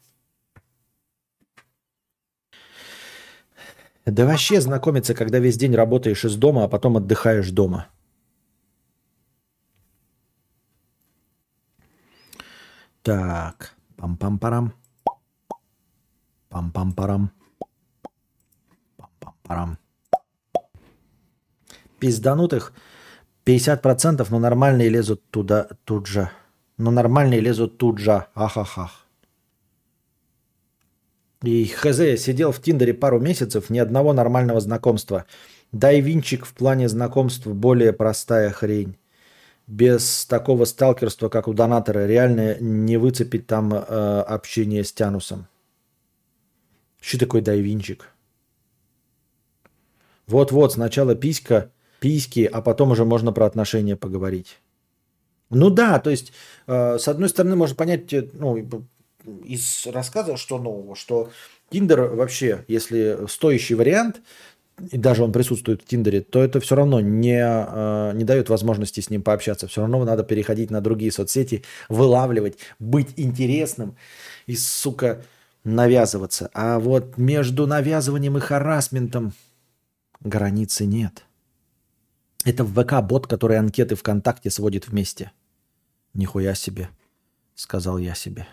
[4.08, 7.88] Да вообще знакомиться, когда весь день работаешь из дома, а потом отдыхаешь дома.
[13.04, 13.76] Так.
[13.98, 14.74] Пам-пам-парам.
[16.50, 17.32] Пам-пам-парам.
[18.98, 19.78] Пам-пам-парам
[22.00, 22.74] пизданутых
[23.46, 26.30] 50%, но нормальные лезут туда тут же.
[26.78, 28.26] Но нормальные лезут тут же.
[28.36, 29.07] Ахахах.
[31.48, 35.24] И хз, сидел в Тиндере пару месяцев, ни одного нормального знакомства.
[35.72, 38.98] Дай винчик в плане знакомств более простая хрень.
[39.66, 45.48] Без такого сталкерства, как у донатора, реально не выцепить там э, общение с Тянусом.
[47.00, 48.10] Что такое дай винчик?
[50.28, 51.72] Вот-вот, сначала писька,
[52.02, 54.60] письки, а потом уже можно про отношения поговорить.
[55.50, 56.34] Ну да, то есть,
[56.68, 58.86] э, с одной стороны, можно понять, э, ну,
[59.44, 61.30] из рассказа, что нового, что
[61.70, 64.22] Тиндер вообще, если стоящий вариант,
[64.92, 69.02] и даже он присутствует в Тиндере, то это все равно не, э, не дает возможности
[69.02, 69.68] с ним пообщаться.
[69.68, 73.98] Все равно надо переходить на другие соцсети, вылавливать, быть интересным
[74.46, 75.24] и, сука,
[75.64, 76.52] навязываться.
[76.54, 79.34] А вот между навязыванием и харасментом
[80.22, 81.26] границы нет.
[82.46, 85.32] Это в ВК бот, который анкеты ВКонтакте сводит вместе.
[86.14, 86.90] Нихуя себе,
[87.56, 88.48] сказал я себе.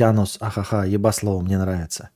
[0.00, 2.08] Тянус, ахаха, ебаслово, мне нравится.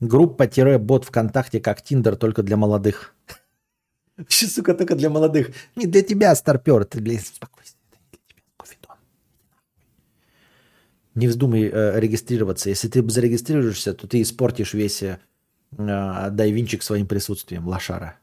[0.00, 3.14] Группа-бот ВКонтакте как Тиндер, только для молодых.
[4.16, 5.50] Вообще, сука, только для молодых.
[5.76, 6.86] Не для тебя, старпер.
[6.86, 7.74] Ты, блин, успокойся.
[11.14, 12.70] Не вздумай э, регистрироваться.
[12.70, 15.18] Если ты зарегистрируешься, то ты испортишь весь э,
[15.76, 18.16] дайвинчик своим присутствием, лошара.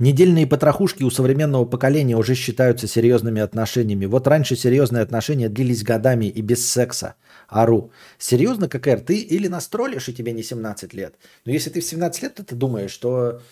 [0.00, 4.06] Недельные потрохушки у современного поколения уже считаются серьезными отношениями.
[4.06, 7.16] Вот раньше серьезные отношения длились годами и без секса.
[7.48, 7.92] Ару.
[8.16, 11.16] Серьезно, ККР, ты или настролишь, и тебе не 17 лет?
[11.44, 13.42] Но если ты в 17 лет, то ты думаешь, что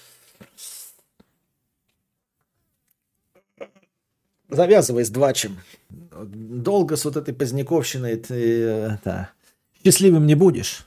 [4.49, 5.59] завязывай с двачем.
[5.91, 9.29] Долго с вот этой поздняковщиной ты это,
[9.85, 10.87] счастливым не будешь.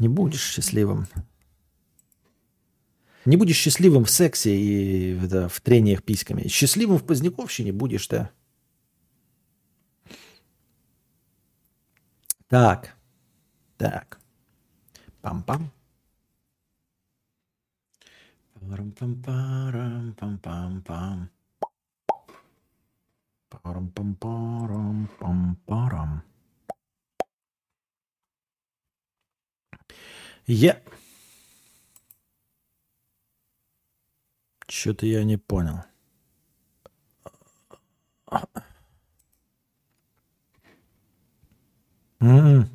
[0.00, 1.06] Не будешь счастливым.
[3.24, 6.48] Не будешь счастливым в сексе и да, в трениях письками.
[6.48, 8.30] Счастливым в Поздняковщине будешь, да.
[12.48, 12.94] Так.
[13.78, 14.20] Так.
[15.22, 15.70] Пам-пам.
[18.60, 21.30] Парам-пам-парам-пам-пам-пам.
[23.48, 26.22] Парам-пам-парам-пам-парам.
[30.46, 30.74] Я...
[30.74, 30.82] Yeah.
[34.68, 35.84] Что-то я не понял.
[42.20, 42.68] М-м.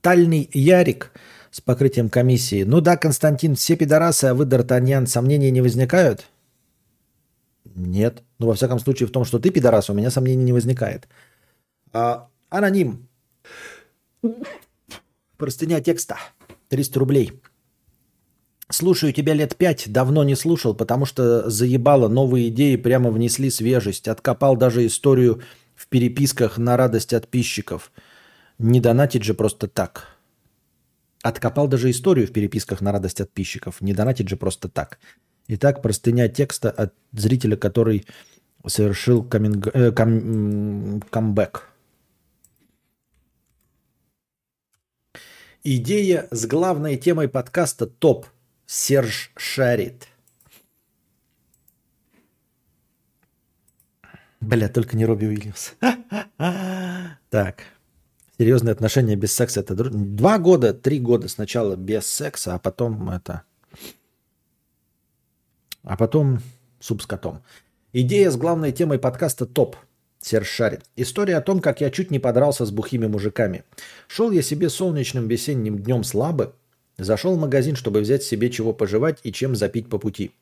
[0.00, 1.12] Тальный Ярик
[1.50, 2.64] с покрытием комиссии.
[2.64, 6.26] Ну да, Константин, все пидорасы, а вы, Д'Артаньян, сомнений не возникают?
[7.64, 8.22] Нет.
[8.38, 11.08] Ну, во всяком случае, в том, что ты пидорас, у меня сомнений не возникает.
[11.92, 13.08] А, аноним.
[15.36, 16.16] Простыня текста.
[16.68, 17.40] 300 рублей.
[18.70, 24.08] Слушаю тебя лет пять, давно не слушал, потому что заебало, новые идеи прямо внесли свежесть.
[24.08, 25.42] Откопал даже историю
[25.74, 27.90] в переписках на радость подписчиков.
[28.58, 30.18] Не донатить же просто так.
[31.22, 33.80] Откопал даже историю в переписках на радость подписчиков.
[33.80, 34.98] Не донатить же просто так.
[35.46, 38.04] Итак, простыня текста от зрителя, который
[38.66, 41.70] совершил каминг, э, кам, камбэк.
[45.64, 48.26] Идея с главной темой подкаста топ–
[48.70, 50.08] Серж шарит.
[54.40, 55.72] Бля, только не Робби Уильямс.
[57.30, 57.62] Так.
[58.36, 63.42] Серьезные отношения без секса это два года, три года сначала без секса, а потом это,
[65.82, 66.40] а потом
[66.78, 67.42] суп с котом.
[67.92, 69.76] Идея с главной темой подкаста топ.
[70.20, 70.84] Серж Шарит.
[70.94, 73.64] История о том, как я чуть не подрался с бухими мужиками.
[74.08, 76.54] Шел я себе солнечным весенним днем слабо,
[76.98, 80.32] Зашел в магазин, чтобы взять себе чего пожевать и чем запить по пути.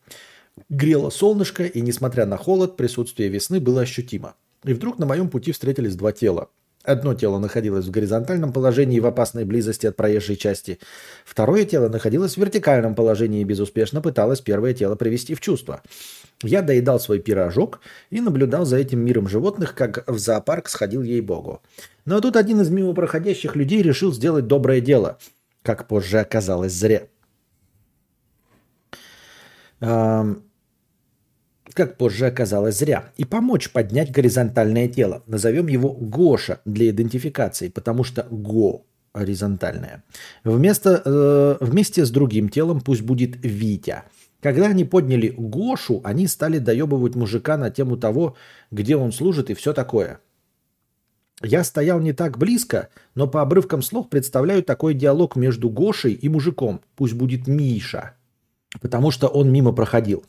[0.71, 4.35] Грело солнышко, и несмотря на холод, присутствие весны было ощутимо.
[4.65, 6.49] И вдруг на моем пути встретились два тела.
[6.83, 10.79] Одно тело находилось в горизонтальном положении в опасной близости от проезжей части.
[11.25, 15.83] Второе тело находилось в вертикальном положении и безуспешно пыталось первое тело привести в чувство.
[16.43, 17.81] Я доедал свой пирожок
[18.11, 21.61] и наблюдал за этим миром животных, как в зоопарк сходил ей-богу.
[22.05, 25.19] Но тут один из мимо проходящих людей решил сделать доброе дело–
[25.67, 27.09] как позже оказалось зря.
[29.81, 30.39] Как
[31.99, 33.11] позже оказалось зря.
[33.17, 35.25] И помочь поднять горизонтальное тело.
[35.27, 40.05] Назовем его Гоша для идентификации, потому что Го горизонтальное.
[40.45, 44.05] Вместо, э, вместе с другим телом пусть будет Витя.
[44.41, 48.37] Когда они подняли Гошу, они стали доебывать мужика на тему того,
[48.71, 50.21] где он служит и все такое.
[51.43, 56.29] Я стоял не так близко, но по обрывкам слов представляю такой диалог между Гошей и
[56.29, 56.81] мужиком.
[56.97, 58.15] Пусть будет Миша.
[58.81, 60.25] Потому что он мимо проходил.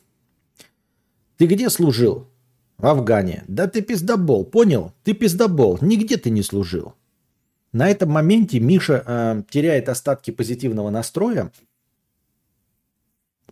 [1.38, 2.28] Ты где служил?
[2.76, 3.44] В Афгане.
[3.48, 4.92] Да ты пиздобол, понял?
[5.02, 5.78] Ты пиздобол.
[5.80, 6.94] Нигде ты не служил.
[7.72, 11.50] На этом моменте Миша э, теряет остатки позитивного настроя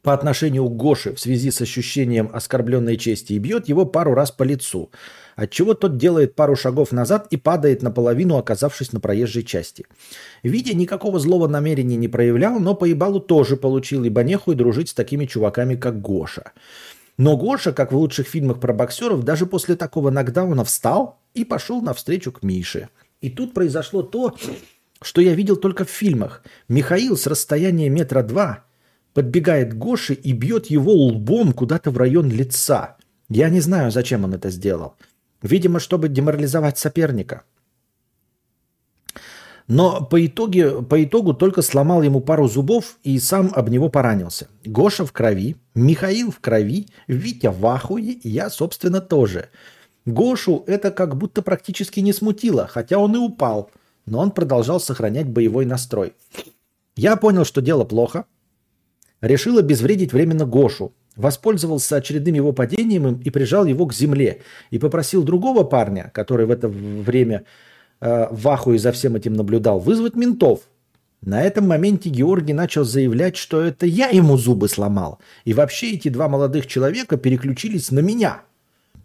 [0.02, 4.30] по отношению к Гоше в связи с ощущением оскорбленной чести и бьет его пару раз
[4.30, 4.90] по лицу–
[5.36, 9.86] отчего тот делает пару шагов назад и падает наполовину, оказавшись на проезжей части.
[10.42, 14.94] Витя никакого злого намерения не проявлял, но по ебалу тоже получил, ибо нехуй дружить с
[14.94, 16.52] такими чуваками, как Гоша.
[17.18, 21.80] Но Гоша, как в лучших фильмах про боксеров, даже после такого нокдауна встал и пошел
[21.80, 22.88] навстречу к Мише.
[23.20, 24.34] И тут произошло то,
[25.00, 26.42] что я видел только в фильмах.
[26.68, 28.64] Михаил с расстояния метра два
[29.14, 32.96] подбегает к Гоше и бьет его лбом куда-то в район лица.
[33.30, 34.96] Я не знаю, зачем он это сделал.
[35.42, 37.44] Видимо, чтобы деморализовать соперника.
[39.68, 44.48] Но по, итоге, по итогу только сломал ему пару зубов и сам об него поранился.
[44.64, 49.48] Гоша в крови, Михаил в крови, Витя в ахуе, я, собственно, тоже.
[50.04, 53.72] Гошу это как будто практически не смутило, хотя он и упал,
[54.06, 56.12] но он продолжал сохранять боевой настрой.
[56.94, 58.24] Я понял, что дело плохо.
[59.20, 64.42] Решил обезвредить временно Гошу, воспользовался очередным его падением и прижал его к земле.
[64.70, 67.44] И попросил другого парня, который в это время
[68.00, 70.60] э, в ахуе за всем этим наблюдал, вызвать ментов.
[71.22, 75.18] На этом моменте Георгий начал заявлять, что это я ему зубы сломал.
[75.44, 78.42] И вообще эти два молодых человека переключились на меня.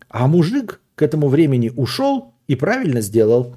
[0.09, 3.55] А мужик к этому времени ушел и правильно сделал.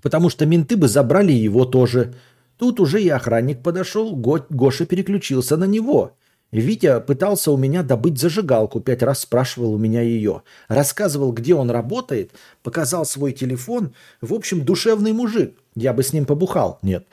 [0.00, 2.14] Потому что менты бы забрали его тоже.
[2.56, 6.16] Тут уже и охранник подошел, Гоша переключился на него–
[6.52, 10.42] Витя пытался у меня добыть зажигалку, пять раз спрашивал у меня ее.
[10.68, 12.30] Рассказывал, где он работает,
[12.62, 13.94] показал свой телефон.
[14.20, 15.54] В общем, душевный мужик.
[15.74, 16.78] Я бы с ним побухал.
[16.82, 17.06] Нет.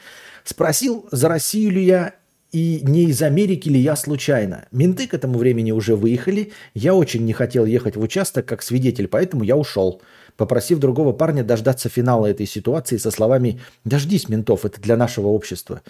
[0.43, 2.15] Спросил, за Россию ли я
[2.51, 4.67] и не из Америки ли я случайно.
[4.71, 6.51] Менты к этому времени уже выехали.
[6.73, 10.01] Я очень не хотел ехать в участок как свидетель, поэтому я ушел,
[10.35, 15.81] попросив другого парня дождаться финала этой ситуации со словами «Дождись, ментов, это для нашего общества».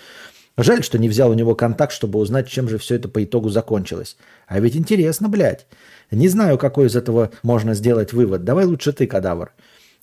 [0.62, 3.48] Жаль, что не взял у него контакт, чтобы узнать, чем же все это по итогу
[3.48, 4.18] закончилось.
[4.46, 5.68] А ведь интересно, блядь.
[6.12, 8.44] Не знаю, какой из этого можно сделать вывод.
[8.44, 9.54] Давай лучше ты, кадавр.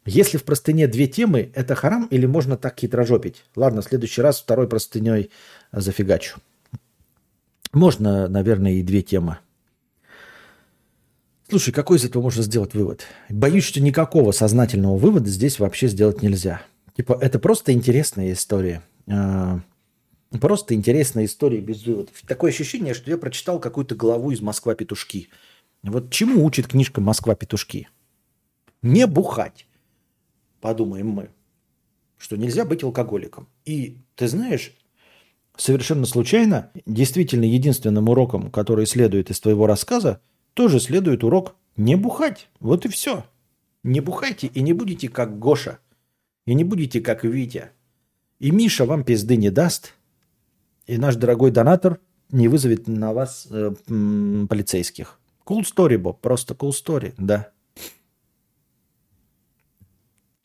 [0.06, 3.44] Если в простыне две темы, это харам или можно так хитрожопить?
[3.54, 5.30] Ладно, в следующий раз второй простыней
[5.72, 6.38] зафигачу.
[7.74, 9.38] Можно, наверное, и две темы.
[11.50, 13.02] Слушай, какой из этого можно сделать вывод?
[13.28, 16.62] Боюсь, что никакого сознательного вывода здесь вообще сделать нельзя.
[16.96, 18.82] Типа, это просто интересная история.
[20.30, 22.14] Просто интересная история без выводов.
[22.26, 25.28] Такое ощущение, что я прочитал какую-то главу из «Москва-петушки».
[25.82, 27.88] Вот чему учит книжка «Москва-петушки»?
[28.82, 29.66] Не бухать.
[30.60, 31.30] Подумаем мы,
[32.18, 33.48] что нельзя быть алкоголиком.
[33.64, 34.72] И ты знаешь,
[35.56, 40.20] совершенно случайно, действительно единственным уроком, который следует из твоего рассказа,
[40.54, 42.48] тоже следует урок не бухать.
[42.60, 43.24] Вот и все.
[43.82, 45.78] Не бухайте и не будете как Гоша.
[46.46, 47.70] И не будете как Витя.
[48.38, 49.94] И Миша вам пизды не даст.
[50.86, 52.00] И наш дорогой донатор
[52.30, 55.18] не вызовет на вас э, м, полицейских.
[55.44, 56.20] Cool story, Боб.
[56.20, 57.50] Просто cool story, да.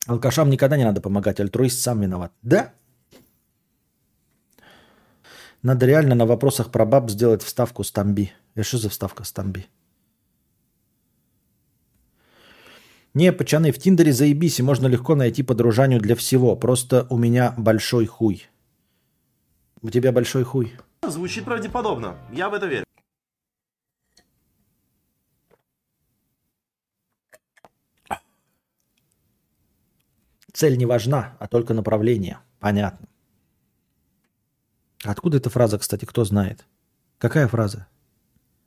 [0.08, 2.32] Алкашам никогда не надо помогать, альтруист сам виноват.
[2.42, 2.74] Да,
[5.64, 8.34] надо реально на вопросах про баб сделать вставку Стамби.
[8.56, 9.68] Это что за вставка Стамби?
[13.14, 16.56] Не, пацаны, в Тиндере заебись, и можно легко найти подружанию для всего.
[16.56, 18.48] Просто у меня большой хуй.
[19.82, 20.78] У тебя большой хуй.
[21.02, 22.18] Звучит правдеподобно.
[22.32, 22.86] Я в это верю.
[30.54, 32.40] Цель не важна, а только направление.
[32.60, 33.08] Понятно.
[35.04, 36.68] Откуда эта фраза, кстати, кто знает?
[37.18, 37.88] Какая фраза?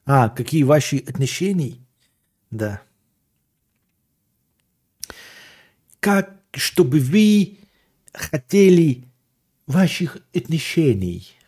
[0.04, 1.76] А, какие ваши отношения?
[2.50, 2.82] Да.
[6.00, 7.58] Как, чтобы вы
[8.12, 9.04] хотели
[9.66, 11.38] ваших отношений?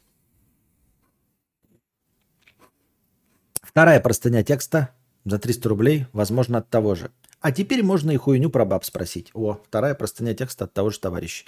[3.63, 4.95] Вторая простыня текста
[5.25, 7.11] за 300 рублей, возможно, от того же.
[7.41, 9.31] А теперь можно и хуйню про баб спросить.
[9.35, 11.45] О, вторая простыня текста от того же товарища.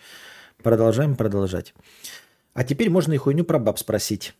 [0.62, 1.74] Продолжаем продолжать.
[2.52, 4.34] А теперь можно и хуйню про баб спросить.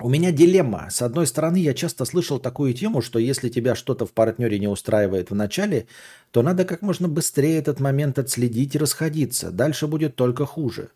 [0.00, 0.88] У меня дилемма.
[0.90, 4.66] С одной стороны, я часто слышал такую тему, что если тебя что-то в партнере не
[4.66, 5.86] устраивает в начале,
[6.30, 9.50] то надо как можно быстрее этот момент отследить и расходиться.
[9.50, 10.90] Дальше будет только хуже.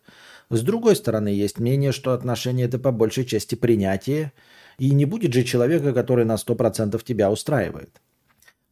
[0.49, 4.33] С другой стороны, есть мнение, что отношения это по большей части принятие,
[4.77, 8.01] и не будет же человека, который на 100% тебя устраивает.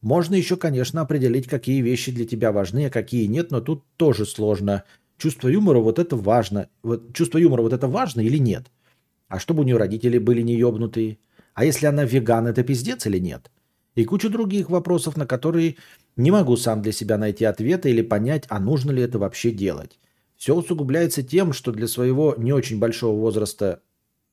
[0.02, 4.26] Можно еще, конечно, определить, какие вещи для тебя важны, а какие нет, но тут тоже
[4.26, 4.84] сложно–
[5.18, 6.69] Чувство юмора вот это важно.
[6.84, 8.65] Вот, чувство юмора вот это важно или нет?
[9.27, 11.18] А чтобы у нее родители были не ебнутые?
[11.53, 13.49] А если она веган, это пиздец или нет?
[13.95, 15.77] И кучу других вопросов, на которые
[16.18, 19.99] не могу сам для себя найти ответа или понять, а нужно ли это вообще делать.
[20.38, 23.81] Все усугубляется тем, что для своего не очень большого возраста,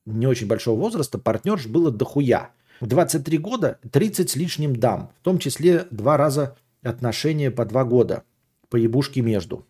[0.04, 2.50] не очень большого возраста партнерш было дохуя.
[2.80, 7.84] В 23 года 30 с лишним дам, в том числе два раза отношения по два
[7.84, 8.24] года,
[8.68, 9.64] по ебушке между.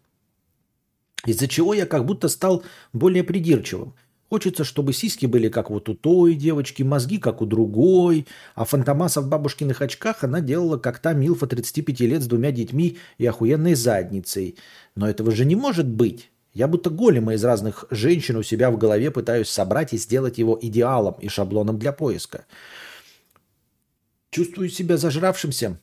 [1.27, 3.95] Из-за чего я как будто стал более придирчивым.
[4.33, 9.21] Хочется, чтобы сиськи были как вот у той девочки, мозги как у другой, а Фантомаса
[9.21, 13.75] в бабушкиных очках она делала как та Милфа 35 лет с двумя детьми и охуенной
[13.75, 14.57] задницей.
[14.95, 16.31] Но этого же не может быть.
[16.55, 20.59] Я будто голема из разных женщин у себя в голове пытаюсь собрать и сделать его
[20.63, 22.47] идеалом и шаблоном для поиска.
[24.31, 25.79] Чувствую себя зажравшимся,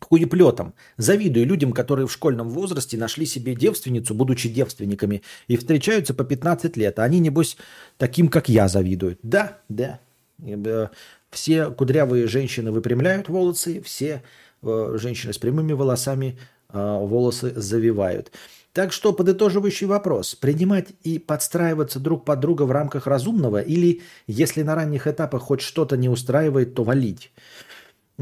[0.00, 0.74] хуеплетом.
[0.96, 6.76] Завидую людям, которые в школьном возрасте нашли себе девственницу, будучи девственниками, и встречаются по 15
[6.76, 6.98] лет.
[6.98, 7.56] А они, небось,
[7.96, 9.18] таким, как я, завидуют.
[9.22, 10.00] Да, да.
[10.42, 10.88] Э,
[11.30, 14.22] все кудрявые женщины выпрямляют волосы, все
[14.62, 16.38] э, женщины с прямыми волосами
[16.72, 18.32] э, волосы завивают.
[18.72, 20.34] Так что подытоживающий вопрос.
[20.34, 25.62] Принимать и подстраиваться друг под друга в рамках разумного или, если на ранних этапах хоть
[25.62, 27.32] что-то не устраивает, то валить?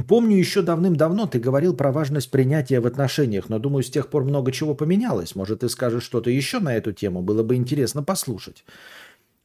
[0.04, 4.24] Помню, еще давным-давно ты говорил про важность принятия в отношениях, но думаю, с тех пор
[4.24, 5.34] много чего поменялось.
[5.34, 7.22] Может, ты скажешь что-то еще на эту тему?
[7.22, 8.64] Было бы интересно послушать.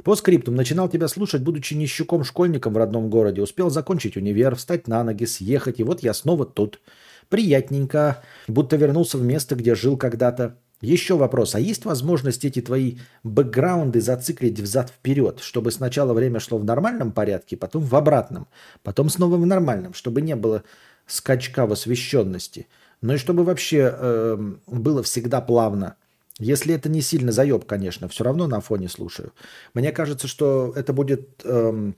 [0.03, 3.41] По скриптум начинал тебя слушать, будучи нищуком-школьником в родном городе.
[3.41, 6.81] Успел закончить универ, встать на ноги, съехать, и вот я снова тут.
[7.29, 10.57] Приятненько, будто вернулся в место, где жил когда-то.
[10.81, 11.53] Еще вопрос.
[11.53, 17.55] А есть возможность эти твои бэкграунды зациклить взад-вперед, чтобы сначала время шло в нормальном порядке,
[17.55, 18.47] потом в обратном,
[18.83, 20.63] потом снова в нормальном, чтобы не было
[21.05, 22.67] скачка в освещенности,
[23.01, 25.95] но и чтобы вообще э, было всегда плавно.
[26.39, 29.33] Если это не сильно заеб, конечно, все равно на фоне слушаю.
[29.75, 31.91] Мне кажется, что это будет э,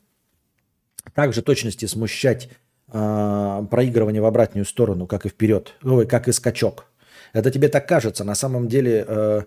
[1.13, 2.49] также точности смущать
[2.91, 6.85] э, проигрывание в обратную сторону, как и вперед, ой, как и скачок.
[7.33, 8.23] Это тебе так кажется.
[8.23, 9.41] На самом деле э,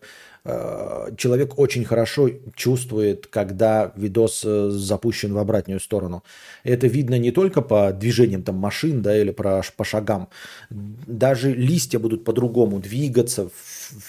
[0.44, 6.24] э, человек очень хорошо чувствует, когда видос э, запущен в обратную сторону.
[6.64, 10.28] Это видно не только по движениям там, машин да, или по, по шагам.
[10.70, 13.48] Даже листья будут по-другому двигаться,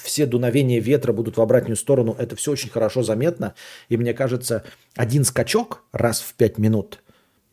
[0.04, 2.16] все дуновения ветра будут в обратную сторону.
[2.18, 3.54] Это все очень хорошо заметно.
[3.90, 4.64] И мне кажется,
[4.96, 7.00] один скачок раз в пять минут–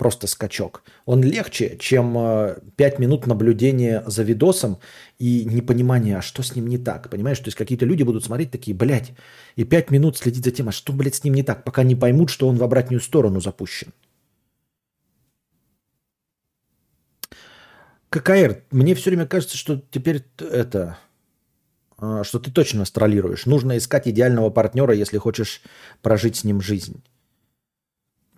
[0.04, 4.76] просто скачок, он легче, чем э, 5 минут наблюдения за видосом
[5.18, 7.08] и непонимания, а что с ним не так.
[7.08, 9.12] Понимаешь, то есть какие-то люди будут смотреть такие, блядь,
[9.56, 11.94] и 5 минут следить за тем, а что, блядь, с ним не так, пока не
[11.94, 13.94] поймут, что он в обратную сторону запущен.
[18.10, 20.98] ККР, мне все время кажется, что теперь это,
[21.96, 23.46] а, что ты точно нас троллируешь.
[23.46, 25.62] Нужно искать идеального партнера, если хочешь
[26.02, 27.02] прожить с ним жизнь.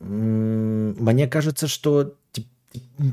[0.00, 2.14] Мне кажется, что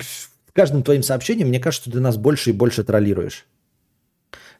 [0.01, 3.45] с каждым твоим сообщением, мне кажется, что ты нас больше и больше троллируешь.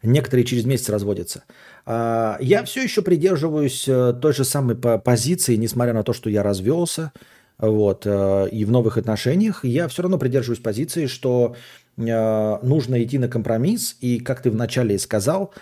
[0.02, 1.44] Некоторые через месяц разводятся.
[1.86, 6.28] А, Я все еще придерживаюсь э, той же самой по- позиции, несмотря на то, что
[6.28, 7.12] я развелся.
[7.56, 11.56] Вот, э, и в новых отношениях я все равно придерживаюсь позиции, что
[11.96, 15.54] э, нужно идти на компромисс, и, как ты вначале и сказал,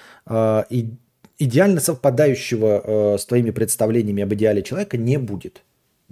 [1.38, 5.62] идеально совпадающего с твоими представлениями об идеале человека не будет.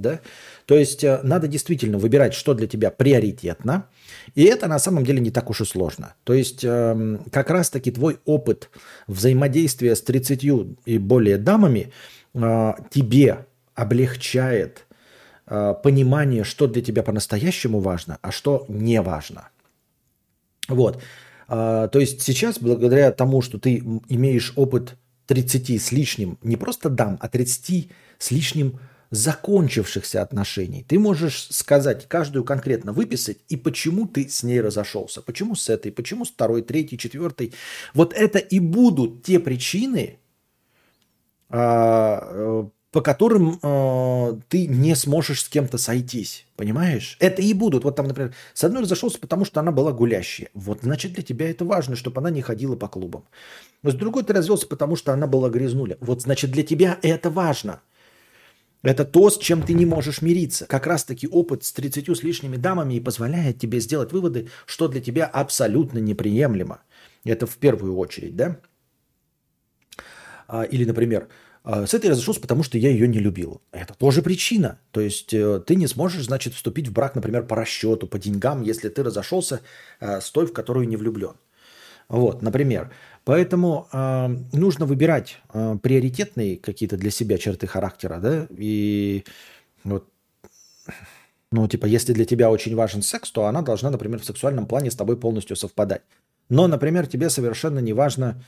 [0.01, 0.21] Да?
[0.67, 3.87] То есть э, надо действительно выбирать, что для тебя приоритетно,
[4.35, 6.15] и это на самом деле не так уж и сложно.
[6.25, 8.71] То есть эм, как раз-таки твой опыт
[9.07, 10.45] взаимодействия с 30
[10.85, 11.93] и более дамами
[12.35, 14.87] э, тебе облегчает
[15.47, 19.49] э, понимание, что для тебя по-настоящему важно, а что не важно.
[20.69, 21.03] Вот.
[21.49, 23.79] То есть сейчас, благодаря тому, что ты
[24.09, 24.97] имеешь опыт
[25.31, 28.81] 30 с лишним, не просто дам, а 30 с лишним
[29.11, 35.57] закончившихся отношений, ты можешь сказать, каждую конкретно выписать, и почему ты с ней разошелся, почему
[35.57, 37.53] с этой, почему с второй, третьей, четвертой.
[37.93, 40.21] Вот это и будут те причины,
[41.49, 46.47] а, э, по которым э, ты не сможешь с кем-то сойтись.
[46.57, 47.17] Понимаешь?
[47.21, 47.85] Это и будут.
[47.85, 50.51] Вот там, например, с одной разошелся, потому что она была гулящая.
[50.55, 53.25] Вот, значит, для тебя это важно, чтобы она не ходила по клубам.
[53.83, 55.97] С другой ты развелся, потому что она была грязнуля.
[56.01, 57.81] Вот, значит, для тебя это важно.
[58.83, 60.67] Это то, с чем ты не можешь мириться.
[60.67, 65.01] Как раз-таки опыт с 30 с лишними дамами и позволяет тебе сделать выводы, что для
[65.01, 66.83] тебя абсолютно неприемлемо.
[67.25, 68.57] Это в первую очередь, да?
[70.49, 71.29] А, Или, например,
[71.63, 73.61] а, с этой разошелся, потому что я ее не любил.
[73.71, 74.81] Это тоже причина.
[74.93, 78.63] То есть э, ты не сможешь, значит, вступить в брак, например, по расчету, по деньгам,
[78.63, 79.61] если ты разошелся
[80.01, 81.35] э, с той, в которую не влюблен.
[82.11, 82.91] Вот, например.
[83.25, 89.25] Поэтому э, нужно выбирать э, приоритетные какие-то для себя черты характера, да, и
[89.85, 90.09] вот,
[91.53, 94.91] ну, типа, если для тебя очень важен секс, то она должна, например, в сексуальном плане
[94.91, 96.03] с тобой полностью совпадать.
[96.49, 98.43] Но, например, тебе совершенно не важно,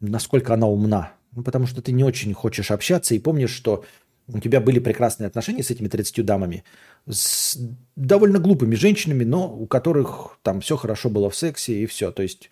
[0.00, 1.12] насколько она умна.
[1.32, 3.84] Ну, потому что ты не очень хочешь общаться и помнишь, что
[4.28, 6.64] у тебя были прекрасные отношения с этими 30 дамами,
[7.08, 7.58] с
[7.96, 12.12] довольно глупыми женщинами, но у которых там все хорошо было в сексе и все.
[12.12, 12.50] То есть,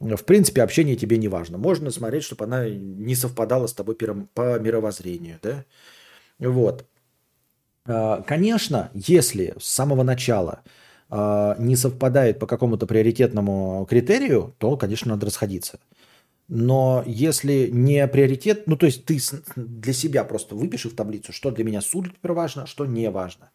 [0.00, 1.56] в принципе, общение тебе не важно.
[1.56, 5.38] Можно смотреть, чтобы она не совпадала с тобой по мировоззрению.
[5.42, 5.64] Да?
[6.38, 6.84] Вот.
[7.86, 10.60] А, Конечно, если с самого начала
[11.08, 15.80] а, не совпадает по какому-то приоритетному критерию, то, конечно, надо расходиться.
[16.48, 19.18] Но если не приоритет, ну то есть ты
[19.54, 23.50] для себя просто выпиши в таблицу, что для меня супер важно, что не важно.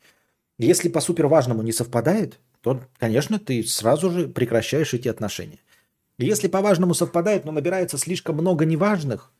[0.59, 5.59] Если по супер важному не совпадает, то, конечно, ты сразу же прекращаешь эти отношения.
[6.19, 9.31] Если по важному совпадает, но набирается слишком много неважных,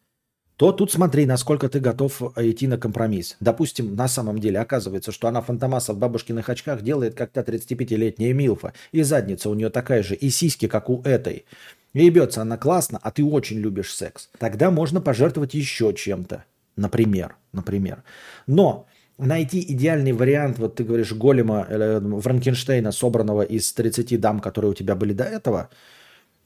[0.57, 3.38] то тут смотри, насколько ты готов идти на компромисс.
[3.39, 8.34] Допустим, на самом деле оказывается, что она фантомаса в бабушкиных очках делает, как та 35-летняя
[8.34, 8.73] Милфа.
[8.91, 11.45] И задница у нее такая же, и сиськи, как у этой.
[11.93, 14.30] И ебется она классно, а ты очень любишь секс.
[14.38, 16.45] Тогда можно пожертвовать еще чем-то.
[16.75, 17.35] Например.
[17.51, 18.03] Например.
[18.45, 24.71] Но найти идеальный вариант, вот ты говоришь, голема э, Франкенштейна, собранного из 30 дам, которые
[24.71, 25.69] у тебя были до этого,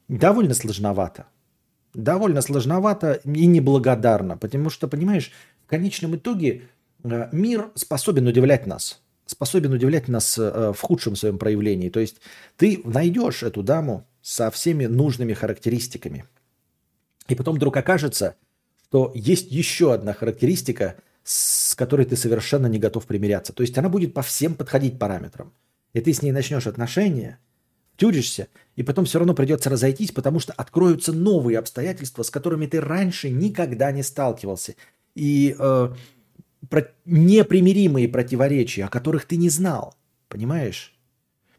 [0.08, 1.26] довольно сложновато
[1.98, 5.32] довольно сложновато и неблагодарно, потому что, понимаешь,
[5.66, 6.62] в конечном итоге
[7.04, 11.90] э, мир способен удивлять нас, способен удивлять нас э, в худшем своем проявлении.
[11.90, 12.18] То есть
[12.56, 16.26] ты найдешь эту даму со всеми нужными характеристиками,
[17.28, 18.36] и потом вдруг окажется,
[18.90, 23.52] что есть еще одна характеристика, с которой ты совершенно не готов примиряться.
[23.52, 25.52] То есть она будет по всем подходить параметрам.
[25.94, 27.40] И ты с ней начнешь отношения,
[27.98, 32.80] тюришься, и потом все равно придется разойтись, потому что откроются новые обстоятельства, с которыми ты
[32.80, 34.76] раньше никогда не сталкивался.
[35.16, 35.90] И э,
[36.70, 39.96] про- непримиримые противоречия, о которых ты не знал.
[40.30, 40.94] Понимаешь?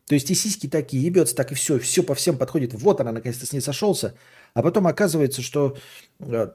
[0.07, 2.73] То есть и сиськи такие, ебется так, и все, все по всем подходит.
[2.73, 4.15] Вот она, наконец-то с ней сошелся.
[4.55, 5.77] А потом оказывается, что
[6.21, 6.49] э,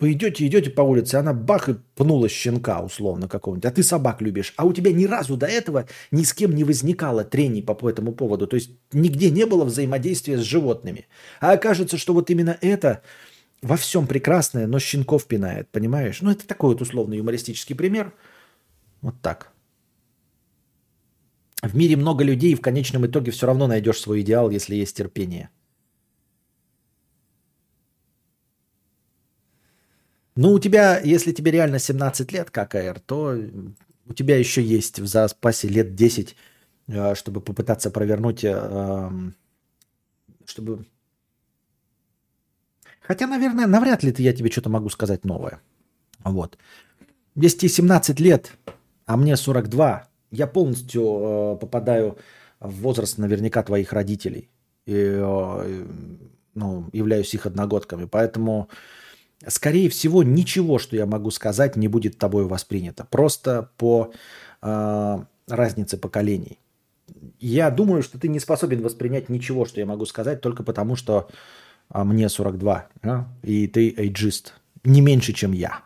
[0.00, 4.54] вы идете, по улице, она бах и пнула щенка условно какого-нибудь, а ты собак любишь,
[4.56, 8.12] а у тебя ни разу до этого ни с кем не возникало трений по, этому
[8.12, 11.06] поводу, то есть нигде не было взаимодействия с животными.
[11.40, 13.02] А окажется, что вот именно это
[13.60, 16.22] во всем прекрасное, но щенков пинает, понимаешь?
[16.22, 18.14] Ну, это такой вот условный юмористический пример.
[19.02, 19.52] Вот так.
[21.62, 24.96] В мире много людей, и в конечном итоге все равно найдешь свой идеал, если есть
[24.96, 25.50] терпение.
[30.40, 33.36] Ну, у тебя, если тебе реально 17 лет, как АР, то
[34.06, 36.34] у тебя еще есть в запасе лет 10,
[36.88, 39.10] э, чтобы попытаться провернуть, э,
[40.46, 40.86] чтобы...
[43.02, 45.60] Хотя, наверное, навряд ли я тебе что-то могу сказать новое.
[46.24, 46.56] Вот.
[47.34, 48.52] Если тебе 17 лет,
[49.04, 52.16] а мне 42, я полностью э, попадаю
[52.60, 54.48] в возраст наверняка твоих родителей.
[54.86, 55.20] И,
[56.54, 58.06] ну, являюсь их одногодками.
[58.06, 58.68] Поэтому,
[59.46, 63.06] скорее всего, ничего, что я могу сказать, не будет тобой воспринято.
[63.10, 64.12] Просто по
[64.62, 65.18] э,
[65.48, 66.58] разнице поколений.
[67.38, 71.28] Я думаю, что ты не способен воспринять ничего, что я могу сказать, только потому, что
[71.88, 73.28] а, мне 42, да?
[73.42, 74.54] и ты эйджист.
[74.84, 75.80] Не меньше, чем я.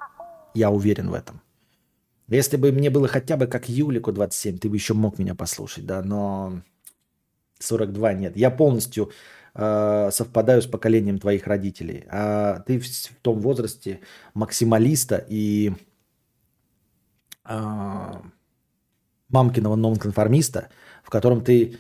[0.55, 1.41] Я уверен в этом.
[2.29, 5.87] Если бы мне было хотя бы как Юлику 27, ты бы еще мог меня послушать,
[5.87, 6.63] да, но
[7.59, 8.37] 42 нет.
[8.37, 9.11] Я полностью
[9.55, 12.05] э, совпадаю с поколением твоих родителей.
[12.11, 14.01] А ты в, в том возрасте
[14.35, 15.73] максималиста и
[17.45, 18.13] э,
[19.29, 20.71] мамкиного нонконформиста,
[21.03, 21.79] в котором ты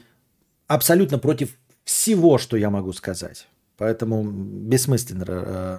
[0.67, 3.49] абсолютно против всего, что я могу сказать.
[3.77, 5.79] Поэтому бессмысленно э,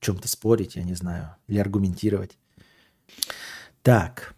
[0.00, 2.38] чем-то спорить, я не знаю, или аргументировать.
[3.82, 4.34] Так,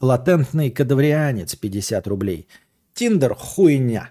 [0.00, 2.48] латентный кадаврианец 50 рублей.
[2.94, 4.10] Тиндер хуйня.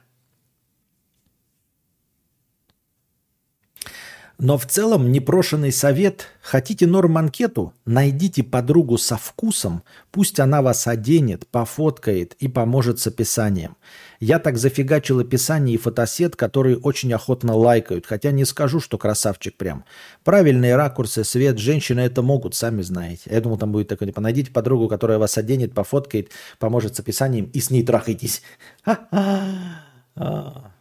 [4.41, 6.27] Но в целом непрошенный совет.
[6.41, 7.73] Хотите норм-анкету?
[7.85, 9.83] Найдите подругу со вкусом.
[10.11, 13.75] Пусть она вас оденет, пофоткает и поможет с описанием.
[14.21, 18.05] Я так зафигачил описание и фотосет, которые очень охотно лайкают.
[18.05, 19.83] Хотя не скажу, что красавчик прям.
[20.23, 23.29] Правильные ракурсы, свет, женщины это могут, сами знаете.
[23.29, 27.49] Я думал, там будет такое, типа, найдите подругу, которая вас оденет, пофоткает, поможет с описанием
[27.51, 28.41] и с ней трахайтесь.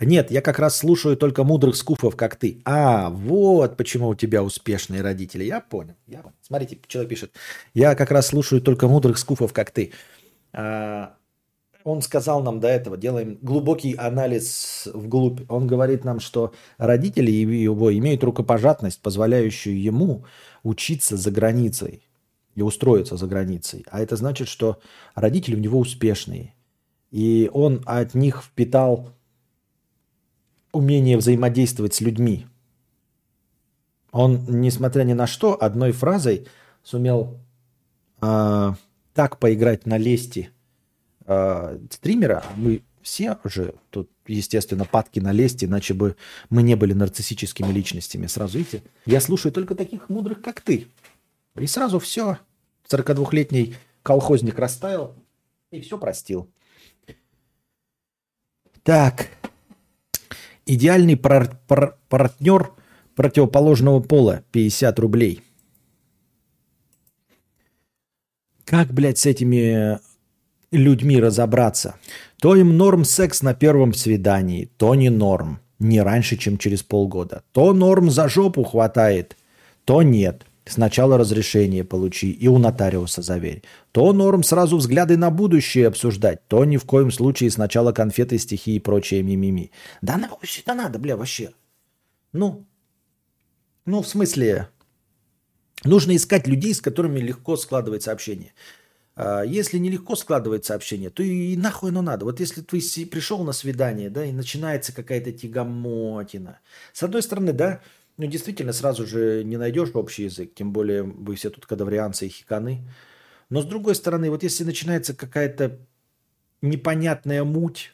[0.00, 2.60] Нет, я как раз слушаю только мудрых скуфов, как ты.
[2.64, 5.44] А, вот почему у тебя успешные родители.
[5.44, 5.94] Я понял.
[6.06, 6.34] Я понял.
[6.42, 7.32] Смотрите, человек пишет.
[7.74, 9.92] Я как раз слушаю только мудрых скуфов, как ты.
[10.52, 11.14] А,
[11.84, 15.42] он сказал нам до этого, делаем глубокий анализ вглубь.
[15.50, 20.24] Он говорит нам, что родители его имеют рукопожатность, позволяющую ему
[20.62, 22.02] учиться за границей
[22.54, 23.84] и устроиться за границей.
[23.90, 24.80] А это значит, что
[25.14, 26.54] родители у него успешные.
[27.10, 29.10] И он от них впитал
[30.74, 32.46] умение взаимодействовать с людьми.
[34.10, 36.46] Он, несмотря ни на что, одной фразой
[36.82, 37.40] сумел
[38.20, 38.72] э,
[39.12, 40.50] так поиграть на лести
[41.26, 42.44] э, стримера.
[42.56, 46.16] Мы все же тут, естественно, падки на лести, иначе бы
[46.48, 48.26] мы не были нарциссическими личностями.
[48.26, 50.88] Сразу видите, я слушаю только таких мудрых, как ты.
[51.56, 52.38] И сразу все.
[52.88, 55.14] 42-летний колхозник растаял
[55.70, 56.48] и все простил.
[58.82, 59.28] Так,
[60.66, 62.72] Идеальный пар- пар- партнер
[63.14, 65.40] противоположного пола 50 рублей.
[68.64, 69.98] Как, блядь, с этими
[70.72, 71.96] людьми разобраться?
[72.40, 75.60] То им норм секс на первом свидании, то не норм.
[75.78, 77.42] Не раньше, чем через полгода.
[77.52, 79.36] То норм за жопу хватает,
[79.84, 80.46] то нет.
[80.66, 83.62] Сначала разрешение получи и у нотариуса заверь.
[83.92, 88.76] То норм сразу взгляды на будущее обсуждать, то ни в коем случае сначала конфеты, стихи
[88.76, 89.72] и прочее мимими.
[90.00, 91.52] Да на вообще это надо, бля, вообще.
[92.32, 92.66] Ну,
[93.84, 94.68] ну, в смысле,
[95.84, 98.54] нужно искать людей, с которыми легко складывать сообщение.
[99.16, 102.24] А, если нелегко складывать сообщение, то и нахуй оно надо.
[102.24, 106.60] Вот если ты пришел на свидание, да, и начинается какая-то тягомотина.
[106.94, 107.82] С одной стороны, да,
[108.16, 112.30] ну, действительно, сразу же не найдешь общий язык, тем более вы все тут кадаврианцы и
[112.30, 112.86] хиканы.
[113.50, 115.78] Но с другой стороны, вот если начинается какая-то
[116.62, 117.92] непонятная муть,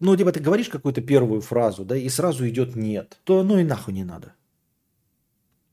[0.00, 3.64] ну, типа ты говоришь какую-то первую фразу, да, и сразу идет нет, то ну и
[3.64, 4.34] нахуй не надо.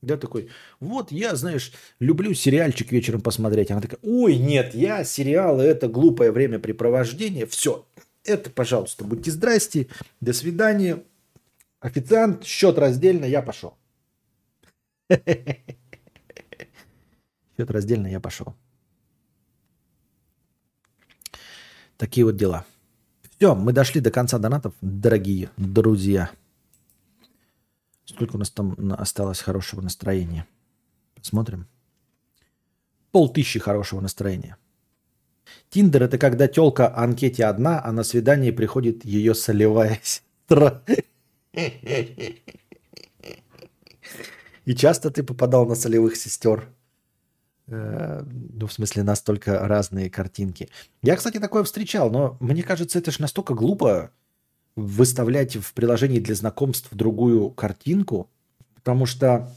[0.01, 0.49] Да, такой,
[0.81, 3.71] вот я, знаешь, люблю сериальчик вечером посмотреть.
[3.71, 7.45] Она такая, ой, нет, я сериалы, это глупое времяпрепровождение.
[7.45, 7.87] Все,
[8.25, 9.87] это, пожалуйста, будьте здрасте,
[10.19, 11.03] до свидания,
[11.83, 13.77] Официант, счет раздельно, я пошел.
[17.57, 18.55] Счет раздельно, я пошел.
[21.97, 22.65] Такие вот дела.
[23.35, 26.31] Все, мы дошли до конца донатов, дорогие друзья.
[28.05, 30.47] Сколько у нас там осталось хорошего настроения?
[31.15, 31.67] Посмотрим.
[33.11, 34.55] Пол тысячи хорошего настроения.
[35.69, 40.81] Тиндер это когда телка анкете одна, а на свидание приходит ее солевая сестра.
[44.65, 46.69] И часто ты попадал на солевых сестер?
[47.67, 50.69] Э, ну, в смысле, настолько разные картинки.
[51.01, 54.11] Я, кстати, такое встречал, но мне кажется, это же настолько глупо
[54.75, 58.29] выставлять в приложении для знакомств другую картинку,
[58.75, 59.51] потому что,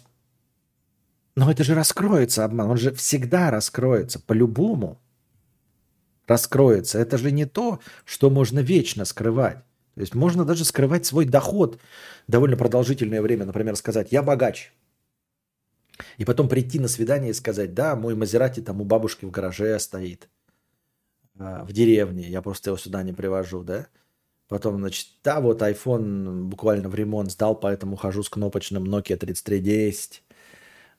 [1.35, 5.01] ну, это же раскроется обман, он же всегда раскроется, по-любому
[6.27, 6.99] раскроется.
[6.99, 9.59] Это же не то, что можно вечно скрывать.
[9.97, 11.81] То есть можно даже скрывать свой доход
[12.29, 13.47] довольно продолжительное время.
[13.47, 14.75] Например, сказать «я богач».
[16.19, 19.79] И потом прийти на свидание и сказать «да, мой Мазерати там у бабушки в гараже
[19.79, 20.29] стоит,
[21.39, 23.87] а, в деревне, я просто его сюда не привожу», да?
[24.49, 30.23] Потом, значит, да, вот iPhone буквально в ремонт сдал, поэтому хожу с кнопочным Nokia 3310.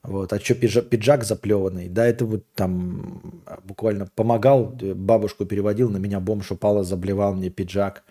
[0.01, 0.33] Вот.
[0.33, 1.87] А что пиджак, пиджак заплеванный?
[1.87, 8.03] Да, это вот там буквально помогал, бабушку переводил, на меня бомж упал, заблевал мне пиджак.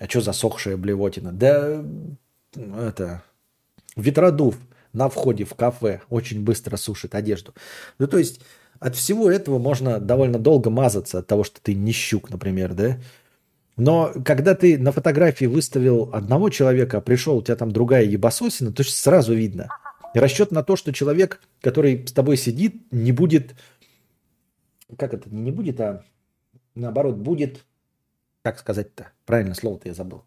[0.00, 1.30] А что засохшая блевотина?
[1.30, 1.84] Да
[2.54, 3.22] это
[3.96, 4.56] ветродув
[4.94, 7.54] на входе в кафе очень быстро сушит одежду.
[7.98, 8.40] Ну, то есть
[8.80, 12.98] от всего этого можно довольно долго мазаться от того, что ты не щук, например, да?
[13.76, 18.72] Но когда ты на фотографии выставил одного человека, а пришел, у тебя там другая ебасосина,
[18.72, 19.68] то сразу видно.
[20.14, 23.54] И расчет на то, что человек, который с тобой сидит, не будет,
[24.96, 26.04] как это, не будет, а
[26.74, 27.64] наоборот, будет
[28.42, 29.12] как сказать-то?
[29.30, 30.24] Правильно, слово-то я забыл.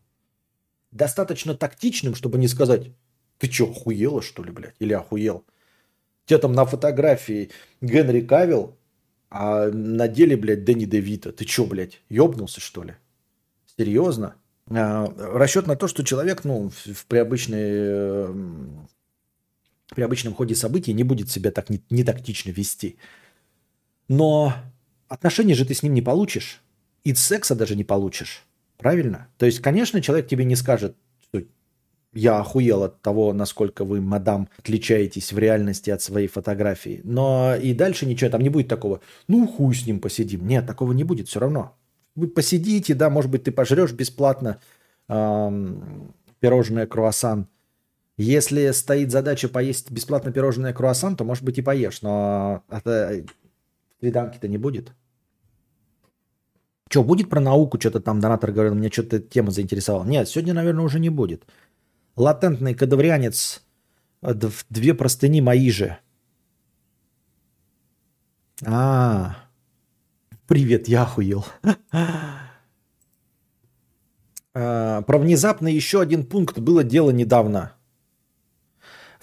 [0.92, 2.94] Достаточно тактичным, чтобы не сказать,
[3.38, 4.76] ты что, охуела, что ли, блядь?
[4.80, 5.44] Или охуел?
[6.26, 7.52] Тебя там на фотографии
[7.82, 8.78] Генри Кавилл,
[9.30, 11.34] а на деле, блядь, Дэнни Девита.
[11.34, 12.94] Ты что, блядь, ёбнулся, что ли?
[13.78, 14.36] Серьезно?
[14.70, 18.34] А, расчет на то, что человек, ну, в, при, обычной,
[19.94, 22.98] при обычном ходе событий не будет себя так не, не тактично вести.
[24.08, 24.54] Но
[25.10, 26.62] отношения же ты с ним не получишь
[27.04, 28.46] и секса даже не получишь.
[28.84, 29.30] Правильно?
[29.38, 31.42] То есть, конечно, человек тебе не скажет, что
[32.12, 37.00] я охуел от того, насколько вы, мадам, отличаетесь в реальности от своей фотографии.
[37.06, 39.00] Но и дальше ничего, там не будет такого,
[39.30, 40.46] ну хуй с ним посидим.
[40.46, 41.78] Нет, такого не будет все равно.
[42.16, 44.60] Вы посидите, да, может быть, ты пожрешь бесплатно
[45.08, 47.48] эм, пирожное круассан.
[48.18, 53.24] Если стоит задача поесть бесплатно пирожное круассан, то, может быть, и поешь, но это
[54.02, 54.92] свиданки-то не будет.
[56.94, 58.20] Что, будет про науку что-то там?
[58.20, 60.04] Донатор говорил, мне что-то тема заинтересовала.
[60.04, 61.44] Нет, сегодня, наверное, уже не будет.
[62.16, 63.64] Латентный кадаврианец.
[64.70, 65.98] Две простыни мои же.
[68.64, 69.38] А,
[70.46, 71.44] привет, я охуел.
[74.54, 77.72] А, про внезапно еще один пункт было дело недавно.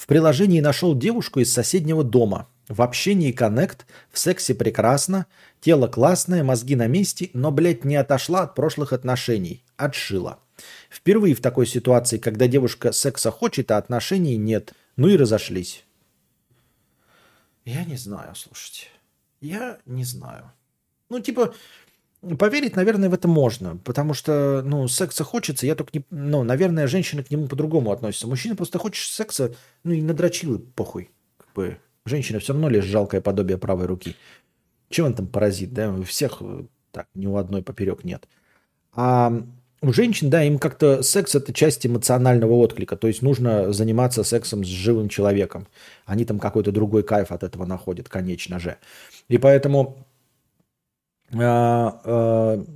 [0.01, 2.49] В приложении нашел девушку из соседнего дома.
[2.69, 5.27] В общении коннект, в сексе прекрасно,
[5.61, 9.63] Тело классное, мозги на месте, но, блядь, не отошла от прошлых отношений.
[9.77, 10.39] Отшила.
[10.89, 14.73] Впервые в такой ситуации, когда девушка секса хочет, а отношений нет.
[14.97, 15.85] Ну и разошлись.
[17.67, 18.87] Я не знаю, слушайте.
[19.43, 20.51] Я не знаю.
[21.11, 21.55] Ну, типа,
[22.39, 23.77] поверить, наверное, в это можно.
[23.85, 26.05] Потому что, ну, секса хочется, я только не...
[26.11, 28.27] Ну, наверное, женщины к нему по-другому относятся.
[28.27, 31.11] Мужчина просто хочет секса, ну и надрочил, похуй.
[31.39, 34.17] Как бы, женщина все равно лишь жалкое подобие правой руки.
[34.89, 35.93] Чего он там паразит, да?
[35.93, 38.29] У всех э, так, ни у одной поперек нет.
[38.93, 39.33] А
[39.83, 42.97] у женщин, да, им как-то секс это часть эмоционального отклика.
[42.97, 45.69] То есть нужно заниматься сексом с живым человеком.
[46.05, 48.77] Они там какой-то другой кайф от этого находят, конечно же.
[49.29, 50.07] И поэтому
[51.31, 52.67] вполне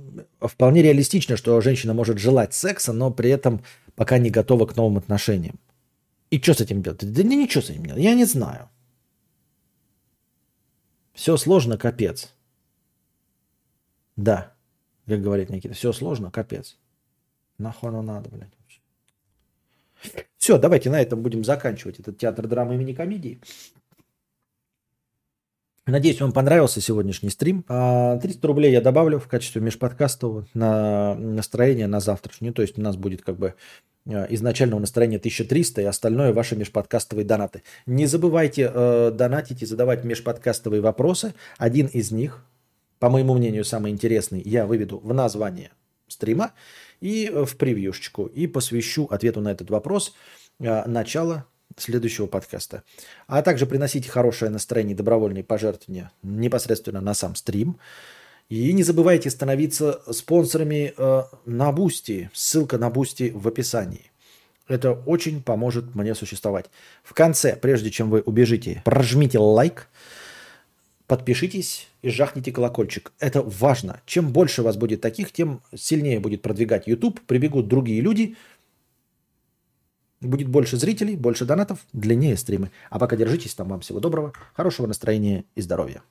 [0.81, 3.63] реалистично, что женщина может желать секса, но при этом
[3.95, 5.59] пока не готова к новым отношениям.
[6.31, 7.13] И что с этим делать?
[7.13, 8.01] Да ничего с этим делать.
[8.01, 8.69] Я не знаю.
[11.13, 12.33] Все сложно, капец.
[14.15, 14.53] Да,
[15.07, 16.77] как говорит Никита, все сложно, капец.
[17.57, 18.51] Нахуй оно надо, блядь.
[20.37, 23.41] Все, давайте на этом будем заканчивать этот театр драмы имени комедии.
[25.87, 27.63] Надеюсь, вам понравился сегодняшний стрим.
[27.63, 32.53] 300 а, рублей я добавлю в качестве межподкаста на настроение на завтрашнюю.
[32.53, 33.53] То есть у нас будет как бы
[34.07, 37.63] Э, изначального настроения 1300 и остальное ваши межподкастовые донаты.
[37.87, 41.33] Не забывайте э, донатить и задавать межподкастовые вопросы.
[41.57, 42.45] Один из них,
[42.99, 45.71] по моему мнению, самый интересный, я выведу в название
[46.07, 46.51] стрима
[47.01, 48.27] и э, в превьюшечку.
[48.27, 50.13] И посвящу ответу на этот вопрос
[50.59, 51.45] э, начало
[51.77, 52.83] следующего подкаста.
[53.27, 57.77] А также приносите хорошее настроение и добровольные пожертвования непосредственно на сам стрим.
[58.49, 62.29] И не забывайте становиться спонсорами э, на Бусти.
[62.33, 64.11] Ссылка на Бусти в описании.
[64.67, 66.65] Это очень поможет мне существовать.
[67.03, 69.87] В конце, прежде чем вы убежите, прожмите лайк,
[71.07, 73.11] подпишитесь и жахните колокольчик.
[73.19, 74.01] Это важно.
[74.05, 77.21] Чем больше вас будет таких, тем сильнее будет продвигать YouTube.
[77.21, 78.35] Прибегут другие люди,
[80.25, 82.71] Будет больше зрителей, больше донатов, длиннее стримы.
[82.89, 83.69] А пока держитесь там.
[83.69, 86.01] Вам всего доброго, хорошего настроения и здоровья.